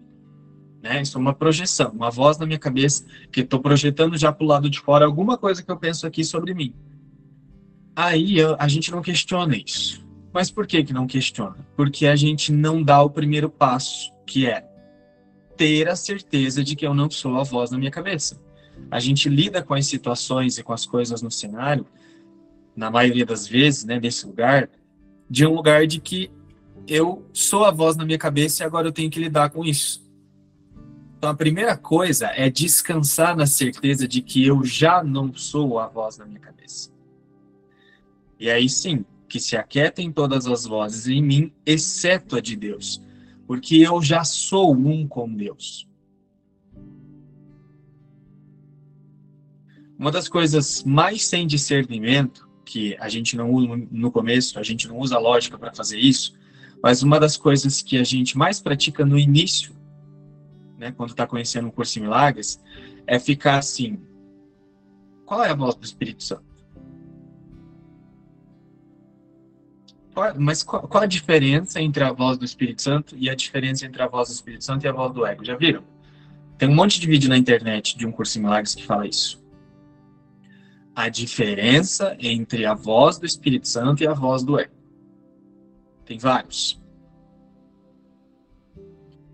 Né? 0.82 1.01
Isso 1.01 1.18
é 1.18 1.22
uma 1.22 1.34
projeção, 1.34 1.91
uma 1.91 2.09
voz 2.09 2.38
na 2.38 2.45
minha 2.45 2.57
cabeça 2.57 3.05
que 3.32 3.41
estou 3.41 3.59
projetando 3.59 4.18
já 4.18 4.32
para 4.32 4.43
o 4.43 4.47
lado 4.47 4.70
de 4.70 4.80
fora 4.80 5.05
alguma 5.05 5.38
coisa 5.38 5.62
que 5.62 5.72
eu 5.72 5.78
penso 5.78 6.07
aqui 6.07 6.24
sobre 6.24 6.53
mim. 6.53 6.74
Aí 7.95 8.38
a 8.57 8.68
gente 8.68 8.89
não 8.91 9.01
questiona 9.01 9.55
isso. 9.55 10.03
Mas 10.34 10.49
por 10.49 10.66
que, 10.66 10.84
que 10.84 10.93
não 10.93 11.05
questiona? 11.05 11.57
Porque 11.76 12.07
a 12.07 12.16
gente 12.16 12.51
não 12.51 12.82
dá 12.82 13.01
o 13.01 13.09
primeiro 13.09 13.49
passo, 13.49 14.12
que 14.26 14.47
é 14.47 14.66
ter 15.57 15.88
a 15.89 15.95
certeza 15.95 16.64
de 16.64 16.76
que 16.76 16.88
eu 16.88 16.93
não 16.93 17.09
sou 17.12 17.38
a 17.38 17.43
voz 17.43 17.70
na 17.70 17.78
minha 17.78 17.91
cabeça. 17.91 18.41
A 18.89 18.99
gente 18.99 19.29
lida 19.29 19.61
com 19.61 19.73
as 19.73 19.86
situações 19.86 20.57
e 20.57 20.63
com 20.63 20.73
as 20.73 20.86
coisas 20.86 21.21
no 21.21 21.32
cenário, 21.32 21.86
na 22.75 22.89
maioria 22.89 23.25
das 23.25 23.47
vezes, 23.47 23.84
né, 23.84 23.99
desse 23.99 24.25
lugar, 24.25 24.69
de 25.29 25.45
um 25.45 25.53
lugar 25.53 25.86
de 25.88 25.99
que 25.99 26.32
eu 26.88 27.25
sou 27.32 27.63
a 27.65 27.71
voz 27.71 27.95
na 27.95 28.05
minha 28.05 28.17
cabeça 28.17 28.63
e 28.63 28.65
agora 28.65 28.88
eu 28.88 28.91
tenho 28.91 29.09
que 29.09 29.19
lidar 29.19 29.49
com 29.49 29.63
isso. 29.63 30.03
Então 31.17 31.29
a 31.29 31.36
primeira 31.36 31.77
coisa 31.77 32.32
é 32.36 32.49
descansar 32.49 33.36
na 33.36 33.45
certeza 33.45 34.07
de 34.07 34.21
que 34.21 34.45
eu 34.45 34.63
já 34.65 35.03
não 35.03 35.34
sou 35.34 35.77
a 35.77 35.88
voz 35.88 36.17
na 36.17 36.25
minha 36.25 36.39
cabeça. 36.39 36.91
E 38.39 38.49
aí 38.49 38.67
sim, 38.67 39.05
que 39.29 39.39
se 39.39 39.55
aquietem 39.55 40.11
todas 40.11 40.47
as 40.47 40.65
vozes 40.65 41.07
em 41.07 41.21
mim, 41.21 41.53
exceto 41.65 42.36
a 42.36 42.41
de 42.41 42.55
Deus, 42.55 43.01
porque 43.45 43.77
eu 43.77 44.01
já 44.01 44.23
sou 44.23 44.73
um 44.73 45.07
com 45.07 45.32
Deus. 45.32 45.88
Uma 50.02 50.10
das 50.10 50.28
coisas 50.28 50.84
mais 50.84 51.28
sem 51.28 51.45
discernimento, 51.45 52.49
que 52.66 52.97
a 52.99 53.08
gente 53.08 53.38
não 53.38 53.52
usa 53.52 53.88
no 53.91 54.12
começo, 54.12 54.58
a 54.58 54.64
gente 54.64 54.88
não 54.88 54.97
usa 54.97 55.20
lógica 55.20 55.60
para 55.60 55.72
fazer 55.72 55.99
isso, 55.99 56.34
mas 56.82 57.04
uma 57.04 57.20
das 57.20 57.38
coisas 57.38 57.84
que 57.84 57.99
a 57.99 58.04
gente 58.04 58.36
mais 58.36 58.60
pratica 58.60 59.06
no 59.06 59.16
início, 59.16 59.76
né, 60.80 60.91
quando 60.91 61.12
está 61.12 61.28
conhecendo 61.28 61.68
o 61.68 61.72
curso 61.72 61.99
em 61.99 62.02
milagres, 62.02 62.60
é 63.06 63.20
ficar 63.20 63.60
assim: 63.60 64.02
qual 65.24 65.43
é 65.43 65.52
a 65.52 65.54
voz 65.54 65.76
do 65.76 65.86
Espírito 65.86 66.24
Santo? 66.24 66.45
Qual, 70.16 70.34
mas 70.36 70.64
qual, 70.64 70.88
qual, 70.88 71.04
a 71.04 71.06
diferença 71.06 71.80
entre 71.80 72.04
a 72.04 72.12
voz 72.12 72.39
do 72.39 72.45
Espírito 72.45 72.82
Santo 72.82 73.16
e 73.16 73.30
a 73.30 73.36
diferença 73.36 73.86
entre 73.86 74.02
a 74.02 74.08
voz 74.08 74.30
do 74.30 74.34
Espírito 74.34 74.64
Santo 74.64 74.84
e 74.84 74.88
a 74.88 74.91
voz 74.91 75.14
do 75.14 75.24
ego? 75.28 75.45
Já 75.45 75.56
viram? 75.56 75.84
Tem 76.58 76.68
um 76.68 76.74
monte 76.74 76.99
de 76.99 77.06
vídeo 77.06 77.30
na 77.30 77.38
internet 77.38 77.95
de 77.95 78.08
um 78.08 78.12
curso 78.12 78.39
em 78.39 78.41
milagres 78.41 78.74
que 78.74 78.84
fala 78.84 79.06
isso. 79.06 79.41
A 80.96 81.10
diferença 81.10 82.16
entre 82.20 82.66
a 82.66 82.74
voz 82.74 83.18
do 83.18 83.26
Espírito 83.26 83.68
Santo 83.68 84.04
e 84.04 84.08
a 84.08 84.14
voz 84.14 84.44
do 84.44 84.60
ego. 84.60 84.74
Tem 86.06 86.18
vários. 86.18 86.82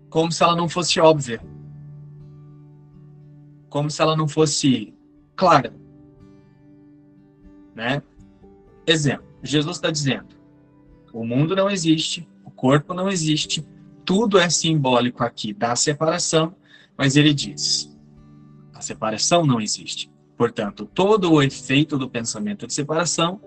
Como 0.08 0.30
se 0.30 0.42
ela 0.42 0.54
não 0.54 0.68
fosse 0.68 1.00
óbvia. 1.00 1.40
Como 3.68 3.90
se 3.90 4.00
ela 4.00 4.16
não 4.16 4.28
fosse 4.28 4.94
clara. 5.36 5.74
Né? 7.74 8.02
Exemplo. 8.86 9.26
Jesus 9.42 9.76
está 9.76 9.90
dizendo: 9.90 10.36
o 11.12 11.24
mundo 11.24 11.54
não 11.54 11.70
existe, 11.70 12.28
o 12.44 12.50
corpo 12.50 12.92
não 12.92 13.08
existe, 13.08 13.66
tudo 14.04 14.38
é 14.38 14.48
simbólico 14.48 15.22
aqui 15.22 15.52
da 15.52 15.76
separação, 15.76 16.54
mas 16.96 17.16
ele 17.16 17.32
diz: 17.32 17.96
a 18.72 18.80
separação 18.80 19.44
não 19.44 19.60
existe. 19.60 20.10
Portanto, 20.38 20.88
todo 20.94 21.32
o 21.32 21.42
efeito 21.42 21.98
do 21.98 22.08
pensamento 22.08 22.64
de 22.64 22.72
separação 22.72 23.40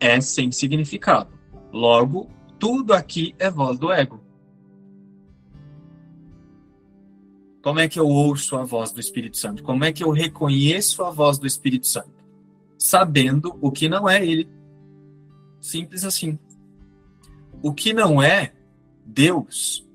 é 0.00 0.18
sem 0.18 0.50
significado. 0.50 1.30
Logo, 1.70 2.30
tudo 2.58 2.94
aqui 2.94 3.34
é 3.38 3.50
voz 3.50 3.78
do 3.78 3.92
ego. 3.92 4.24
Como 7.62 7.80
é 7.80 7.86
que 7.86 8.00
eu 8.00 8.08
ouço 8.08 8.56
a 8.56 8.64
voz 8.64 8.90
do 8.90 8.98
Espírito 8.98 9.36
Santo? 9.36 9.62
Como 9.62 9.84
é 9.84 9.92
que 9.92 10.02
eu 10.02 10.10
reconheço 10.10 11.04
a 11.04 11.10
voz 11.10 11.36
do 11.36 11.46
Espírito 11.46 11.86
Santo? 11.86 12.24
Sabendo 12.78 13.58
o 13.60 13.70
que 13.70 13.86
não 13.86 14.08
é 14.08 14.24
ele. 14.24 14.48
Simples 15.60 16.02
assim. 16.02 16.38
O 17.62 17.74
que 17.74 17.92
não 17.92 18.22
é 18.22 18.54
Deus, 19.04 19.86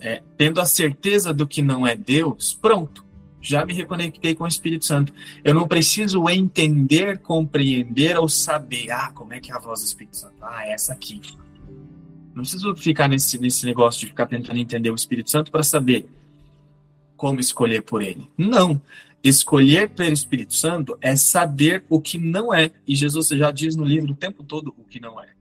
é, 0.00 0.22
tendo 0.36 0.60
a 0.60 0.66
certeza 0.66 1.34
do 1.34 1.48
que 1.48 1.62
não 1.62 1.84
é 1.84 1.96
Deus, 1.96 2.54
pronto, 2.54 3.04
já 3.42 3.66
me 3.66 3.74
reconectei 3.74 4.34
com 4.34 4.44
o 4.44 4.48
Espírito 4.48 4.84
Santo. 4.84 5.12
Eu 5.44 5.52
não 5.52 5.68
preciso 5.68 6.28
entender, 6.30 7.18
compreender 7.18 8.16
ou 8.16 8.28
saber, 8.28 8.90
ah, 8.90 9.10
como 9.12 9.34
é 9.34 9.40
que 9.40 9.50
é 9.52 9.54
a 9.54 9.58
voz 9.58 9.80
do 9.80 9.86
Espírito 9.86 10.16
Santo? 10.16 10.36
Ah, 10.40 10.66
é 10.66 10.72
essa 10.72 10.92
aqui. 10.92 11.20
Não 12.34 12.42
preciso 12.42 12.74
ficar 12.76 13.08
nesse, 13.08 13.38
nesse 13.38 13.66
negócio 13.66 14.00
de 14.00 14.06
ficar 14.06 14.26
tentando 14.26 14.58
entender 14.58 14.90
o 14.90 14.94
Espírito 14.94 15.30
Santo 15.30 15.50
para 15.50 15.62
saber 15.62 16.06
como 17.16 17.40
escolher 17.40 17.82
por 17.82 18.00
ele. 18.00 18.30
Não. 18.38 18.80
Escolher 19.22 19.90
pelo 19.90 20.12
Espírito 20.12 20.54
Santo 20.54 20.96
é 21.00 21.14
saber 21.16 21.84
o 21.88 22.00
que 22.00 22.16
não 22.16 22.54
é. 22.54 22.70
E 22.86 22.94
Jesus 22.94 23.28
já 23.28 23.50
diz 23.50 23.76
no 23.76 23.84
livro 23.84 24.12
o 24.12 24.16
tempo 24.16 24.42
todo 24.42 24.74
o 24.78 24.84
que 24.84 24.98
não 24.98 25.20
é 25.20 25.32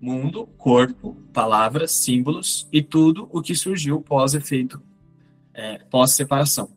mundo, 0.00 0.46
corpo, 0.56 1.14
palavras, 1.32 1.90
símbolos 1.90 2.66
e 2.72 2.82
tudo 2.82 3.28
o 3.30 3.42
que 3.42 3.54
surgiu 3.54 4.00
pós-efeito, 4.00 4.82
é, 5.54 5.78
pós-separação. 5.90 6.70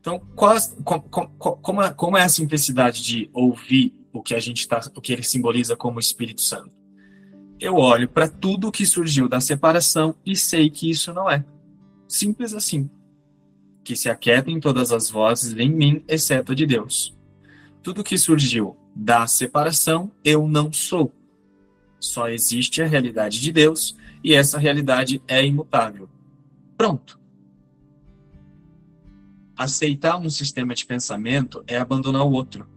Então, 0.00 0.20
como, 1.60 1.82
é, 1.82 1.92
como 1.92 2.16
é 2.16 2.22
a 2.22 2.28
simplicidade 2.28 3.02
de 3.02 3.30
ouvir 3.32 3.94
o 4.12 4.22
que 4.22 4.34
a 4.34 4.40
gente 4.40 4.60
está, 4.60 4.80
o 4.94 5.00
que 5.00 5.12
ele 5.12 5.22
simboliza 5.22 5.76
como 5.76 6.00
Espírito 6.00 6.40
Santo? 6.40 6.70
Eu 7.60 7.74
olho 7.74 8.08
para 8.08 8.28
tudo 8.28 8.70
que 8.70 8.86
surgiu 8.86 9.28
da 9.28 9.40
separação 9.40 10.14
e 10.24 10.36
sei 10.36 10.70
que 10.70 10.88
isso 10.88 11.12
não 11.12 11.28
é. 11.28 11.44
Simples 12.06 12.54
assim. 12.54 12.88
que 13.84 13.96
se 13.96 14.08
aquietem 14.08 14.60
todas 14.60 14.92
as 14.92 15.10
vozes 15.10 15.56
em 15.56 15.70
mim, 15.70 16.04
exceto 16.06 16.52
a 16.52 16.54
de 16.54 16.66
Deus. 16.66 17.16
Tudo 17.82 18.04
que 18.04 18.18
surgiu 18.18 18.76
da 18.94 19.26
separação, 19.26 20.12
eu 20.22 20.46
não 20.46 20.72
sou. 20.72 21.12
Só 21.98 22.28
existe 22.28 22.82
a 22.82 22.86
realidade 22.86 23.40
de 23.40 23.50
Deus 23.50 23.96
e 24.22 24.34
essa 24.34 24.58
realidade 24.58 25.22
é 25.26 25.44
imutável. 25.44 26.08
Pronto. 26.78 27.18
Aceitar 29.56 30.16
um 30.16 30.30
sistema 30.30 30.76
de 30.76 30.86
pensamento 30.86 31.64
é 31.66 31.76
abandonar 31.76 32.24
o 32.24 32.30
outro. 32.30 32.68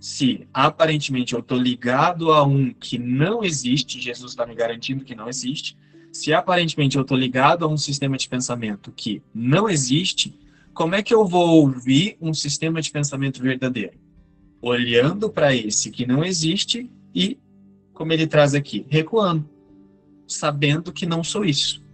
Se 0.00 0.48
aparentemente 0.52 1.34
eu 1.34 1.40
estou 1.40 1.56
ligado 1.56 2.32
a 2.32 2.42
um 2.42 2.72
que 2.72 2.98
não 2.98 3.44
existe, 3.44 4.00
Jesus 4.00 4.32
está 4.32 4.44
me 4.44 4.56
garantindo 4.56 5.04
que 5.04 5.14
não 5.14 5.28
existe, 5.28 5.78
se 6.12 6.34
aparentemente 6.34 6.96
eu 6.96 7.02
estou 7.02 7.16
ligado 7.16 7.64
a 7.64 7.68
um 7.68 7.76
sistema 7.76 8.16
de 8.16 8.28
pensamento 8.28 8.90
que 8.90 9.22
não 9.32 9.68
existe, 9.68 10.36
como 10.74 10.96
é 10.96 11.02
que 11.02 11.14
eu 11.14 11.24
vou 11.24 11.60
ouvir 11.60 12.16
um 12.20 12.34
sistema 12.34 12.82
de 12.82 12.90
pensamento 12.90 13.40
verdadeiro? 13.40 13.96
Olhando 14.60 15.30
para 15.30 15.54
esse 15.54 15.92
que 15.92 16.04
não 16.04 16.24
existe 16.24 16.90
e, 17.14 17.38
como 17.92 18.12
ele 18.12 18.26
traz 18.26 18.52
aqui, 18.52 18.84
recuando, 18.88 19.48
sabendo 20.26 20.92
que 20.92 21.06
não 21.06 21.22
sou 21.22 21.44
isso. 21.44 21.86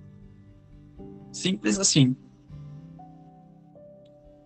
Simples 1.34 1.78
assim. 1.78 2.16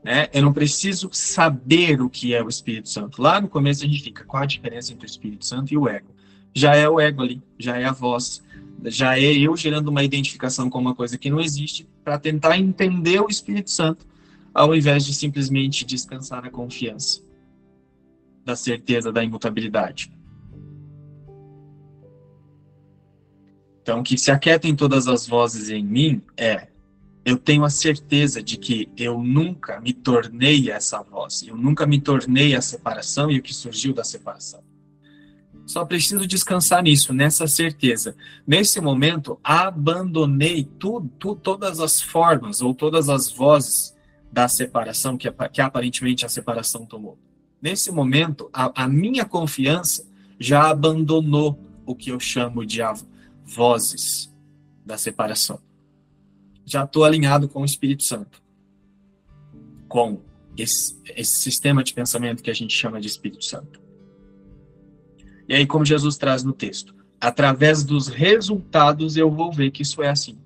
Né? 0.03 0.29
Eu 0.33 0.43
não 0.43 0.53
preciso 0.53 1.11
saber 1.13 2.01
o 2.01 2.09
que 2.09 2.35
é 2.35 2.43
o 2.43 2.49
Espírito 2.49 2.89
Santo. 2.89 3.21
Lá 3.21 3.41
no 3.41 3.49
começo 3.49 3.85
a 3.85 3.87
gente 3.87 4.03
fica, 4.03 4.25
qual 4.25 4.43
a 4.43 4.47
diferença 4.47 4.93
entre 4.93 5.07
o 5.07 5.11
Espírito 5.11 5.45
Santo 5.45 5.73
e 5.73 5.77
o 5.77 5.89
ego? 5.89 6.09
Já 6.55 6.75
é 6.75 6.89
o 6.89 6.99
ego 6.99 7.23
ali, 7.23 7.43
já 7.59 7.77
é 7.77 7.85
a 7.85 7.93
voz 7.93 8.43
já 8.85 9.19
é 9.19 9.33
eu 9.33 9.57
gerando 9.57 9.89
uma 9.89 10.05
identificação 10.05 10.71
com 10.71 10.79
uma 10.79 10.95
coisa 10.95 11.19
que 11.19 11.31
não 11.31 11.41
existe 11.41 11.89
para 12.05 12.19
tentar 12.19 12.59
entender 12.59 13.21
o 13.21 13.29
Espírito 13.29 13.71
Santo, 13.71 14.07
ao 14.55 14.75
invés 14.75 15.05
de 15.05 15.15
simplesmente 15.15 15.85
descansar 15.85 16.43
na 16.43 16.51
confiança 16.51 17.21
da 18.45 18.57
certeza 18.57 19.13
da 19.13 19.23
imutabilidade. 19.23 20.11
Então, 23.83 24.03
que 24.03 24.17
se 24.17 24.31
aquietem 24.31 24.75
todas 24.75 25.09
as 25.09 25.27
vozes 25.27 25.71
em 25.71 25.85
mim 25.85 26.23
é 26.37 26.69
eu 27.25 27.37
tenho 27.37 27.65
a 27.65 27.71
certeza 27.71 28.43
de 28.43 28.57
que 28.57 28.91
eu 28.97 29.23
nunca 29.23 29.81
me 29.81 29.93
tornei 29.93 30.71
essa 30.71 31.03
voz, 31.03 31.43
eu 31.43 31.57
nunca 31.57 31.87
me 31.87 32.01
tornei 32.01 32.55
a 32.55 32.63
separação 32.63 33.31
e 33.31 33.39
o 33.39 33.43
que 33.43 33.55
surgiu 33.55 33.93
da 33.93 34.05
separação. 34.05 34.63
Só 35.67 35.85
preciso 35.85 36.27
descansar 36.27 36.83
nisso, 36.83 37.13
nessa 37.13 37.47
certeza. 37.47 38.17
Nesse 38.47 38.81
momento, 38.81 39.39
abandonei 39.45 40.65
tu, 40.65 41.07
todas 41.43 41.79
as 41.79 42.01
formas 42.01 42.63
ou 42.63 42.75
todas 42.75 43.11
as 43.11 43.31
vozes 43.31 43.95
da 44.33 44.49
separação 44.49 45.19
que, 45.19 45.31
que 45.53 45.61
aparentemente 45.61 46.25
a 46.25 46.29
separação 46.29 46.87
tomou. 46.87 47.19
Nesse 47.61 47.91
momento, 47.91 48.49
a, 48.51 48.85
a 48.85 48.89
minha 48.89 49.27
confiança 49.27 50.09
já 50.41 50.71
abandonou 50.71 51.59
o 51.85 51.95
que 51.95 52.11
eu 52.11 52.21
chamo 52.21 52.65
de 52.65 52.81
vozes 53.45 54.33
da 54.87 54.97
separação. 54.97 55.61
Já 56.69 56.85
estou 56.85 57.03
alinhado 57.03 57.49
com 57.49 57.63
o 57.63 57.65
Espírito 57.65 58.03
Santo, 58.03 58.43
com 59.89 60.21
esse, 60.55 61.01
esse 61.17 61.39
sistema 61.39 61.83
de 61.83 61.95
pensamento 61.95 62.43
que 62.43 62.51
a 62.51 62.55
gente 62.55 62.75
chama 62.77 63.01
de 63.01 63.07
Espírito 63.07 63.43
Santo. 63.43 63.81
E 65.49 65.55
aí, 65.55 65.67
como 65.67 65.83
Jesus 65.83 66.19
traz 66.19 66.45
no 66.45 66.53
texto, 66.53 66.95
através 67.19 67.83
dos 67.83 68.07
resultados 68.07 69.17
eu 69.17 69.31
vou 69.31 69.51
ver 69.51 69.71
que 69.71 69.81
isso 69.81 70.03
é 70.03 70.11
assim. 70.11 70.39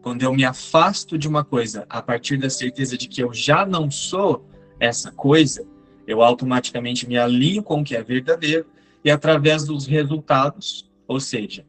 Quando 0.00 0.22
eu 0.22 0.32
me 0.32 0.44
afasto 0.44 1.18
de 1.18 1.26
uma 1.26 1.44
coisa 1.44 1.84
a 1.88 2.00
partir 2.00 2.36
da 2.36 2.48
certeza 2.48 2.96
de 2.96 3.08
que 3.08 3.20
eu 3.20 3.34
já 3.34 3.66
não 3.66 3.90
sou 3.90 4.48
essa 4.78 5.10
coisa, 5.10 5.66
eu 6.06 6.22
automaticamente 6.22 7.08
me 7.08 7.18
alinho 7.18 7.64
com 7.64 7.80
o 7.80 7.84
que 7.84 7.96
é 7.96 8.02
verdadeiro 8.02 8.66
e 9.04 9.10
através 9.10 9.64
dos 9.64 9.86
resultados, 9.86 10.88
ou 11.08 11.18
seja, 11.18 11.66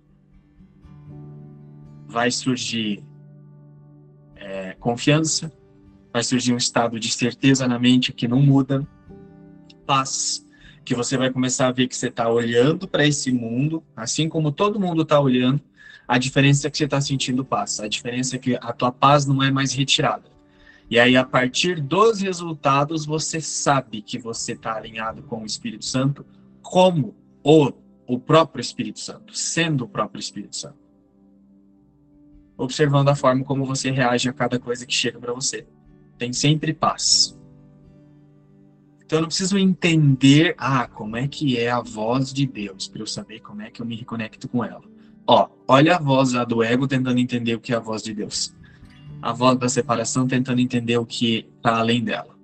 vai 2.05 2.29
surgir 2.29 3.03
é, 4.55 4.73
confiança, 4.79 5.51
vai 6.13 6.23
surgir 6.23 6.53
um 6.53 6.57
estado 6.57 6.97
de 6.97 7.11
certeza 7.11 7.67
na 7.67 7.77
mente 7.77 8.13
que 8.13 8.25
não 8.25 8.41
muda, 8.41 8.87
paz, 9.85 10.47
que 10.85 10.95
você 10.95 11.17
vai 11.17 11.29
começar 11.29 11.67
a 11.67 11.71
ver 11.71 11.87
que 11.87 11.95
você 11.95 12.07
está 12.07 12.29
olhando 12.29 12.87
para 12.87 13.05
esse 13.05 13.31
mundo, 13.33 13.83
assim 13.95 14.29
como 14.29 14.51
todo 14.51 14.79
mundo 14.79 15.01
está 15.01 15.19
olhando, 15.19 15.61
a 16.07 16.17
diferença 16.17 16.67
é 16.67 16.71
que 16.71 16.77
você 16.77 16.85
está 16.85 17.01
sentindo 17.01 17.43
paz, 17.43 17.81
a 17.81 17.87
diferença 17.87 18.37
é 18.37 18.39
que 18.39 18.55
a 18.55 18.71
tua 18.71 18.91
paz 18.91 19.25
não 19.25 19.43
é 19.43 19.51
mais 19.51 19.73
retirada. 19.73 20.33
E 20.89 20.99
aí, 20.99 21.17
a 21.17 21.25
partir 21.25 21.81
dos 21.81 22.21
resultados, 22.21 23.05
você 23.05 23.41
sabe 23.41 24.03
que 24.03 24.19
você 24.19 24.53
está 24.53 24.75
alinhado 24.75 25.23
com 25.23 25.41
o 25.41 25.45
Espírito 25.45 25.83
Santo 25.83 26.23
como 26.61 27.15
o, 27.43 27.73
o 28.07 28.19
próprio 28.19 28.61
Espírito 28.61 28.99
Santo, 28.99 29.35
sendo 29.35 29.85
o 29.85 29.87
próprio 29.87 30.19
Espírito 30.19 30.55
Santo. 30.55 30.84
Observando 32.57 33.09
a 33.09 33.15
forma 33.15 33.43
como 33.43 33.65
você 33.65 33.91
reage 33.91 34.29
a 34.29 34.33
cada 34.33 34.59
coisa 34.59 34.85
que 34.85 34.93
chega 34.93 35.19
para 35.19 35.33
você. 35.33 35.67
Tem 36.17 36.31
sempre 36.31 36.73
paz. 36.73 37.37
Então 39.05 39.19
eu 39.19 39.21
não 39.21 39.27
preciso 39.27 39.57
entender, 39.57 40.55
ah, 40.57 40.87
como 40.87 41.15
é 41.15 41.27
que 41.27 41.57
é 41.57 41.69
a 41.69 41.81
voz 41.81 42.33
de 42.33 42.47
Deus, 42.47 42.87
para 42.87 43.01
eu 43.01 43.07
saber 43.07 43.39
como 43.39 43.61
é 43.61 43.69
que 43.69 43.81
eu 43.81 43.85
me 43.85 43.95
reconecto 43.95 44.47
com 44.47 44.63
ela. 44.63 44.81
Ó, 45.27 45.47
olha 45.67 45.95
a 45.95 45.99
voz 45.99 46.33
lá 46.33 46.43
do 46.43 46.63
ego 46.63 46.87
tentando 46.87 47.19
entender 47.19 47.55
o 47.55 47.59
que 47.59 47.73
é 47.73 47.75
a 47.75 47.79
voz 47.79 48.01
de 48.01 48.13
Deus. 48.13 48.55
A 49.21 49.31
voz 49.31 49.57
da 49.57 49.69
separação 49.69 50.27
tentando 50.27 50.59
entender 50.59 50.97
o 50.97 51.05
que 51.05 51.47
está 51.57 51.77
além 51.77 52.03
dela. 52.03 52.34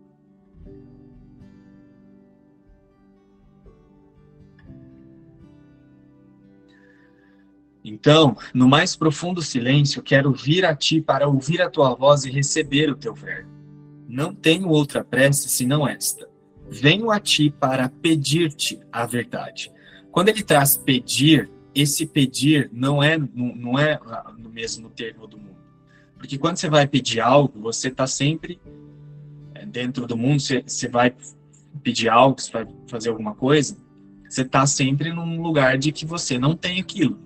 Então, 7.83 8.37
no 8.53 8.67
mais 8.67 8.95
profundo 8.95 9.41
silêncio, 9.41 10.03
quero 10.03 10.31
vir 10.31 10.65
a 10.65 10.75
ti 10.75 11.01
para 11.01 11.27
ouvir 11.27 11.61
a 11.61 11.69
tua 11.69 11.95
voz 11.95 12.25
e 12.25 12.31
receber 12.31 12.89
o 12.91 12.95
teu 12.95 13.13
verbo. 13.13 13.49
Não 14.07 14.33
tenho 14.33 14.69
outra 14.69 15.03
prece 15.03 15.49
senão 15.49 15.87
esta 15.87 16.31
venho 16.71 17.11
a 17.11 17.19
ti 17.19 17.53
para 17.59 17.89
pedir-te 17.89 18.79
a 18.89 19.05
verdade. 19.05 19.69
Quando 20.09 20.29
ele 20.29 20.41
traz 20.41 20.77
pedir, 20.77 21.51
esse 21.75 22.05
pedir 22.05 22.69
não 22.71 23.03
é 23.03 23.17
não 23.17 23.77
é 23.77 23.99
no 24.37 24.49
mesmo 24.49 24.89
termo 24.89 25.27
do 25.27 25.37
mundo. 25.37 25.59
Porque 26.17 26.37
quando 26.37 26.57
você 26.57 26.69
vai 26.69 26.87
pedir 26.87 27.19
algo, 27.19 27.59
você 27.59 27.89
está 27.89 28.07
sempre 28.07 28.59
é, 29.53 29.65
dentro 29.65 30.07
do 30.07 30.15
mundo, 30.15 30.39
você, 30.39 30.63
você 30.65 30.87
vai 30.87 31.13
pedir 31.83 32.07
algo, 32.07 32.39
você 32.39 32.51
vai 32.51 32.67
fazer 32.87 33.09
alguma 33.09 33.35
coisa, 33.35 33.75
você 34.29 34.43
está 34.43 34.65
sempre 34.65 35.11
num 35.11 35.41
lugar 35.41 35.77
de 35.77 35.91
que 35.91 36.05
você 36.05 36.39
não 36.39 36.55
tem 36.55 36.79
aquilo. 36.79 37.19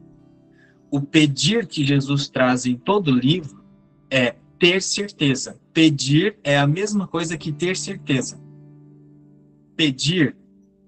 O 0.96 1.02
pedir 1.02 1.68
que 1.68 1.86
Jesus 1.86 2.30
traz 2.30 2.66
em 2.66 2.78
todo 2.78 3.10
o 3.10 3.20
livro 3.20 3.62
é 4.10 4.36
ter 4.58 4.82
certeza. 4.82 5.60
Pedir 5.74 6.38
é 6.44 6.58
a 6.58 6.66
mesma 6.66 7.06
coisa 7.08 7.38
que 7.38 7.52
ter 7.52 7.76
certeza 7.76 8.46
pedir 9.76 10.36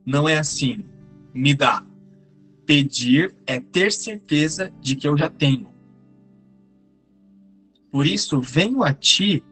não 0.05 0.27
é 0.27 0.37
assim, 0.37 0.85
me 1.33 1.53
dá. 1.53 1.85
Pedir 2.65 3.35
é 3.45 3.59
ter 3.59 3.91
certeza 3.91 4.73
de 4.81 4.95
que 4.95 5.07
eu 5.07 5.17
já 5.17 5.29
tenho. 5.29 5.69
Por 7.91 8.05
isso, 8.05 8.41
venho 8.41 8.83
a 8.83 8.93
ti, 8.93 9.43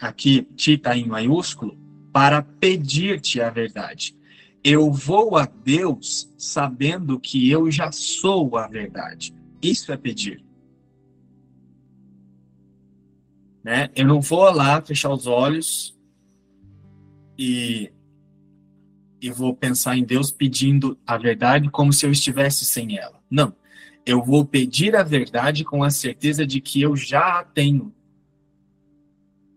aqui 0.00 0.42
ti 0.56 0.72
está 0.72 0.96
em 0.96 1.06
maiúsculo, 1.06 1.78
para 2.12 2.42
pedir-te 2.42 3.40
a 3.40 3.50
verdade. 3.50 4.16
Eu 4.62 4.90
vou 4.90 5.36
a 5.36 5.46
Deus 5.46 6.32
sabendo 6.36 7.18
que 7.20 7.50
eu 7.50 7.70
já 7.70 7.92
sou 7.92 8.56
a 8.56 8.66
verdade. 8.66 9.34
Isso 9.62 9.92
é 9.92 9.96
pedir. 9.96 10.44
Né? 13.62 13.90
Eu 13.94 14.06
não 14.06 14.20
vou 14.20 14.50
lá 14.50 14.80
fechar 14.80 15.12
os 15.12 15.26
olhos 15.26 15.96
e, 17.38 17.92
e 19.20 19.30
vou 19.30 19.54
pensar 19.54 19.96
em 19.96 20.04
Deus 20.04 20.32
pedindo 20.32 20.98
a 21.06 21.16
verdade 21.16 21.70
como 21.70 21.92
se 21.92 22.06
eu 22.06 22.10
estivesse 22.10 22.64
sem 22.64 22.98
ela. 22.98 23.22
Não. 23.30 23.54
Eu 24.04 24.22
vou 24.22 24.44
pedir 24.44 24.96
a 24.96 25.02
verdade 25.02 25.64
com 25.64 25.84
a 25.84 25.90
certeza 25.90 26.46
de 26.46 26.60
que 26.60 26.80
eu 26.80 26.96
já 26.96 27.40
a 27.40 27.44
tenho. 27.44 27.94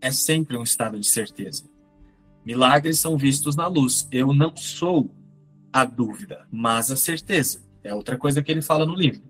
É 0.00 0.10
sempre 0.10 0.56
um 0.56 0.62
estado 0.62 1.00
de 1.00 1.06
certeza. 1.06 1.71
Milagres 2.44 2.98
são 2.98 3.16
vistos 3.16 3.56
na 3.56 3.66
luz. 3.66 4.08
Eu 4.10 4.32
não 4.34 4.56
sou 4.56 5.10
a 5.72 5.84
dúvida, 5.84 6.46
mas 6.50 6.90
a 6.90 6.96
certeza. 6.96 7.62
É 7.84 7.94
outra 7.94 8.16
coisa 8.16 8.42
que 8.42 8.50
ele 8.50 8.62
fala 8.62 8.86
no 8.86 8.94
livro. 8.94 9.22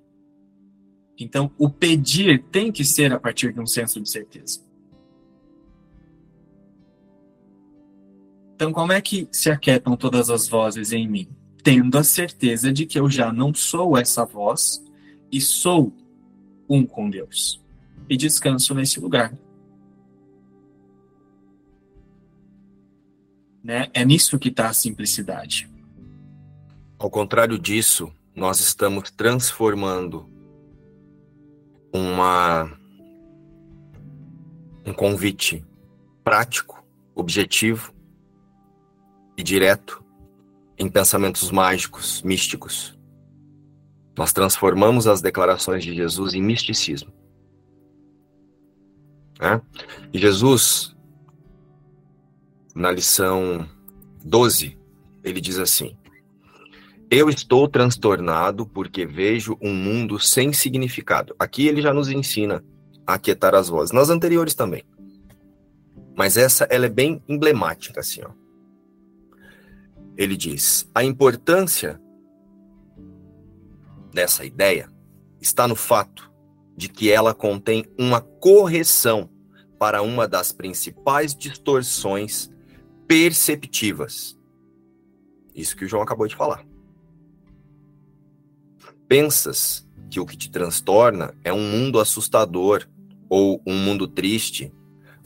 Então, 1.18 1.50
o 1.58 1.70
pedir 1.70 2.42
tem 2.50 2.72
que 2.72 2.84
ser 2.84 3.12
a 3.12 3.20
partir 3.20 3.52
de 3.52 3.60
um 3.60 3.66
senso 3.66 4.00
de 4.00 4.10
certeza. 4.10 4.60
Então, 8.54 8.72
como 8.72 8.92
é 8.92 9.00
que 9.00 9.28
se 9.32 9.50
aquietam 9.50 9.96
todas 9.96 10.30
as 10.30 10.48
vozes 10.48 10.92
em 10.92 11.08
mim? 11.08 11.28
Tendo 11.62 11.98
a 11.98 12.04
certeza 12.04 12.72
de 12.72 12.86
que 12.86 12.98
eu 12.98 13.10
já 13.10 13.32
não 13.32 13.54
sou 13.54 13.96
essa 13.96 14.24
voz 14.24 14.82
e 15.30 15.40
sou 15.40 15.92
um 16.68 16.84
com 16.86 17.08
Deus. 17.10 17.60
e 18.08 18.16
descanso 18.16 18.74
nesse 18.74 19.00
lugar. 19.00 19.32
Né? 23.62 23.88
É 23.94 24.04
nisso 24.04 24.38
que 24.38 24.48
está 24.48 24.68
a 24.68 24.72
simplicidade. 24.74 25.70
Ao 26.98 27.10
contrário 27.10 27.58
disso, 27.58 28.12
nós 28.34 28.60
estamos 28.60 29.10
transformando 29.10 30.28
uma 31.92 32.70
um 34.84 34.92
convite 34.92 35.64
prático, 36.24 36.84
objetivo 37.14 37.92
e 39.36 39.42
direto 39.42 40.02
em 40.78 40.88
pensamentos 40.88 41.50
mágicos, 41.50 42.22
místicos. 42.22 42.98
Nós 44.16 44.32
transformamos 44.32 45.06
as 45.06 45.22
declarações 45.22 45.84
de 45.84 45.94
Jesus 45.94 46.34
em 46.34 46.42
misticismo. 46.42 47.12
Né? 49.40 49.60
E 50.12 50.18
Jesus, 50.18 50.94
na 52.74 52.90
lição 52.90 53.68
12, 54.24 54.78
ele 55.22 55.40
diz 55.40 55.58
assim: 55.58 55.96
Eu 57.10 57.28
estou 57.28 57.68
transtornado 57.68 58.66
porque 58.66 59.04
vejo 59.04 59.56
um 59.60 59.74
mundo 59.74 60.18
sem 60.18 60.52
significado. 60.52 61.34
Aqui 61.38 61.66
ele 61.66 61.82
já 61.82 61.92
nos 61.92 62.08
ensina 62.08 62.64
a 63.06 63.14
aquietar 63.14 63.54
as 63.54 63.68
vozes, 63.68 63.92
nas 63.92 64.10
anteriores 64.10 64.54
também. 64.54 64.84
Mas 66.16 66.36
essa 66.36 66.64
ela 66.64 66.86
é 66.86 66.90
bem 66.90 67.22
emblemática 67.28 68.00
assim, 68.00 68.22
ó. 68.24 68.30
Ele 70.16 70.36
diz: 70.36 70.88
"A 70.94 71.02
importância 71.02 72.00
dessa 74.12 74.44
ideia 74.44 74.90
está 75.40 75.66
no 75.66 75.74
fato 75.74 76.30
de 76.76 76.88
que 76.88 77.10
ela 77.10 77.34
contém 77.34 77.84
uma 77.98 78.20
correção 78.20 79.28
para 79.78 80.02
uma 80.02 80.28
das 80.28 80.52
principais 80.52 81.34
distorções 81.34 82.51
perceptivas. 83.06 84.38
Isso 85.54 85.76
que 85.76 85.84
o 85.84 85.88
João 85.88 86.02
acabou 86.02 86.26
de 86.26 86.36
falar. 86.36 86.64
Pensas 89.06 89.86
que 90.10 90.20
o 90.20 90.26
que 90.26 90.36
te 90.36 90.50
transtorna 90.50 91.34
é 91.44 91.52
um 91.52 91.70
mundo 91.70 92.00
assustador, 92.00 92.88
ou 93.28 93.62
um 93.66 93.74
mundo 93.74 94.06
triste, 94.06 94.72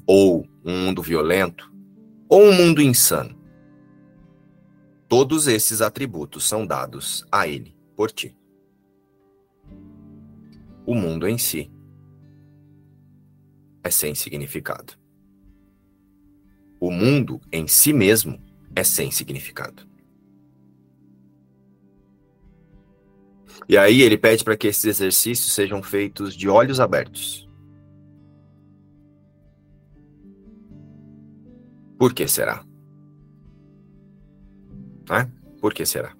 ou 0.06 0.46
um 0.64 0.86
mundo 0.86 1.02
violento, 1.02 1.72
ou 2.28 2.42
um 2.42 2.52
mundo 2.52 2.80
insano. 2.80 3.36
Todos 5.08 5.46
esses 5.46 5.80
atributos 5.80 6.48
são 6.48 6.66
dados 6.66 7.24
a 7.30 7.46
ele 7.46 7.76
por 7.94 8.10
ti 8.10 8.36
o 10.86 10.94
mundo 10.94 11.26
em 11.26 11.36
si 11.36 11.70
é 13.82 13.90
sem 13.90 14.14
significado. 14.14 14.94
O 16.78 16.90
mundo 16.90 17.40
em 17.50 17.66
si 17.66 17.92
mesmo 17.92 18.40
é 18.74 18.84
sem 18.84 19.10
significado. 19.10 19.86
E 23.68 23.76
aí 23.76 24.02
ele 24.02 24.16
pede 24.16 24.44
para 24.44 24.56
que 24.56 24.68
esses 24.68 24.84
exercícios 24.84 25.52
sejam 25.52 25.82
feitos 25.82 26.36
de 26.36 26.48
olhos 26.48 26.78
abertos. 26.78 27.48
Por 31.98 32.12
que 32.12 32.28
será? 32.28 32.64
É? 35.10 35.26
Por 35.60 35.72
que 35.72 35.86
será? 35.86 36.14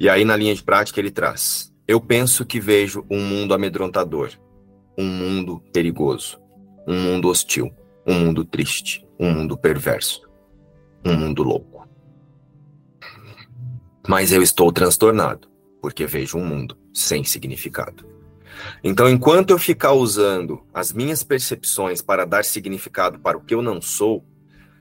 E 0.00 0.08
aí, 0.08 0.24
na 0.24 0.36
linha 0.36 0.54
de 0.54 0.62
prática, 0.62 1.00
ele 1.00 1.10
traz: 1.10 1.74
Eu 1.86 2.00
penso 2.00 2.44
que 2.44 2.60
vejo 2.60 3.04
um 3.10 3.20
mundo 3.20 3.52
amedrontador, 3.52 4.30
um 4.96 5.04
mundo 5.04 5.60
perigoso, 5.72 6.38
um 6.88 6.98
mundo 6.98 7.28
hostil, 7.28 7.70
um 8.06 8.14
mundo 8.14 8.44
triste, 8.44 9.06
um 9.18 9.30
mundo 9.30 9.56
perverso, 9.56 10.28
um 11.04 11.14
mundo 11.14 11.42
louco. 11.42 11.86
Mas 14.08 14.32
eu 14.32 14.42
estou 14.42 14.72
transtornado, 14.72 15.48
porque 15.82 16.06
vejo 16.06 16.38
um 16.38 16.44
mundo 16.44 16.76
sem 16.94 17.22
significado. 17.22 18.06
Então, 18.82 19.08
enquanto 19.08 19.50
eu 19.50 19.58
ficar 19.58 19.92
usando 19.92 20.62
as 20.72 20.92
minhas 20.92 21.22
percepções 21.22 22.02
para 22.02 22.24
dar 22.24 22.44
significado 22.44 23.18
para 23.20 23.36
o 23.36 23.40
que 23.40 23.54
eu 23.54 23.62
não 23.62 23.80
sou, 23.80 24.24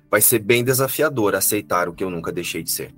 vai 0.09 0.21
ser 0.21 0.39
bem 0.39 0.63
desafiador 0.63 1.35
aceitar 1.35 1.89
o 1.89 1.93
que 1.93 2.03
eu 2.03 2.09
nunca 2.09 2.31
deixei 2.31 2.63
de 2.63 2.71
ser. 2.71 2.95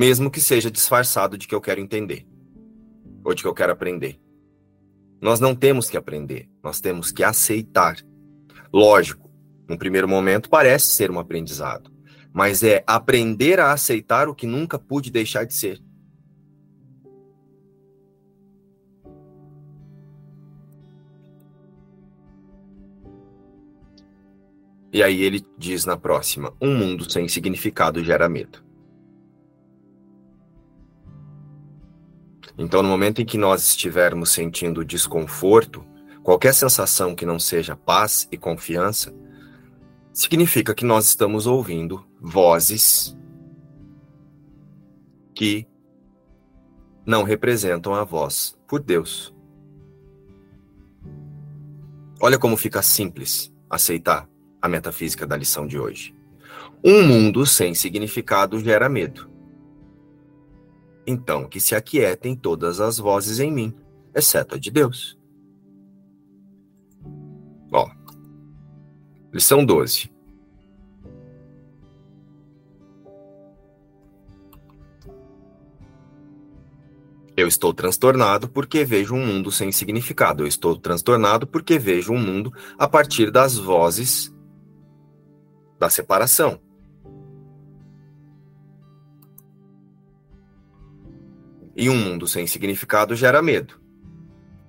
mesmo 0.00 0.30
que 0.30 0.40
seja 0.40 0.70
disfarçado 0.70 1.36
de 1.36 1.46
que 1.46 1.54
eu 1.54 1.60
quero 1.60 1.78
entender 1.78 2.26
ou 3.22 3.34
de 3.34 3.42
que 3.42 3.48
eu 3.48 3.52
quero 3.52 3.70
aprender. 3.70 4.18
Nós 5.20 5.38
não 5.38 5.54
temos 5.54 5.90
que 5.90 5.96
aprender, 5.96 6.48
nós 6.62 6.80
temos 6.80 7.12
que 7.12 7.22
aceitar. 7.22 7.96
Lógico, 8.72 9.30
no 9.68 9.76
primeiro 9.76 10.08
momento 10.08 10.48
parece 10.48 10.94
ser 10.94 11.10
um 11.10 11.18
aprendizado, 11.18 11.92
mas 12.32 12.62
é 12.62 12.82
aprender 12.86 13.60
a 13.60 13.72
aceitar 13.72 14.28
o 14.28 14.34
que 14.34 14.46
nunca 14.46 14.78
pude 14.78 15.10
deixar 15.10 15.44
de 15.44 15.54
ser. 15.54 15.80
E 24.92 25.02
aí 25.02 25.22
ele 25.22 25.44
diz 25.56 25.84
na 25.84 25.96
próxima: 25.96 26.52
um 26.60 26.76
mundo 26.76 27.10
sem 27.10 27.28
significado 27.28 28.02
gera 28.02 28.28
medo. 28.28 28.69
Então, 32.62 32.82
no 32.82 32.90
momento 32.90 33.22
em 33.22 33.24
que 33.24 33.38
nós 33.38 33.66
estivermos 33.68 34.32
sentindo 34.32 34.84
desconforto, 34.84 35.82
qualquer 36.22 36.52
sensação 36.52 37.14
que 37.14 37.24
não 37.24 37.38
seja 37.38 37.74
paz 37.74 38.28
e 38.30 38.36
confiança, 38.36 39.14
significa 40.12 40.74
que 40.74 40.84
nós 40.84 41.06
estamos 41.06 41.46
ouvindo 41.46 42.04
vozes 42.20 43.16
que 45.34 45.66
não 47.06 47.22
representam 47.22 47.94
a 47.94 48.04
voz 48.04 48.54
por 48.68 48.82
Deus. 48.82 49.34
Olha 52.20 52.38
como 52.38 52.58
fica 52.58 52.82
simples 52.82 53.50
aceitar 53.70 54.28
a 54.60 54.68
metafísica 54.68 55.26
da 55.26 55.34
lição 55.34 55.66
de 55.66 55.78
hoje. 55.78 56.14
Um 56.84 57.02
mundo 57.04 57.46
sem 57.46 57.74
significado 57.74 58.60
gera 58.60 58.86
medo. 58.86 59.29
Então 61.06 61.48
que 61.48 61.60
se 61.60 61.74
aquietem 61.74 62.36
todas 62.36 62.80
as 62.80 62.98
vozes 62.98 63.40
em 63.40 63.50
mim, 63.50 63.74
exceto 64.14 64.54
a 64.54 64.58
de 64.58 64.70
Deus. 64.70 65.18
Ó, 67.72 67.88
lição 69.32 69.64
12. 69.64 70.10
Eu 77.36 77.48
estou 77.48 77.72
transtornado 77.72 78.48
porque 78.48 78.84
vejo 78.84 79.14
um 79.14 79.26
mundo 79.26 79.50
sem 79.50 79.72
significado. 79.72 80.42
Eu 80.42 80.46
estou 80.46 80.76
transtornado 80.76 81.46
porque 81.46 81.78
vejo 81.78 82.12
um 82.12 82.18
mundo 82.18 82.52
a 82.78 82.86
partir 82.86 83.30
das 83.30 83.56
vozes 83.56 84.30
da 85.78 85.88
separação. 85.88 86.60
E 91.80 91.88
um 91.88 91.96
mundo 91.96 92.28
sem 92.28 92.46
significado 92.46 93.16
gera 93.16 93.40
medo. 93.40 93.80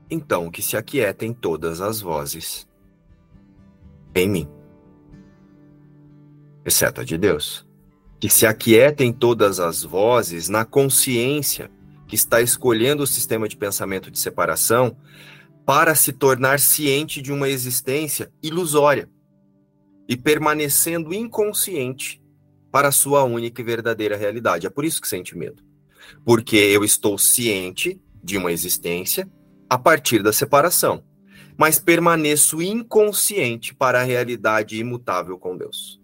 Então 0.09 0.49
que 0.49 0.61
se 0.61 0.77
aquietem 0.77 1.33
todas 1.33 1.81
as 1.81 1.99
vozes 1.99 2.65
em 4.15 4.29
mim, 4.29 4.47
exceto 6.63 7.01
a 7.01 7.03
de 7.03 7.17
Deus. 7.17 7.67
Que 8.17 8.29
se 8.29 8.47
aquietem 8.47 9.11
todas 9.11 9.59
as 9.59 9.83
vozes 9.83 10.47
na 10.47 10.63
consciência 10.63 11.69
que 12.07 12.15
está 12.15 12.39
escolhendo 12.39 13.03
o 13.03 13.07
sistema 13.07 13.45
de 13.45 13.57
pensamento 13.57 14.09
de 14.09 14.17
separação 14.17 14.95
para 15.65 15.93
se 15.95 16.13
tornar 16.13 16.61
ciente 16.61 17.21
de 17.21 17.33
uma 17.33 17.49
existência 17.49 18.31
ilusória 18.41 19.09
e 20.07 20.15
permanecendo 20.15 21.13
inconsciente 21.13 22.23
para 22.71 22.87
a 22.87 22.93
sua 22.93 23.25
única 23.25 23.59
e 23.59 23.65
verdadeira 23.65 24.15
realidade. 24.15 24.65
É 24.65 24.69
por 24.69 24.85
isso 24.85 25.01
que 25.01 25.09
sente 25.09 25.37
medo 25.37 25.70
porque 26.23 26.57
eu 26.57 26.83
estou 26.83 27.17
ciente 27.17 28.01
de 28.23 28.37
uma 28.37 28.51
existência 28.51 29.29
a 29.69 29.77
partir 29.77 30.21
da 30.21 30.33
separação, 30.33 31.03
mas 31.57 31.79
permaneço 31.79 32.61
inconsciente 32.61 33.73
para 33.73 34.01
a 34.01 34.03
realidade 34.03 34.77
imutável 34.77 35.37
com 35.37 35.57
Deus. 35.57 35.99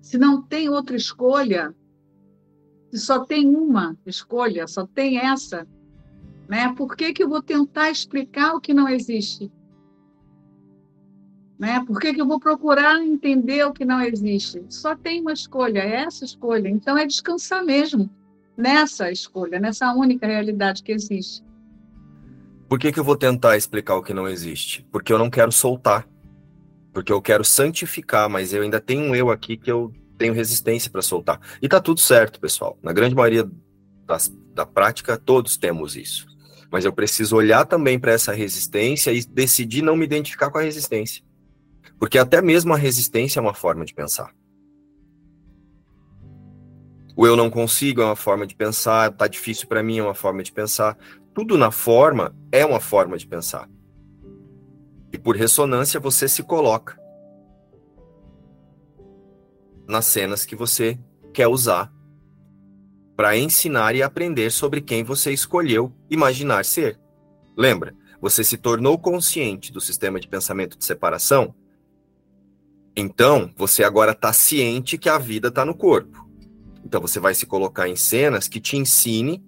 Se 0.00 0.16
não 0.16 0.40
tem 0.40 0.68
outra 0.68 0.96
escolha, 0.96 1.74
se 2.90 2.98
só 2.98 3.24
tem 3.24 3.46
uma 3.46 3.96
escolha, 4.06 4.66
só 4.66 4.86
tem 4.86 5.18
essa, 5.18 5.66
né? 6.48 6.72
Por 6.74 6.96
que, 6.96 7.12
que 7.12 7.22
eu 7.22 7.28
vou 7.28 7.42
tentar 7.42 7.90
explicar 7.90 8.54
o 8.54 8.60
que 8.60 8.72
não 8.72 8.88
existe? 8.88 9.52
Né? 11.58 11.82
Por 11.84 11.98
que, 11.98 12.14
que 12.14 12.20
eu 12.20 12.26
vou 12.26 12.38
procurar 12.38 13.02
entender 13.02 13.64
o 13.64 13.72
que 13.72 13.84
não 13.84 14.00
existe? 14.00 14.64
Só 14.68 14.94
tem 14.94 15.20
uma 15.20 15.32
escolha, 15.32 15.80
é 15.80 16.04
essa 16.04 16.24
escolha. 16.24 16.68
Então 16.68 16.96
é 16.96 17.04
descansar 17.04 17.64
mesmo. 17.64 18.08
nessa 18.56 19.10
escolha, 19.10 19.60
nessa 19.60 19.92
única 19.92 20.26
realidade 20.26 20.82
que 20.82 20.90
existe. 20.90 21.44
Por 22.68 22.76
que, 22.76 22.90
que 22.90 22.98
eu 22.98 23.04
vou 23.04 23.16
tentar 23.16 23.56
explicar 23.56 23.94
o 23.94 24.02
que 24.02 24.12
não 24.12 24.28
existe? 24.28 24.84
Porque 24.90 25.12
eu 25.12 25.18
não 25.18 25.30
quero 25.30 25.52
soltar. 25.52 26.08
Porque 26.92 27.12
eu 27.12 27.22
quero 27.22 27.44
santificar, 27.44 28.28
mas 28.28 28.52
eu 28.52 28.62
ainda 28.62 28.80
tenho 28.80 29.02
um 29.02 29.14
eu 29.14 29.30
aqui 29.30 29.56
que 29.56 29.70
eu 29.70 29.92
tenho 30.18 30.34
resistência 30.34 30.90
para 30.90 31.00
soltar. 31.00 31.40
E 31.62 31.68
tá 31.68 31.80
tudo 31.80 32.00
certo, 32.00 32.40
pessoal. 32.40 32.76
Na 32.82 32.92
grande 32.92 33.14
maioria 33.14 33.48
das, 34.04 34.28
da 34.52 34.66
prática, 34.66 35.16
todos 35.16 35.56
temos 35.56 35.96
isso. 35.96 36.26
Mas 36.70 36.84
eu 36.84 36.92
preciso 36.92 37.36
olhar 37.36 37.64
também 37.64 37.98
para 37.98 38.12
essa 38.12 38.32
resistência 38.32 39.12
e 39.12 39.24
decidir 39.24 39.82
não 39.82 39.96
me 39.96 40.04
identificar 40.04 40.50
com 40.50 40.58
a 40.58 40.62
resistência. 40.62 41.22
Porque 41.98 42.18
até 42.18 42.40
mesmo 42.40 42.72
a 42.72 42.76
resistência 42.76 43.40
é 43.40 43.42
uma 43.42 43.54
forma 43.54 43.84
de 43.84 43.94
pensar. 43.94 44.32
O 47.16 47.26
eu 47.26 47.34
não 47.34 47.50
consigo 47.50 48.00
é 48.00 48.04
uma 48.04 48.14
forma 48.14 48.46
de 48.46 48.54
pensar, 48.54 49.12
tá 49.12 49.26
difícil 49.26 49.66
para 49.66 49.82
mim 49.82 49.98
é 49.98 50.02
uma 50.02 50.14
forma 50.14 50.42
de 50.42 50.52
pensar. 50.52 50.96
Tudo 51.34 51.58
na 51.58 51.70
forma 51.70 52.34
é 52.52 52.64
uma 52.64 52.78
forma 52.78 53.18
de 53.18 53.26
pensar. 53.26 53.68
E 55.12 55.18
por 55.18 55.36
ressonância 55.36 55.98
você 55.98 56.28
se 56.28 56.42
coloca 56.42 56.96
nas 59.88 60.04
cenas 60.06 60.44
que 60.44 60.54
você 60.54 60.98
quer 61.32 61.48
usar 61.48 61.92
para 63.16 63.36
ensinar 63.36 63.96
e 63.96 64.02
aprender 64.02 64.50
sobre 64.52 64.80
quem 64.80 65.02
você 65.02 65.32
escolheu 65.32 65.92
imaginar 66.08 66.64
ser. 66.64 67.00
Lembra? 67.56 67.96
Você 68.20 68.44
se 68.44 68.56
tornou 68.56 68.96
consciente 68.96 69.72
do 69.72 69.80
sistema 69.80 70.20
de 70.20 70.28
pensamento 70.28 70.78
de 70.78 70.84
separação? 70.84 71.52
Então, 72.96 73.52
você 73.56 73.84
agora 73.84 74.12
está 74.12 74.32
ciente 74.32 74.98
que 74.98 75.08
a 75.08 75.18
vida 75.18 75.48
está 75.48 75.64
no 75.64 75.74
corpo. 75.74 76.28
Então 76.84 77.02
você 77.02 77.20
vai 77.20 77.34
se 77.34 77.44
colocar 77.44 77.86
em 77.86 77.96
cenas 77.96 78.48
que 78.48 78.58
te 78.58 78.76
ensine 78.76 79.44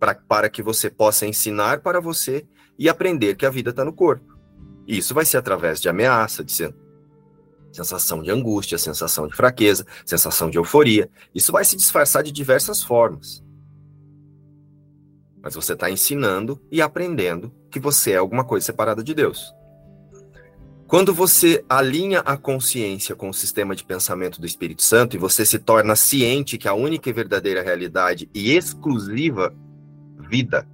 pra, 0.00 0.16
para 0.16 0.50
que 0.50 0.62
você 0.62 0.90
possa 0.90 1.24
ensinar 1.24 1.80
para 1.80 2.00
você 2.00 2.44
e 2.76 2.88
aprender 2.88 3.36
que 3.36 3.46
a 3.46 3.50
vida 3.50 3.70
está 3.70 3.84
no 3.84 3.92
corpo. 3.92 4.36
E 4.84 4.98
isso 4.98 5.14
vai 5.14 5.24
ser 5.24 5.36
através 5.36 5.80
de 5.80 5.88
ameaça, 5.88 6.42
de 6.42 6.52
sensação 7.72 8.20
de 8.20 8.32
angústia, 8.32 8.76
sensação 8.78 9.28
de 9.28 9.36
fraqueza, 9.36 9.86
sensação 10.04 10.50
de 10.50 10.58
euforia. 10.58 11.08
Isso 11.32 11.52
vai 11.52 11.64
se 11.64 11.76
disfarçar 11.76 12.24
de 12.24 12.32
diversas 12.32 12.82
formas. 12.82 13.44
Mas 15.40 15.54
você 15.54 15.74
está 15.74 15.88
ensinando 15.88 16.60
e 16.68 16.82
aprendendo 16.82 17.54
que 17.70 17.78
você 17.78 18.10
é 18.10 18.16
alguma 18.16 18.44
coisa 18.44 18.66
separada 18.66 19.04
de 19.04 19.14
Deus. 19.14 19.54
Quando 20.92 21.14
você 21.14 21.64
alinha 21.70 22.20
a 22.20 22.36
consciência 22.36 23.16
com 23.16 23.30
o 23.30 23.32
sistema 23.32 23.74
de 23.74 23.82
pensamento 23.82 24.38
do 24.38 24.46
Espírito 24.46 24.82
Santo 24.82 25.16
e 25.16 25.18
você 25.18 25.46
se 25.46 25.58
torna 25.58 25.96
ciente 25.96 26.58
que 26.58 26.68
a 26.68 26.74
única 26.74 27.08
e 27.08 27.14
verdadeira 27.14 27.62
realidade 27.62 28.28
e 28.34 28.54
exclusiva 28.54 29.56
vida 30.18 30.68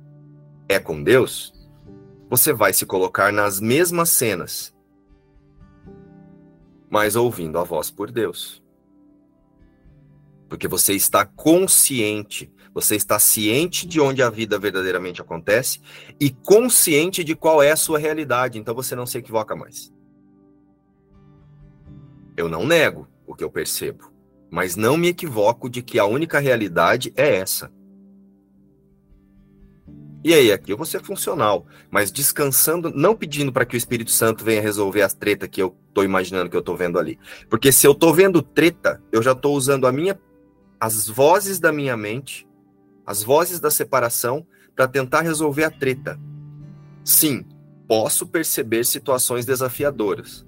é 0.69 0.81
com 0.81 1.05
Deus, 1.05 1.55
você 2.29 2.53
vai 2.53 2.73
se 2.73 2.85
colocar 2.85 3.33
nas 3.33 3.61
mesmas 3.61 4.11
cenas, 4.11 4.75
mas 6.91 7.15
ouvindo 7.15 7.57
a 7.57 7.63
voz 7.63 7.89
por 7.89 8.11
Deus. 8.11 8.61
Porque 10.49 10.67
você 10.67 10.95
está 10.95 11.25
consciente, 11.25 12.53
você 12.75 12.97
está 12.97 13.21
ciente 13.21 13.87
de 13.87 14.01
onde 14.01 14.21
a 14.21 14.29
vida 14.29 14.59
verdadeiramente 14.59 15.23
acontece 15.23 15.81
e 16.19 16.29
consciente 16.29 17.23
de 17.23 17.37
qual 17.37 17.63
é 17.63 17.71
a 17.71 17.77
sua 17.77 18.01
realidade, 18.01 18.59
então 18.59 18.75
você 18.75 18.97
não 18.97 19.07
se 19.07 19.17
equivoca 19.17 19.55
mais. 19.55 19.97
Eu 22.39 22.49
não 22.49 22.65
nego 22.65 23.09
o 23.27 23.35
que 23.35 23.43
eu 23.43 23.51
percebo, 23.51 24.13
mas 24.49 24.77
não 24.77 24.97
me 24.97 25.09
equivoco 25.09 25.69
de 25.69 25.83
que 25.83 25.99
a 25.99 26.05
única 26.05 26.39
realidade 26.39 27.13
é 27.17 27.35
essa. 27.35 27.69
E 30.23 30.33
aí, 30.33 30.53
aqui 30.53 30.73
eu 30.73 30.77
vou 30.77 30.87
ser 30.87 31.03
funcional, 31.03 31.67
mas 31.91 32.13
descansando, 32.13 32.93
não 32.95 33.17
pedindo 33.17 33.53
para 33.53 33.67
que 33.67 33.75
o 33.75 33.77
Espírito 33.77 34.13
Santo 34.13 34.45
venha 34.45 34.63
resolver 34.63 35.03
as 35.03 35.15
tretas 35.15 35.49
que 35.49 35.61
eu 35.61 35.77
estou 35.89 36.05
imaginando 36.05 36.49
que 36.49 36.55
eu 36.55 36.61
estou 36.61 36.77
vendo 36.77 36.97
ali. 36.97 37.19
Porque 37.51 37.73
se 37.73 37.85
eu 37.85 37.91
estou 37.91 38.15
vendo 38.15 38.41
treta, 38.41 39.03
eu 39.11 39.21
já 39.21 39.33
estou 39.33 39.57
usando 39.57 39.85
a 39.85 39.91
minha, 39.91 40.17
as 40.79 41.09
vozes 41.09 41.59
da 41.59 41.73
minha 41.73 41.97
mente, 41.97 42.47
as 43.05 43.21
vozes 43.21 43.59
da 43.59 43.69
separação, 43.71 44.47
para 44.77 44.87
tentar 44.87 45.23
resolver 45.23 45.65
a 45.65 45.73
treta. 45.73 46.17
Sim, 47.05 47.45
posso 47.89 48.29
perceber 48.29 48.87
situações 48.87 49.45
desafiadoras 49.45 50.47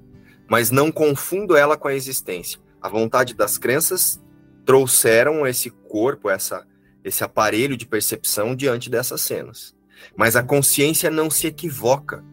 mas 0.51 0.73
não 0.73 0.91
confundo 0.91 1.57
ela 1.57 1.77
com 1.77 1.87
a 1.87 1.95
existência. 1.95 2.61
A 2.83 2.89
vontade 2.89 3.35
das 3.35 3.57
crenças 3.57 4.21
trouxeram 4.67 5.47
esse 5.47 5.71
corpo, 5.71 6.29
essa, 6.29 6.67
esse 7.05 7.23
aparelho 7.23 7.77
de 7.77 7.87
percepção 7.87 8.57
diante 8.57 8.91
dessas 8.91 9.21
cenas. 9.21 9.77
Mas 10.17 10.35
a 10.35 10.43
consciência 10.43 11.09
não 11.09 11.31
se 11.31 11.47
equivoca 11.47 12.25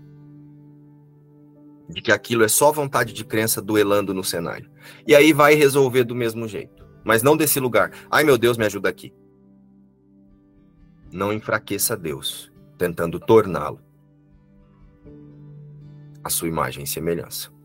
de 1.88 2.02
que 2.02 2.12
aquilo 2.12 2.44
é 2.44 2.48
só 2.48 2.72
vontade 2.72 3.14
de 3.14 3.24
crença 3.24 3.62
duelando 3.62 4.16
no 4.16 4.24
cenário. 4.24 4.68
E 5.06 5.16
aí 5.16 5.32
vai 5.32 5.54
resolver 5.54 6.04
do 6.04 6.16
mesmo 6.16 6.48
jeito, 6.48 6.88
mas 7.04 7.22
não 7.22 7.38
desse 7.38 7.60
lugar. 7.60 7.92
Ai 8.10 8.24
meu 8.24 8.38
Deus, 8.38 8.58
me 8.58 8.66
ajuda 8.66 8.90
aqui. 8.90 9.14
Não 11.12 11.32
enfraqueça 11.32 11.96
Deus, 11.96 12.52
tentando 12.80 13.20
torná-lo 13.20 13.80
a 16.24 16.32
sua 16.32 16.48
imagem 16.48 16.84
e 16.84 16.88
semelhança. 16.88 17.56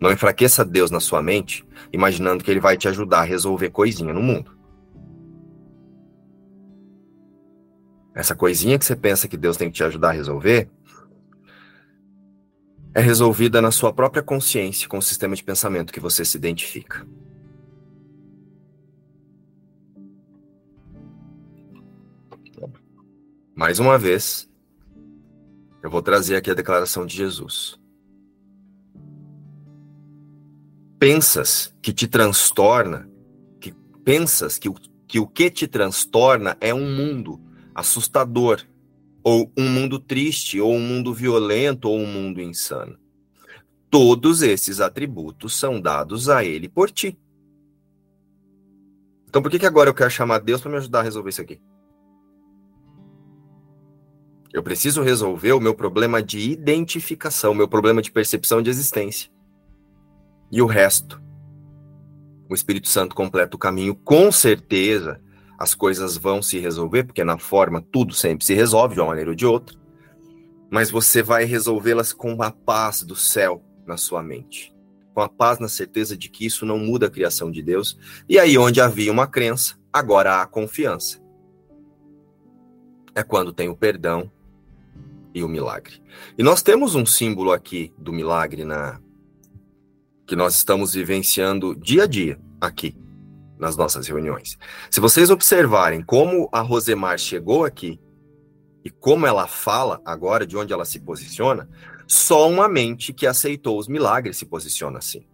Não 0.00 0.12
enfraqueça 0.12 0.64
Deus 0.64 0.90
na 0.90 1.00
sua 1.00 1.22
mente, 1.22 1.66
imaginando 1.92 2.44
que 2.44 2.50
ele 2.50 2.60
vai 2.60 2.76
te 2.76 2.88
ajudar 2.88 3.20
a 3.20 3.24
resolver 3.24 3.70
coisinha 3.70 4.12
no 4.12 4.22
mundo. 4.22 4.56
Essa 8.14 8.34
coisinha 8.34 8.78
que 8.78 8.84
você 8.84 8.96
pensa 8.96 9.28
que 9.28 9.36
Deus 9.36 9.56
tem 9.56 9.70
que 9.70 9.76
te 9.76 9.84
ajudar 9.84 10.08
a 10.08 10.12
resolver 10.12 10.70
é 12.94 13.00
resolvida 13.00 13.60
na 13.60 13.70
sua 13.70 13.92
própria 13.92 14.22
consciência, 14.22 14.88
com 14.88 14.96
o 14.96 15.02
sistema 15.02 15.36
de 15.36 15.44
pensamento 15.44 15.92
que 15.92 16.00
você 16.00 16.24
se 16.24 16.36
identifica. 16.38 17.06
Mais 23.54 23.78
uma 23.78 23.98
vez, 23.98 24.50
eu 25.82 25.90
vou 25.90 26.00
trazer 26.00 26.36
aqui 26.36 26.50
a 26.50 26.54
declaração 26.54 27.04
de 27.04 27.14
Jesus. 27.14 27.78
Pensas 30.98 31.74
que 31.82 31.92
te 31.92 32.06
transtorna, 32.06 33.08
que 33.60 33.72
pensas 34.04 34.58
que, 34.58 34.70
que 35.06 35.20
o 35.20 35.26
que 35.26 35.50
te 35.50 35.66
transtorna 35.66 36.56
é 36.60 36.72
um 36.72 36.90
mundo 36.94 37.40
assustador, 37.74 38.62
ou 39.22 39.50
um 39.56 39.68
mundo 39.68 39.98
triste, 39.98 40.60
ou 40.60 40.72
um 40.72 40.80
mundo 40.80 41.12
violento, 41.12 41.88
ou 41.88 41.98
um 41.98 42.06
mundo 42.06 42.40
insano. 42.40 42.98
Todos 43.90 44.42
esses 44.42 44.80
atributos 44.80 45.56
são 45.56 45.80
dados 45.80 46.28
a 46.28 46.44
ele 46.44 46.68
por 46.68 46.90
ti. 46.90 47.18
Então 49.28 49.42
por 49.42 49.50
que, 49.50 49.58
que 49.58 49.66
agora 49.66 49.90
eu 49.90 49.94
quero 49.94 50.10
chamar 50.10 50.38
Deus 50.38 50.60
para 50.60 50.70
me 50.70 50.76
ajudar 50.78 51.00
a 51.00 51.02
resolver 51.02 51.30
isso 51.30 51.42
aqui? 51.42 51.60
Eu 54.52 54.62
preciso 54.62 55.02
resolver 55.02 55.52
o 55.52 55.60
meu 55.60 55.74
problema 55.74 56.22
de 56.22 56.38
identificação, 56.38 57.52
meu 57.52 57.68
problema 57.68 58.00
de 58.00 58.10
percepção 58.10 58.62
de 58.62 58.70
existência. 58.70 59.30
E 60.50 60.62
o 60.62 60.66
resto, 60.66 61.20
o 62.48 62.54
Espírito 62.54 62.88
Santo 62.88 63.14
completa 63.14 63.56
o 63.56 63.58
caminho, 63.58 63.94
com 63.94 64.30
certeza 64.30 65.20
as 65.58 65.74
coisas 65.74 66.16
vão 66.16 66.42
se 66.42 66.58
resolver, 66.58 67.04
porque 67.04 67.24
na 67.24 67.38
forma 67.38 67.82
tudo 67.90 68.14
sempre 68.14 68.44
se 68.44 68.54
resolve 68.54 68.94
de 68.94 69.00
uma 69.00 69.08
maneira 69.08 69.30
ou 69.30 69.36
de 69.36 69.46
outra, 69.46 69.76
mas 70.70 70.90
você 70.90 71.22
vai 71.22 71.44
resolvê-las 71.44 72.12
com 72.12 72.42
a 72.42 72.50
paz 72.50 73.02
do 73.02 73.16
céu 73.16 73.62
na 73.86 73.96
sua 73.96 74.22
mente, 74.22 74.74
com 75.14 75.20
a 75.20 75.28
paz 75.28 75.58
na 75.58 75.68
certeza 75.68 76.16
de 76.16 76.28
que 76.28 76.44
isso 76.44 76.66
não 76.66 76.78
muda 76.78 77.06
a 77.06 77.10
criação 77.10 77.50
de 77.50 77.62
Deus, 77.62 77.98
e 78.28 78.38
aí 78.38 78.58
onde 78.58 78.80
havia 78.80 79.10
uma 79.10 79.26
crença, 79.26 79.76
agora 79.92 80.42
há 80.42 80.46
confiança. 80.46 81.20
É 83.14 83.22
quando 83.22 83.52
tem 83.52 83.68
o 83.68 83.76
perdão 83.76 84.30
e 85.34 85.42
o 85.42 85.48
milagre. 85.48 86.02
E 86.36 86.42
nós 86.42 86.62
temos 86.62 86.94
um 86.94 87.06
símbolo 87.06 87.50
aqui 87.50 87.92
do 87.96 88.12
milagre 88.12 88.64
na 88.64 89.00
que 90.26 90.36
nós 90.36 90.56
estamos 90.56 90.94
vivenciando 90.94 91.74
dia 91.74 92.04
a 92.04 92.06
dia 92.06 92.38
aqui 92.60 92.96
nas 93.58 93.76
nossas 93.76 94.06
reuniões. 94.06 94.58
Se 94.90 95.00
vocês 95.00 95.30
observarem 95.30 96.02
como 96.02 96.48
a 96.52 96.60
Rosemar 96.60 97.18
chegou 97.18 97.64
aqui 97.64 98.00
e 98.84 98.90
como 98.90 99.26
ela 99.26 99.46
fala 99.46 100.00
agora, 100.04 100.46
de 100.46 100.56
onde 100.56 100.72
ela 100.72 100.84
se 100.84 101.00
posiciona, 101.00 101.68
só 102.06 102.48
uma 102.48 102.68
mente 102.68 103.12
que 103.12 103.26
aceitou 103.26 103.78
os 103.78 103.88
milagres 103.88 104.36
se 104.36 104.46
posiciona 104.46 104.98
assim. 104.98 105.26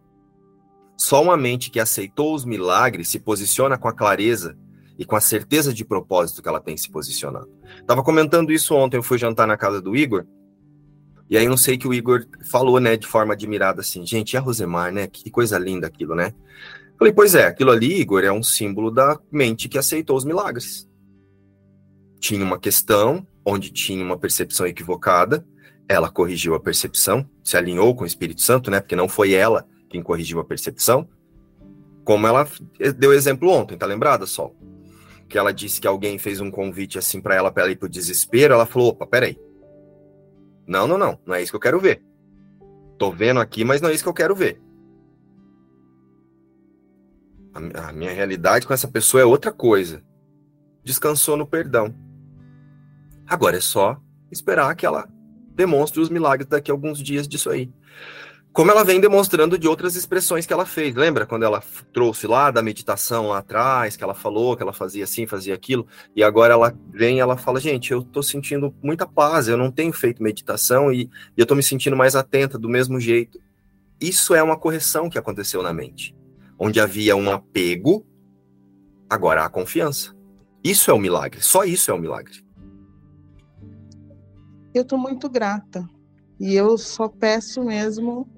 Só 0.97 1.23
uma 1.23 1.37
mente 1.37 1.71
que 1.71 1.81
aceitou 1.81 2.35
os 2.35 2.45
milagres 2.45 3.09
se 3.09 3.19
posiciona 3.19 3.77
com 3.77 3.89
a 3.89 3.93
clareza 3.93 4.57
e 4.99 5.05
com 5.05 5.17
a 5.17 5.21
certeza 5.21 5.73
de 5.73 5.85
propósito 5.85 6.43
que 6.43 6.49
ela 6.49 6.61
tem 6.61 6.77
se 6.77 6.91
posicionado. 6.91 7.51
Estava 7.81 8.03
comentando 8.03 8.53
isso 8.53 8.75
ontem, 8.75 8.99
eu 8.99 9.03
fui 9.03 9.19
jantar 9.19 9.47
na 9.47 9.57
casa 9.57 9.81
do 9.81 9.97
Igor, 9.97 10.25
e 11.33 11.39
aí 11.39 11.49
não 11.49 11.57
sei 11.57 11.79
que 11.79 11.89
o 11.89 11.95
Igor 11.95 12.27
falou, 12.43 12.79
né, 12.79 12.95
de 12.95 13.07
forma 13.07 13.33
admirada 13.33 13.81
assim, 13.81 14.05
gente, 14.05 14.35
e 14.35 14.37
a 14.37 14.41
Rosemar, 14.41 14.93
né? 14.93 15.07
Que 15.07 15.31
coisa 15.31 15.59
linda 15.59 15.87
aquilo, 15.87 16.15
né? 16.15 16.35
Falei, 16.99 17.11
pois 17.11 17.35
é, 17.35 17.47
aquilo 17.47 17.71
ali, 17.71 18.03
Igor, 18.03 18.23
é 18.23 18.31
um 18.31 18.43
símbolo 18.43 18.91
da 18.91 19.19
mente 19.31 19.67
que 19.67 19.79
aceitou 19.79 20.15
os 20.15 20.27
milagres. 20.27 20.87
tinha 22.21 22.45
uma 22.45 22.59
questão, 22.59 23.27
onde 23.47 23.71
tinha 23.71 24.05
uma 24.05 24.19
percepção 24.19 24.67
equivocada, 24.67 25.43
ela 25.89 26.11
corrigiu 26.11 26.55
a 26.55 26.61
percepção, 26.61 27.27
se 27.43 27.57
alinhou 27.57 27.97
com 27.97 28.05
o 28.05 28.07
Espírito 28.07 28.43
Santo, 28.43 28.71
né? 28.71 28.79
Porque 28.79 28.95
não 28.95 29.09
foi 29.09 29.33
ela 29.33 29.67
quem 29.89 30.03
corrigiu 30.03 30.39
a 30.39 30.45
percepção. 30.45 31.09
Como 32.05 32.27
ela 32.27 32.47
deu 32.99 33.11
exemplo 33.11 33.49
ontem, 33.49 33.79
tá 33.79 33.87
lembrada, 33.87 34.27
Sol? 34.27 34.55
Que 35.31 35.39
ela 35.39 35.51
disse 35.51 35.81
que 35.81 35.87
alguém 35.87 36.19
fez 36.19 36.43
um 36.43 36.51
convite 36.51 36.99
assim 36.99 37.23
para 37.23 37.35
ela 37.35 37.51
para 37.51 37.63
ela 37.63 37.73
ir 37.73 37.77
pro 37.77 37.89
desespero, 37.89 38.53
ela 38.53 38.67
falou: 38.67 38.89
"Opa, 38.91 39.07
peraí. 39.07 39.39
Não, 40.73 40.87
não, 40.87 40.97
não, 40.97 41.19
não 41.27 41.35
é 41.35 41.43
isso 41.43 41.53
que 41.53 41.57
eu 41.57 41.61
quero 41.61 41.79
ver. 41.79 42.03
Tô 42.99 43.13
vendo 43.13 43.39
aqui, 43.41 43.63
mas 43.63 43.83
não 43.83 43.91
é 43.91 43.93
isso 43.93 44.03
que 44.03 44.09
eu 44.09 44.15
quero 44.15 44.35
ver. 44.35 44.59
A, 47.53 47.89
a 47.89 47.93
minha 47.93 48.11
realidade 48.11 48.67
com 48.67 48.73
essa 48.73 48.89
pessoa 48.89 49.21
é 49.21 49.25
outra 49.27 49.53
coisa. 49.53 50.03
Descansou 50.83 51.37
no 51.37 51.47
perdão. 51.47 51.95
Agora 53.27 53.59
é 53.59 53.61
só 53.61 54.01
esperar 54.31 54.75
que 54.75 54.87
ela 54.87 55.07
demonstre 55.55 56.01
os 56.01 56.09
milagres 56.09 56.49
daqui 56.49 56.71
a 56.71 56.75
alguns 56.75 57.03
dias 57.03 57.29
disso 57.29 57.51
aí. 57.51 57.71
Como 58.53 58.71
ela 58.71 58.85
vem 58.85 59.01
demonstrando 59.01 59.57
de 59.57 59.67
outras 59.67 59.97
expressões 59.97 60.45
que 60.45 60.53
ela 60.53 60.67
fez. 60.67 60.95
Lembra 60.95 61.25
quando 61.25 61.43
ela 61.43 61.63
trouxe 61.91 62.27
lá 62.27 62.51
da 62.51 62.61
meditação 62.61 63.29
lá 63.29 63.39
atrás, 63.39 63.97
que 63.97 64.05
ela 64.05 64.13
falou 64.13 64.55
que 64.55 64.63
ela 64.63 64.75
fazia 64.75 65.05
assim, 65.05 65.27
fazia 65.27 65.55
aquilo, 65.55 65.87
e 66.15 66.23
agora 66.23 66.53
ela 66.53 66.77
vem 66.93 67.19
ela 67.19 67.39
fala: 67.39 67.59
Gente, 67.59 67.93
eu 67.93 68.03
tô 68.03 68.23
sentindo 68.23 68.75
muita 68.83 69.07
paz, 69.07 69.49
eu 69.49 69.57
não 69.57 69.71
tenho 69.71 69.93
feito 69.93 70.23
meditação 70.23 70.93
e, 70.93 71.05
e 71.35 71.41
eu 71.41 71.47
tô 71.47 71.55
me 71.55 71.63
sentindo 71.63 71.97
mais 71.97 72.15
atenta 72.15 72.59
do 72.59 72.69
mesmo 72.69 73.01
jeito. 73.01 73.41
Isso 73.99 74.35
é 74.35 74.43
uma 74.43 74.59
correção 74.59 75.09
que 75.09 75.19
aconteceu 75.19 75.63
na 75.63 75.73
mente. 75.73 76.15
Onde 76.59 76.79
havia 76.79 77.17
um 77.17 77.31
apego, 77.31 78.05
agora 79.09 79.45
há 79.45 79.49
confiança. 79.49 80.15
Isso 80.63 80.91
é 80.91 80.95
um 80.95 80.99
milagre, 80.99 81.41
só 81.41 81.65
isso 81.65 81.91
é 81.91 81.95
um 81.95 81.99
milagre. 81.99 82.45
Eu 84.75 84.83
estou 84.83 84.99
muito 84.99 85.29
grata. 85.31 85.89
E 86.39 86.55
eu 86.55 86.77
só 86.77 87.09
peço 87.09 87.63
mesmo 87.63 88.29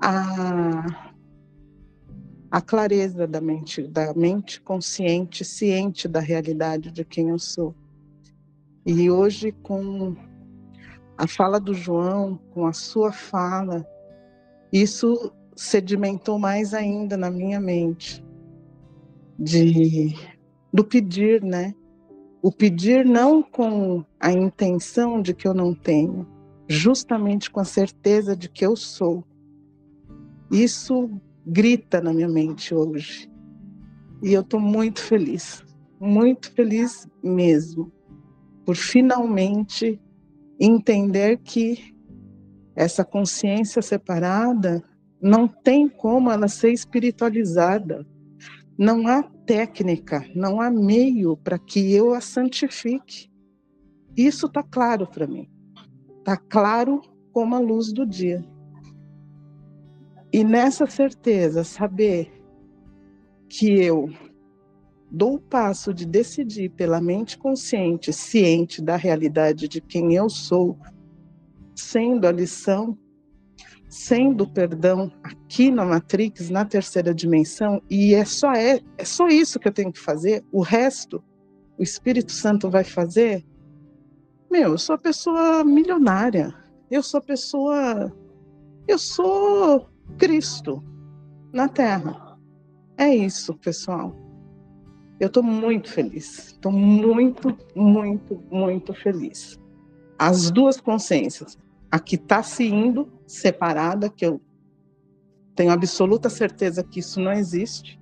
a, 0.00 0.86
a 2.50 2.60
clareza 2.60 3.26
da 3.26 3.40
mente, 3.40 3.82
da 3.82 4.14
mente 4.14 4.60
consciente, 4.60 5.44
ciente 5.44 6.08
da 6.08 6.20
realidade 6.20 6.90
de 6.90 7.04
quem 7.04 7.28
eu 7.28 7.38
sou. 7.38 7.74
E 8.86 9.10
hoje, 9.10 9.52
com 9.52 10.16
a 11.18 11.26
fala 11.26 11.60
do 11.60 11.74
João, 11.74 12.40
com 12.52 12.66
a 12.66 12.72
sua 12.72 13.12
fala, 13.12 13.86
isso 14.72 15.32
sedimentou 15.54 16.38
mais 16.38 16.72
ainda 16.72 17.16
na 17.16 17.30
minha 17.30 17.60
mente 17.60 18.24
de 19.38 20.14
do 20.72 20.84
pedir, 20.84 21.42
né? 21.42 21.74
O 22.42 22.50
pedir 22.50 23.04
não 23.04 23.42
com 23.42 24.04
a 24.18 24.32
intenção 24.32 25.20
de 25.20 25.34
que 25.34 25.46
eu 25.46 25.52
não 25.52 25.74
tenho, 25.74 26.26
justamente 26.66 27.50
com 27.50 27.60
a 27.60 27.64
certeza 27.64 28.34
de 28.34 28.48
que 28.48 28.64
eu 28.64 28.74
sou. 28.74 29.24
Isso 30.50 31.10
grita 31.46 32.00
na 32.00 32.12
minha 32.12 32.28
mente 32.28 32.74
hoje. 32.74 33.30
E 34.22 34.32
eu 34.32 34.42
estou 34.42 34.60
muito 34.60 35.00
feliz, 35.00 35.64
muito 35.98 36.52
feliz 36.52 37.08
mesmo, 37.22 37.90
por 38.66 38.76
finalmente 38.76 40.00
entender 40.58 41.38
que 41.38 41.94
essa 42.76 43.04
consciência 43.04 43.80
separada 43.80 44.82
não 45.20 45.46
tem 45.46 45.88
como 45.88 46.30
ela 46.30 46.48
ser 46.48 46.72
espiritualizada. 46.72 48.06
Não 48.78 49.06
há 49.06 49.22
técnica, 49.22 50.24
não 50.34 50.60
há 50.60 50.70
meio 50.70 51.36
para 51.36 51.58
que 51.58 51.92
eu 51.92 52.14
a 52.14 52.20
santifique. 52.20 53.30
Isso 54.16 54.46
está 54.46 54.62
claro 54.62 55.06
para 55.06 55.26
mim. 55.26 55.48
Está 56.18 56.36
claro 56.36 57.00
como 57.32 57.54
a 57.54 57.58
luz 57.58 57.92
do 57.92 58.06
dia. 58.06 58.44
E 60.32 60.44
nessa 60.44 60.86
certeza, 60.86 61.64
saber 61.64 62.30
que 63.48 63.82
eu 63.82 64.08
dou 65.10 65.34
o 65.34 65.40
passo 65.40 65.92
de 65.92 66.06
decidir 66.06 66.70
pela 66.70 67.00
mente 67.00 67.36
consciente, 67.36 68.12
ciente 68.12 68.80
da 68.80 68.96
realidade 68.96 69.66
de 69.66 69.80
quem 69.80 70.14
eu 70.14 70.28
sou, 70.28 70.78
sendo 71.74 72.26
a 72.26 72.32
lição 72.32 72.96
sendo 73.90 74.46
perdão 74.46 75.12
aqui 75.20 75.68
na 75.68 75.84
Matrix, 75.84 76.48
na 76.48 76.64
terceira 76.64 77.12
dimensão, 77.12 77.82
e 77.90 78.14
é 78.14 78.24
só 78.24 78.52
é, 78.52 78.80
é 78.96 79.04
só 79.04 79.26
isso 79.26 79.58
que 79.58 79.66
eu 79.66 79.72
tenho 79.72 79.92
que 79.92 79.98
fazer. 79.98 80.44
O 80.52 80.62
resto, 80.62 81.22
o 81.76 81.82
Espírito 81.82 82.30
Santo 82.30 82.70
vai 82.70 82.84
fazer. 82.84 83.44
Meu, 84.48 84.70
eu 84.70 84.78
sou 84.78 84.94
a 84.94 84.98
pessoa 84.98 85.64
milionária. 85.64 86.54
Eu 86.88 87.02
sou 87.02 87.18
a 87.18 87.22
pessoa 87.22 88.12
eu 88.86 88.98
sou 88.98 89.88
Cristo 90.18 90.82
na 91.52 91.68
Terra. 91.68 92.38
É 92.96 93.14
isso, 93.14 93.54
pessoal. 93.54 94.14
Eu 95.18 95.26
estou 95.26 95.42
muito 95.42 95.90
feliz. 95.90 96.48
Estou 96.48 96.72
muito, 96.72 97.56
muito, 97.74 98.42
muito 98.50 98.94
feliz. 98.94 99.58
As 100.18 100.50
duas 100.50 100.80
consciências. 100.80 101.58
A 101.90 101.98
que 101.98 102.14
está 102.14 102.42
se 102.42 102.64
indo 102.64 103.10
separada, 103.26 104.08
que 104.08 104.24
eu 104.24 104.40
tenho 105.54 105.72
absoluta 105.72 106.30
certeza 106.30 106.84
que 106.84 107.00
isso 107.00 107.20
não 107.20 107.32
existe, 107.32 108.00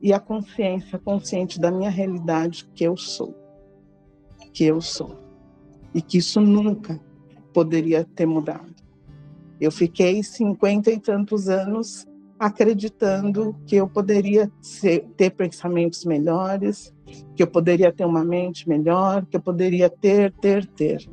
e 0.00 0.12
a 0.12 0.20
consciência 0.20 0.98
consciente 0.98 1.60
da 1.60 1.70
minha 1.70 1.90
realidade 1.90 2.68
que 2.74 2.84
eu 2.84 2.96
sou, 2.96 3.34
que 4.52 4.64
eu 4.64 4.80
sou, 4.80 5.16
e 5.94 6.00
que 6.00 6.18
isso 6.18 6.40
nunca 6.40 7.00
poderia 7.52 8.04
ter 8.04 8.26
mudado. 8.26 8.74
Eu 9.60 9.70
fiquei 9.72 10.22
cinquenta 10.22 10.90
e 10.90 10.98
tantos 10.98 11.48
anos 11.48 12.06
acreditando 12.38 13.56
que 13.66 13.76
eu 13.76 13.88
poderia 13.88 14.50
ser, 14.60 15.06
ter 15.16 15.30
pensamentos 15.30 16.04
melhores, 16.04 16.94
que 17.34 17.42
eu 17.42 17.46
poderia 17.46 17.92
ter 17.92 18.04
uma 18.04 18.24
mente 18.24 18.68
melhor, 18.68 19.26
que 19.26 19.36
eu 19.36 19.40
poderia 19.40 19.90
ter, 19.90 20.32
ter, 20.34 20.64
ter. 20.66 21.08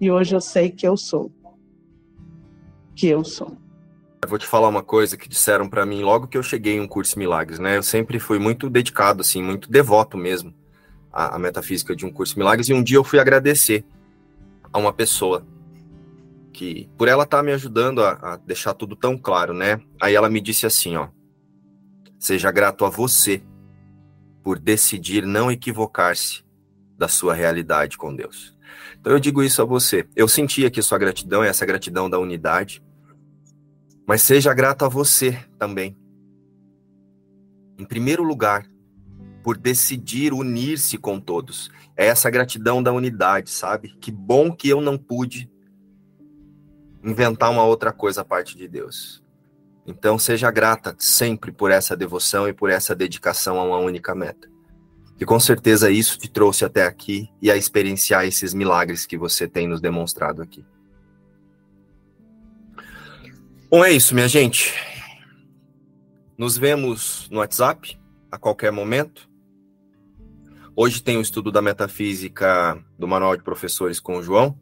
E 0.00 0.10
hoje 0.10 0.34
eu 0.34 0.40
sei 0.40 0.70
que 0.70 0.86
eu 0.86 0.96
sou 0.96 1.30
que 3.00 3.08
eu 3.08 3.24
sou. 3.24 3.56
Eu 4.22 4.28
vou 4.28 4.38
te 4.38 4.46
falar 4.46 4.68
uma 4.68 4.82
coisa 4.82 5.16
que 5.16 5.26
disseram 5.26 5.66
para 5.66 5.86
mim 5.86 6.02
logo 6.02 6.26
que 6.26 6.36
eu 6.36 6.42
cheguei 6.42 6.74
em 6.74 6.80
um 6.80 6.86
curso 6.86 7.18
Milagres, 7.18 7.58
né? 7.58 7.78
Eu 7.78 7.82
sempre 7.82 8.18
fui 8.18 8.38
muito 8.38 8.68
dedicado, 8.68 9.22
assim, 9.22 9.42
muito 9.42 9.70
devoto 9.70 10.18
mesmo 10.18 10.52
à, 11.10 11.36
à 11.36 11.38
metafísica 11.38 11.96
de 11.96 12.04
um 12.04 12.12
curso 12.12 12.38
Milagres. 12.38 12.68
E 12.68 12.74
um 12.74 12.82
dia 12.82 12.98
eu 12.98 13.04
fui 13.04 13.18
agradecer 13.18 13.82
a 14.70 14.78
uma 14.78 14.92
pessoa 14.92 15.46
que, 16.52 16.88
por 16.96 17.08
ela 17.08 17.24
estar 17.24 17.38
tá 17.38 17.42
me 17.42 17.52
ajudando 17.52 18.02
a, 18.02 18.12
a 18.12 18.36
deixar 18.36 18.74
tudo 18.74 18.96
tão 18.96 19.16
claro, 19.16 19.54
né? 19.54 19.80
Aí 20.00 20.14
ela 20.14 20.28
me 20.28 20.40
disse 20.40 20.66
assim, 20.66 20.96
ó: 20.96 21.08
seja 22.18 22.50
grato 22.50 22.84
a 22.84 22.90
você 22.90 23.42
por 24.42 24.58
decidir 24.58 25.24
não 25.26 25.50
equivocar-se 25.50 26.44
da 26.96 27.08
sua 27.08 27.34
realidade 27.34 27.96
com 27.96 28.14
Deus. 28.14 28.56
Então 28.98 29.12
eu 29.12 29.20
digo 29.20 29.42
isso 29.42 29.62
a 29.62 29.64
você. 29.64 30.06
Eu 30.14 30.28
senti 30.28 30.66
aqui 30.66 30.82
sua 30.82 30.98
gratidão, 30.98 31.42
essa 31.42 31.64
gratidão 31.64 32.10
da 32.10 32.18
unidade. 32.18 32.82
Mas 34.06 34.22
seja 34.22 34.52
grato 34.52 34.84
a 34.84 34.88
você 34.88 35.38
também. 35.58 35.96
Em 37.78 37.84
primeiro 37.84 38.22
lugar, 38.22 38.66
por 39.42 39.56
decidir 39.56 40.32
unir-se 40.32 40.98
com 40.98 41.18
todos. 41.18 41.70
É 41.96 42.06
essa 42.06 42.30
gratidão 42.30 42.82
da 42.82 42.92
unidade, 42.92 43.50
sabe? 43.50 43.96
Que 44.00 44.10
bom 44.12 44.52
que 44.52 44.68
eu 44.68 44.80
não 44.80 44.98
pude 44.98 45.50
inventar 47.02 47.50
uma 47.50 47.64
outra 47.64 47.92
coisa 47.92 48.20
a 48.20 48.24
parte 48.24 48.56
de 48.56 48.68
Deus. 48.68 49.22
Então 49.86 50.18
seja 50.18 50.50
grata 50.50 50.94
sempre 50.98 51.50
por 51.50 51.70
essa 51.70 51.96
devoção 51.96 52.48
e 52.48 52.52
por 52.52 52.70
essa 52.70 52.94
dedicação 52.94 53.58
a 53.58 53.64
uma 53.64 53.78
única 53.78 54.14
meta. 54.14 54.48
E 55.18 55.24
com 55.24 55.38
certeza 55.38 55.90
isso 55.90 56.18
te 56.18 56.30
trouxe 56.30 56.64
até 56.64 56.86
aqui 56.86 57.28
e 57.42 57.50
a 57.50 57.56
experienciar 57.56 58.24
esses 58.24 58.54
milagres 58.54 59.04
que 59.04 59.18
você 59.18 59.46
tem 59.46 59.68
nos 59.68 59.80
demonstrado 59.80 60.40
aqui. 60.40 60.64
Bom, 63.70 63.84
é 63.84 63.92
isso, 63.92 64.14
minha 64.14 64.28
gente. 64.28 64.74
Nos 66.36 66.56
vemos 66.56 67.28
no 67.30 67.38
WhatsApp 67.38 68.00
a 68.32 68.38
qualquer 68.38 68.72
momento. 68.72 69.28
Hoje 70.74 71.02
tem 71.02 71.18
o 71.18 71.20
estudo 71.20 71.52
da 71.52 71.60
metafísica 71.60 72.82
do 72.98 73.06
Manual 73.06 73.36
de 73.36 73.42
Professores 73.42 74.00
com 74.00 74.16
o 74.16 74.22
João. 74.22 74.58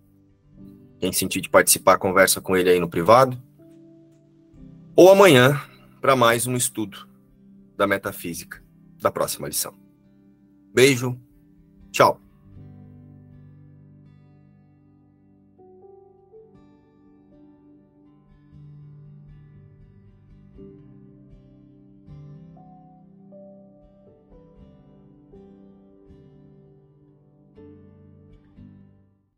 Quem 0.99 1.13
sentir 1.13 1.41
de 1.41 1.49
participar, 1.49 1.99
conversa 1.99 2.41
com 2.41 2.57
ele 2.57 2.71
aí 2.71 2.81
no 2.81 2.89
privado. 2.89 3.41
Ou 4.97 5.11
amanhã, 5.11 5.61
para 6.01 6.17
mais 6.17 6.47
um 6.47 6.57
estudo 6.57 7.09
da 7.77 7.87
metafísica 7.87 8.63
da 9.01 9.11
próxima 9.11 9.47
lição. 9.47 9.75
Beijo. 10.75 11.19
Tchau. 11.93 12.21